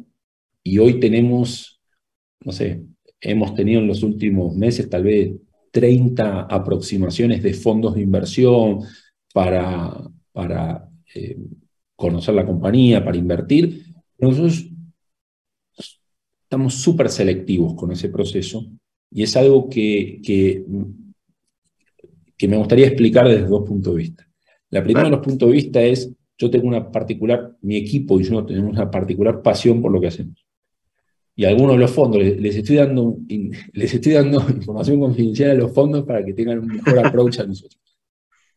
y 0.64 0.78
hoy 0.78 0.98
tenemos, 0.98 1.80
no 2.44 2.50
sé, 2.50 2.82
hemos 3.20 3.54
tenido 3.54 3.80
en 3.80 3.86
los 3.86 4.02
últimos 4.02 4.56
meses 4.56 4.90
tal 4.90 5.04
vez 5.04 5.34
30 5.70 6.42
aproximaciones 6.42 7.42
de 7.44 7.54
fondos 7.54 7.94
de 7.94 8.02
inversión 8.02 8.80
para, 9.32 9.94
para 10.32 10.88
eh, 11.14 11.38
conocer 11.94 12.34
la 12.34 12.44
compañía, 12.44 13.04
para 13.04 13.18
invertir. 13.18 13.84
Nosotros 14.18 14.66
estamos 16.42 16.74
súper 16.74 17.08
selectivos 17.08 17.74
con 17.74 17.92
ese 17.92 18.08
proceso 18.08 18.66
y 19.12 19.22
es 19.22 19.36
algo 19.36 19.68
que, 19.68 20.20
que 20.24 20.64
que 22.36 22.48
me 22.48 22.56
gustaría 22.56 22.86
explicar 22.86 23.26
desde 23.28 23.46
dos 23.46 23.66
puntos 23.66 23.94
de 23.94 24.02
vista. 24.02 24.28
La 24.70 24.82
primera 24.82 25.04
de 25.04 25.10
los 25.10 25.20
puntos 25.20 25.48
de 25.48 25.54
vista 25.54 25.82
es, 25.82 26.10
yo 26.36 26.50
tengo 26.50 26.68
una 26.68 26.90
particular, 26.90 27.56
mi 27.62 27.76
equipo 27.76 28.20
y 28.20 28.24
yo 28.24 28.44
tenemos 28.44 28.72
una 28.72 28.90
particular 28.90 29.40
pasión 29.42 29.80
por 29.80 29.92
lo 29.92 30.00
que 30.00 30.08
hacemos. 30.08 30.44
Y 31.34 31.44
a 31.44 31.50
algunos 31.50 31.76
de 31.76 31.80
los 31.80 31.90
fondos 31.90 32.22
les, 32.22 32.56
estoy, 32.56 32.76
dando, 32.76 33.18
les 33.72 33.94
estoy 33.94 34.12
dando 34.12 34.44
información 34.54 35.00
confidencial 35.00 35.50
a 35.50 35.54
los 35.54 35.72
fondos 35.72 36.04
para 36.04 36.24
que 36.24 36.32
tengan 36.32 36.58
un 36.58 36.66
mejor 36.66 36.98
approach 36.98 37.40
a 37.40 37.46
nosotros. 37.46 37.80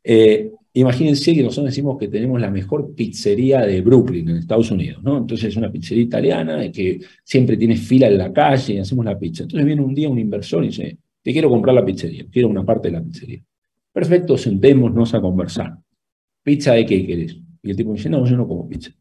Eh, 0.04 0.52
imagínense 0.74 1.36
que 1.36 1.44
nosotros 1.44 1.66
decimos 1.66 1.98
que 1.98 2.08
tenemos 2.08 2.40
la 2.40 2.50
mejor 2.50 2.96
pizzería 2.96 3.62
de 3.66 3.82
Brooklyn, 3.82 4.30
en 4.30 4.38
Estados 4.38 4.72
Unidos, 4.72 5.04
¿no? 5.04 5.18
Entonces 5.18 5.50
es 5.50 5.58
una 5.58 5.72
pizzería 5.72 6.04
italiana 6.04 6.72
que 6.72 7.00
siempre 7.24 7.58
tiene 7.58 7.76
fila 7.76 8.08
en 8.08 8.18
la 8.18 8.32
calle 8.32 8.76
y 8.76 8.78
hacemos 8.80 9.04
la 9.06 9.20
pizza. 9.20 9.44
Entonces 9.44 9.66
viene 9.66 9.82
un 9.82 9.94
día 9.94 10.10
un 10.10 10.20
inversor 10.20 10.64
y 10.64 10.68
dice, 10.68 10.98
te 11.22 11.34
quiero 11.34 11.50
comprar 11.50 11.76
la 11.76 11.86
pizzería, 11.86 12.26
quiero 12.32 12.48
una 12.48 12.66
parte 12.66 12.88
de 12.88 12.94
la 12.94 13.04
pizzería. 13.04 13.44
Perfecto, 13.92 14.38
sentémonos 14.38 15.14
a 15.14 15.22
conversar. 15.22 15.78
¿Pizza 16.44 16.74
de 16.74 16.86
qué 16.86 17.06
querés? 17.06 17.38
Y 17.62 17.72
el 17.72 17.76
tipo 17.76 17.90
me 17.90 17.98
dice, 17.98 18.10
no, 18.10 18.26
yo 18.26 18.38
no 18.38 18.48
como 18.48 18.68
pizza. 18.68 18.92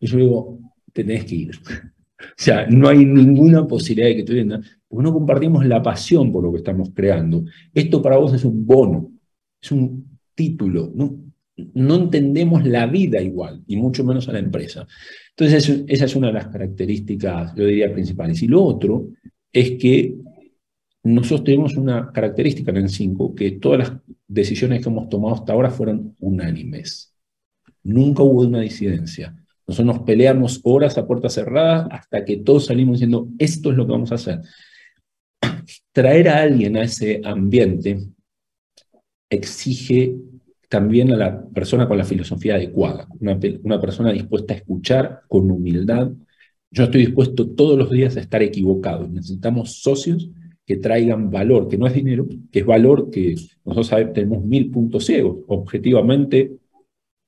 Y 0.00 0.06
yo 0.06 0.18
digo, 0.18 0.58
tenés 0.92 1.24
que 1.24 1.34
ir. 1.34 1.50
o 2.20 2.24
sea, 2.36 2.66
no 2.66 2.88
hay 2.88 3.04
ninguna 3.04 3.66
posibilidad 3.66 4.08
de 4.08 4.16
que 4.16 4.24
tú 4.24 4.32
vendas, 4.32 4.66
porque 4.88 5.04
no 5.04 5.12
compartimos 5.12 5.64
la 5.66 5.82
pasión 5.82 6.32
por 6.32 6.44
lo 6.44 6.52
que 6.52 6.58
estamos 6.58 6.90
creando. 6.94 7.44
Esto 7.72 8.02
para 8.02 8.16
vos 8.16 8.34
es 8.34 8.44
un 8.44 8.66
bono, 8.66 9.12
es 9.60 9.70
un 9.72 10.18
título. 10.34 10.90
No, 10.94 11.22
no 11.74 11.94
entendemos 11.94 12.66
la 12.66 12.86
vida 12.86 13.20
igual, 13.20 13.62
y 13.66 13.76
mucho 13.76 14.04
menos 14.04 14.28
a 14.28 14.32
la 14.32 14.38
empresa. 14.38 14.86
Entonces, 15.36 15.84
esa 15.86 16.04
es 16.04 16.16
una 16.16 16.28
de 16.28 16.34
las 16.34 16.48
características, 16.48 17.54
yo 17.54 17.66
diría, 17.66 17.92
principales. 17.92 18.42
Y 18.42 18.48
lo 18.48 18.62
otro 18.62 19.08
es 19.52 19.72
que 19.72 20.16
nosotros 21.04 21.44
tenemos 21.44 21.76
una 21.76 22.10
característica 22.12 22.70
en 22.70 22.76
el 22.78 22.88
5, 22.88 23.34
que 23.34 23.52
todas 23.52 23.78
las 23.78 23.92
decisiones 24.32 24.82
que 24.82 24.88
hemos 24.88 25.08
tomado 25.08 25.34
hasta 25.34 25.52
ahora 25.52 25.70
fueron 25.70 26.16
unánimes. 26.20 27.14
Nunca 27.82 28.22
hubo 28.22 28.42
una 28.42 28.60
disidencia. 28.60 29.36
Nosotros 29.66 29.96
nos 29.96 30.04
peleamos 30.04 30.60
horas 30.64 30.98
a 30.98 31.06
puertas 31.06 31.34
cerradas 31.34 31.88
hasta 31.90 32.24
que 32.24 32.38
todos 32.38 32.66
salimos 32.66 32.94
diciendo, 32.94 33.28
esto 33.38 33.70
es 33.70 33.76
lo 33.76 33.86
que 33.86 33.92
vamos 33.92 34.12
a 34.12 34.16
hacer. 34.16 34.40
Traer 35.92 36.28
a 36.28 36.42
alguien 36.42 36.76
a 36.76 36.82
ese 36.82 37.20
ambiente 37.24 38.00
exige 39.30 40.14
también 40.68 41.12
a 41.12 41.16
la 41.16 41.44
persona 41.48 41.86
con 41.86 41.98
la 41.98 42.04
filosofía 42.04 42.54
adecuada, 42.54 43.06
una 43.20 43.80
persona 43.80 44.10
dispuesta 44.10 44.54
a 44.54 44.56
escuchar 44.56 45.20
con 45.28 45.50
humildad. 45.50 46.10
Yo 46.70 46.84
estoy 46.84 47.06
dispuesto 47.06 47.50
todos 47.50 47.78
los 47.78 47.90
días 47.90 48.16
a 48.16 48.20
estar 48.20 48.42
equivocado. 48.42 49.06
Necesitamos 49.06 49.82
socios 49.82 50.30
que 50.64 50.76
traigan 50.76 51.30
valor, 51.30 51.68
que 51.68 51.78
no 51.78 51.86
es 51.86 51.94
dinero, 51.94 52.26
que 52.50 52.60
es 52.60 52.66
valor 52.66 53.10
que 53.10 53.34
nosotros 53.64 53.86
sabemos, 53.86 54.14
tenemos 54.14 54.44
mil 54.44 54.70
puntos 54.70 55.04
ciegos. 55.04 55.38
Objetivamente, 55.48 56.58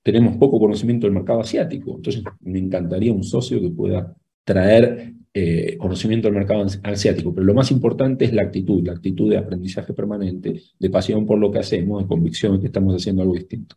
tenemos 0.02 0.36
poco 0.36 0.60
conocimiento 0.60 1.06
del 1.06 1.14
mercado 1.14 1.40
asiático. 1.40 1.96
Entonces, 1.96 2.22
me 2.40 2.58
encantaría 2.58 3.12
un 3.12 3.24
socio 3.24 3.60
que 3.60 3.70
pueda 3.70 4.14
traer 4.44 5.14
eh, 5.32 5.76
conocimiento 5.78 6.28
del 6.28 6.36
mercado 6.36 6.64
asiático. 6.84 7.34
Pero 7.34 7.44
lo 7.44 7.54
más 7.54 7.70
importante 7.72 8.24
es 8.24 8.32
la 8.32 8.42
actitud, 8.42 8.86
la 8.86 8.92
actitud 8.92 9.30
de 9.30 9.38
aprendizaje 9.38 9.92
permanente, 9.92 10.60
de 10.78 10.90
pasión 10.90 11.26
por 11.26 11.38
lo 11.38 11.50
que 11.50 11.58
hacemos, 11.58 12.02
de 12.02 12.08
convicción 12.08 12.54
de 12.54 12.60
que 12.60 12.66
estamos 12.66 12.94
haciendo 12.94 13.22
algo 13.22 13.34
distinto. 13.34 13.76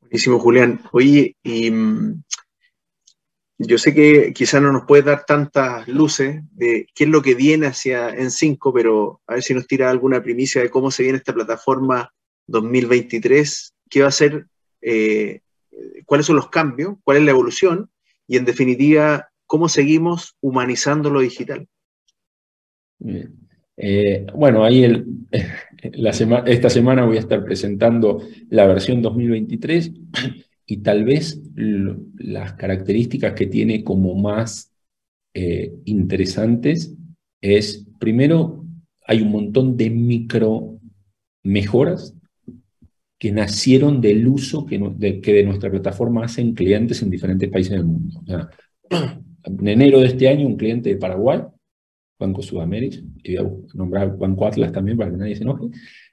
Buenísimo, 0.00 0.38
Julián. 0.38 0.80
Oye, 0.92 1.36
mm, 1.44 2.20
yo 3.66 3.78
sé 3.78 3.94
que 3.94 4.32
quizá 4.32 4.60
no 4.60 4.72
nos 4.72 4.84
puede 4.84 5.02
dar 5.02 5.24
tantas 5.24 5.86
luces 5.88 6.42
de 6.52 6.86
qué 6.94 7.04
es 7.04 7.10
lo 7.10 7.22
que 7.22 7.34
viene 7.34 7.66
hacia 7.66 8.10
en 8.10 8.30
5, 8.30 8.72
pero 8.72 9.20
a 9.26 9.34
ver 9.34 9.42
si 9.42 9.54
nos 9.54 9.66
tira 9.66 9.90
alguna 9.90 10.22
primicia 10.22 10.62
de 10.62 10.70
cómo 10.70 10.90
se 10.90 11.02
viene 11.02 11.18
esta 11.18 11.34
plataforma 11.34 12.12
2023, 12.46 13.74
qué 13.88 14.02
va 14.02 14.08
a 14.08 14.12
ser, 14.12 14.46
eh, 14.80 15.40
cuáles 16.06 16.26
son 16.26 16.36
los 16.36 16.48
cambios, 16.48 16.96
cuál 17.04 17.18
es 17.18 17.24
la 17.24 17.30
evolución 17.30 17.90
y 18.26 18.36
en 18.36 18.44
definitiva, 18.44 19.28
cómo 19.46 19.68
seguimos 19.68 20.36
humanizando 20.40 21.10
lo 21.10 21.20
digital. 21.20 21.68
Eh, 23.76 24.26
bueno, 24.34 24.64
ahí 24.64 24.84
esta 26.46 26.70
semana 26.70 27.04
voy 27.04 27.16
a 27.16 27.20
estar 27.20 27.44
presentando 27.44 28.22
la 28.48 28.66
versión 28.66 29.02
2023 29.02 29.92
y 30.66 30.78
tal 30.78 31.04
vez 31.04 31.40
las 31.54 32.54
características 32.54 33.34
que 33.34 33.46
tiene 33.46 33.82
como 33.82 34.14
más 34.14 34.72
eh, 35.34 35.72
interesantes 35.84 36.94
es, 37.40 37.86
primero, 37.98 38.64
hay 39.06 39.20
un 39.20 39.32
montón 39.32 39.76
de 39.76 39.90
micro 39.90 40.78
mejoras 41.42 42.14
que 43.18 43.32
nacieron 43.32 44.00
del 44.00 44.26
uso 44.26 44.66
que, 44.66 44.78
de, 44.78 45.44
nuestra 45.44 45.70
plataforma 45.70 46.24
hacen 46.24 46.54
clientes 46.54 47.02
en 47.02 47.10
diferentes 47.10 47.48
países 47.50 47.72
del 47.72 47.84
mundo. 47.84 48.20
en 49.44 49.68
enero 49.68 50.00
de 50.00 50.06
este 50.06 50.28
año, 50.28 50.46
un 50.46 50.56
cliente 50.56 50.90
de 50.90 50.96
Paraguay, 50.96 51.40
Banco 52.18 52.42
Sudamérica, 52.42 52.98
y 53.22 53.36
voy 53.36 53.64
a 53.72 53.76
nombrar 53.76 54.16
Banco 54.16 54.46
Atlas 54.46 54.72
también 54.72 54.96
para 54.96 55.10
que 55.10 55.16
nadie 55.16 55.36
se 55.36 55.42
enoje, 55.42 55.66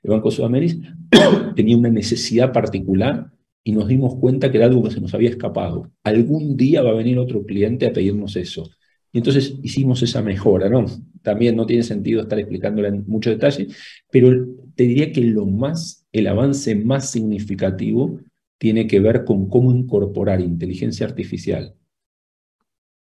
el 0.03 0.09
Banco 0.09 0.31
Sudamérica 0.31 0.95
tenía 1.55 1.77
una 1.77 1.89
necesidad 1.89 2.51
particular 2.51 3.31
y 3.70 3.72
nos 3.72 3.88
dimos 3.88 4.15
cuenta 4.15 4.49
que 4.49 4.57
era 4.57 4.65
algo 4.65 4.82
que 4.82 4.89
se 4.89 4.99
nos 4.99 5.13
había 5.13 5.30
escapado. 5.30 5.91
Algún 6.03 6.57
día 6.57 6.82
va 6.82 6.89
a 6.89 6.95
venir 6.95 7.20
otro 7.20 7.45
cliente 7.45 7.86
a 7.86 7.93
pedirnos 7.93 8.36
eso. 8.36 8.67
Y 9.11 9.20
entonces 9.20 9.59
hicimos 9.61 10.01
esa 10.01 10.24
mejora, 10.24 10.70
¿no? 10.70 10.86
También 11.22 11.55
no 11.55 11.67
tiene 11.67 11.84
sentido 11.84 12.24
estar 12.24 12.39
explicándola 12.39 12.88
en 12.88 13.03
mucho 13.05 13.30
detalle, 13.30 13.67
pero 14.11 14.32
te 14.74 14.86
diría 14.86 15.11
que 15.11 15.22
lo 15.22 15.45
más, 15.45 16.03
el 16.11 16.26
avance 16.26 16.74
más 16.74 17.11
significativo 17.11 18.20
tiene 18.57 18.88
que 18.88 18.99
ver 18.99 19.24
con 19.24 19.47
cómo 19.47 19.72
incorporar 19.72 20.41
inteligencia 20.41 21.05
artificial. 21.05 21.76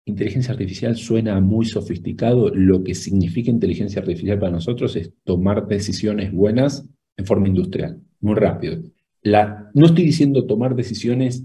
Inteligencia 0.04 0.52
artificial 0.52 0.96
suena 0.96 1.40
muy 1.40 1.64
sofisticado. 1.64 2.50
Lo 2.54 2.84
que 2.84 2.94
significa 2.94 3.50
inteligencia 3.50 4.02
artificial 4.02 4.38
para 4.38 4.52
nosotros 4.52 4.96
es 4.96 5.14
tomar 5.24 5.66
decisiones 5.66 6.30
buenas 6.30 6.86
en 7.16 7.24
forma 7.24 7.48
industrial, 7.48 8.02
muy 8.20 8.34
rápido. 8.34 8.82
La, 9.22 9.70
no 9.74 9.86
estoy 9.86 10.04
diciendo 10.04 10.46
tomar 10.46 10.74
decisiones 10.74 11.44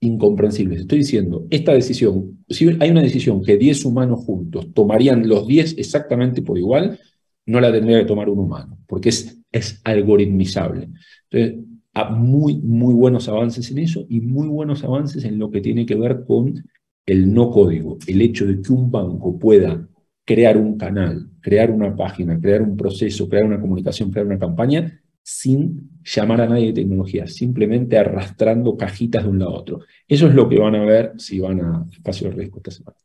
incomprensibles. 0.00 0.80
Estoy 0.80 0.98
diciendo, 0.98 1.46
esta 1.50 1.72
decisión, 1.72 2.44
si 2.48 2.68
hay 2.80 2.90
una 2.90 3.02
decisión 3.02 3.42
que 3.42 3.56
10 3.56 3.84
humanos 3.84 4.20
juntos 4.24 4.72
tomarían 4.72 5.28
los 5.28 5.46
10 5.46 5.78
exactamente 5.78 6.42
por 6.42 6.58
igual, 6.58 6.98
no 7.46 7.60
la 7.60 7.72
tendría 7.72 7.98
que 7.98 8.04
tomar 8.06 8.28
un 8.28 8.40
humano, 8.40 8.78
porque 8.86 9.08
es, 9.08 9.38
es 9.52 9.80
algoritmizable. 9.84 10.88
Entonces, 11.30 11.64
muy, 12.10 12.58
muy 12.58 12.94
buenos 12.94 13.28
avances 13.28 13.70
en 13.70 13.78
eso 13.78 14.04
y 14.08 14.20
muy 14.20 14.48
buenos 14.48 14.84
avances 14.84 15.24
en 15.24 15.38
lo 15.38 15.50
que 15.50 15.60
tiene 15.60 15.86
que 15.86 15.94
ver 15.94 16.24
con 16.26 16.62
el 17.06 17.32
no 17.32 17.50
código, 17.50 17.98
el 18.06 18.20
hecho 18.20 18.46
de 18.46 18.60
que 18.60 18.72
un 18.72 18.90
banco 18.90 19.38
pueda 19.38 19.88
crear 20.24 20.56
un 20.58 20.76
canal, 20.76 21.30
crear 21.40 21.70
una 21.70 21.94
página, 21.94 22.38
crear 22.38 22.62
un 22.62 22.76
proceso, 22.76 23.28
crear 23.28 23.44
una 23.44 23.60
comunicación, 23.60 24.10
crear 24.10 24.26
una 24.26 24.38
campaña, 24.38 25.00
sin 25.28 25.90
llamar 26.04 26.40
a 26.40 26.46
nadie 26.46 26.68
de 26.68 26.74
tecnología, 26.74 27.26
simplemente 27.26 27.98
arrastrando 27.98 28.76
cajitas 28.76 29.24
de 29.24 29.30
un 29.30 29.40
lado 29.40 29.56
a 29.56 29.58
otro. 29.58 29.80
Eso 30.06 30.28
es 30.28 30.34
lo 30.36 30.48
que 30.48 30.56
van 30.56 30.76
a 30.76 30.84
ver 30.84 31.14
si 31.18 31.40
van 31.40 31.60
a 31.60 31.84
Espacio 31.90 32.28
de 32.28 32.36
Riesgo 32.36 32.58
esta 32.58 32.70
semana. 32.70 32.96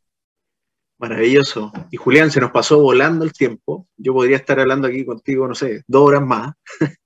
Maravilloso. 1.00 1.72
Y 1.90 1.96
Julián, 1.96 2.30
se 2.30 2.38
nos 2.38 2.52
pasó 2.52 2.80
volando 2.80 3.24
el 3.24 3.32
tiempo. 3.32 3.88
Yo 3.96 4.14
podría 4.14 4.36
estar 4.36 4.60
hablando 4.60 4.86
aquí 4.86 5.04
contigo, 5.04 5.48
no 5.48 5.56
sé, 5.56 5.82
dos 5.88 6.02
horas 6.06 6.24
más, 6.24 6.54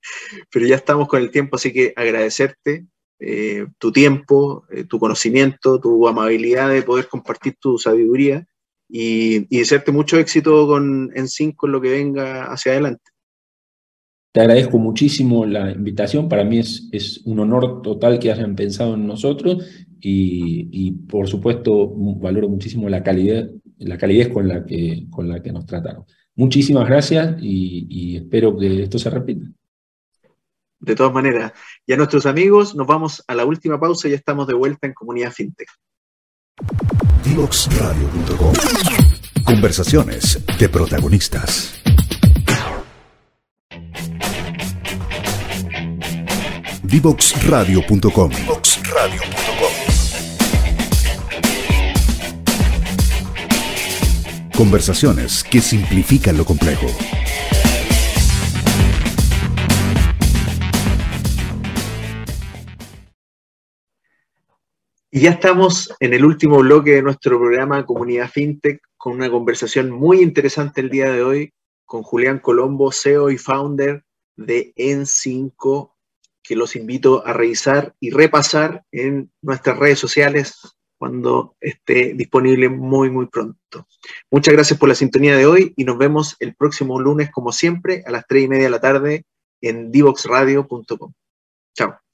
pero 0.52 0.66
ya 0.66 0.76
estamos 0.76 1.08
con 1.08 1.22
el 1.22 1.30
tiempo, 1.30 1.56
así 1.56 1.72
que 1.72 1.94
agradecerte 1.96 2.86
eh, 3.18 3.66
tu 3.78 3.92
tiempo, 3.92 4.66
eh, 4.70 4.84
tu 4.84 4.98
conocimiento, 4.98 5.80
tu 5.80 6.06
amabilidad 6.06 6.68
de 6.68 6.82
poder 6.82 7.08
compartir 7.08 7.56
tu 7.58 7.78
sabiduría 7.78 8.46
y, 8.86 9.46
desearte 9.56 9.92
mucho 9.92 10.18
éxito 10.18 10.66
con, 10.66 11.10
en 11.14 11.26
Sync 11.26 11.56
con 11.56 11.72
lo 11.72 11.80
que 11.80 11.88
venga 11.88 12.52
hacia 12.52 12.72
adelante. 12.72 13.15
Te 14.36 14.42
agradezco 14.42 14.76
muchísimo 14.76 15.46
la 15.46 15.70
invitación. 15.70 16.28
Para 16.28 16.44
mí 16.44 16.58
es, 16.58 16.90
es 16.92 17.22
un 17.24 17.40
honor 17.40 17.80
total 17.80 18.18
que 18.18 18.30
hayan 18.30 18.54
pensado 18.54 18.92
en 18.92 19.06
nosotros 19.06 19.64
y, 19.98 20.92
por 21.08 21.26
supuesto 21.26 21.90
valoro 21.96 22.46
muchísimo 22.46 22.86
la 22.90 23.02
calidad, 23.02 23.48
la 23.78 23.96
calidez 23.96 24.28
con 24.28 24.46
la 24.46 24.62
que, 24.66 25.06
con 25.08 25.30
la 25.30 25.42
que 25.42 25.52
nos 25.52 25.64
trataron. 25.64 26.04
Muchísimas 26.34 26.86
gracias 26.86 27.36
y, 27.40 27.86
y 27.88 28.16
espero 28.18 28.54
que 28.58 28.82
esto 28.82 28.98
se 28.98 29.08
repita. 29.08 29.46
De 30.80 30.94
todas 30.94 31.14
maneras, 31.14 31.52
ya 31.86 31.96
nuestros 31.96 32.26
amigos, 32.26 32.74
nos 32.74 32.86
vamos 32.86 33.24
a 33.26 33.34
la 33.34 33.46
última 33.46 33.80
pausa 33.80 34.06
y 34.06 34.10
ya 34.10 34.18
estamos 34.18 34.46
de 34.46 34.52
vuelta 34.52 34.86
en 34.86 34.92
Comunidad 34.92 35.32
FinTech. 35.32 35.70
Conversaciones 39.46 40.44
de 40.58 40.68
protagonistas. 40.68 41.85
Divoxradio.com. 46.82 48.30
Conversaciones 54.56 55.44
que 55.44 55.60
simplifican 55.60 56.36
lo 56.36 56.44
complejo. 56.44 56.86
Y 65.10 65.20
ya 65.20 65.30
estamos 65.30 65.94
en 66.00 66.14
el 66.14 66.24
último 66.24 66.58
bloque 66.58 66.92
de 66.92 67.02
nuestro 67.02 67.38
programa 67.38 67.84
Comunidad 67.84 68.30
FinTech 68.30 68.80
con 68.96 69.14
una 69.14 69.30
conversación 69.30 69.90
muy 69.90 70.20
interesante 70.20 70.80
el 70.80 70.90
día 70.90 71.10
de 71.10 71.22
hoy 71.22 71.52
con 71.86 72.02
Julián 72.02 72.40
Colombo, 72.40 72.92
CEO 72.92 73.30
y 73.30 73.38
founder 73.38 74.04
de 74.36 74.74
N5 74.76 75.92
que 76.42 76.56
los 76.56 76.76
invito 76.76 77.26
a 77.26 77.32
revisar 77.32 77.94
y 77.98 78.10
repasar 78.10 78.84
en 78.92 79.32
nuestras 79.42 79.78
redes 79.78 79.98
sociales 79.98 80.76
cuando 80.98 81.56
esté 81.60 82.14
disponible 82.14 82.68
muy, 82.68 83.10
muy 83.10 83.26
pronto. 83.26 83.86
Muchas 84.30 84.54
gracias 84.54 84.78
por 84.78 84.88
la 84.88 84.94
sintonía 84.94 85.36
de 85.36 85.46
hoy 85.46 85.74
y 85.76 85.84
nos 85.84 85.98
vemos 85.98 86.36
el 86.40 86.54
próximo 86.54 87.00
lunes, 87.00 87.30
como 87.30 87.52
siempre, 87.52 88.02
a 88.06 88.10
las 88.10 88.26
3 88.26 88.44
y 88.44 88.48
media 88.48 88.64
de 88.64 88.70
la 88.70 88.80
tarde 88.80 89.24
en 89.60 89.90
divoxradio.com. 89.90 91.12
Chao. 91.74 92.05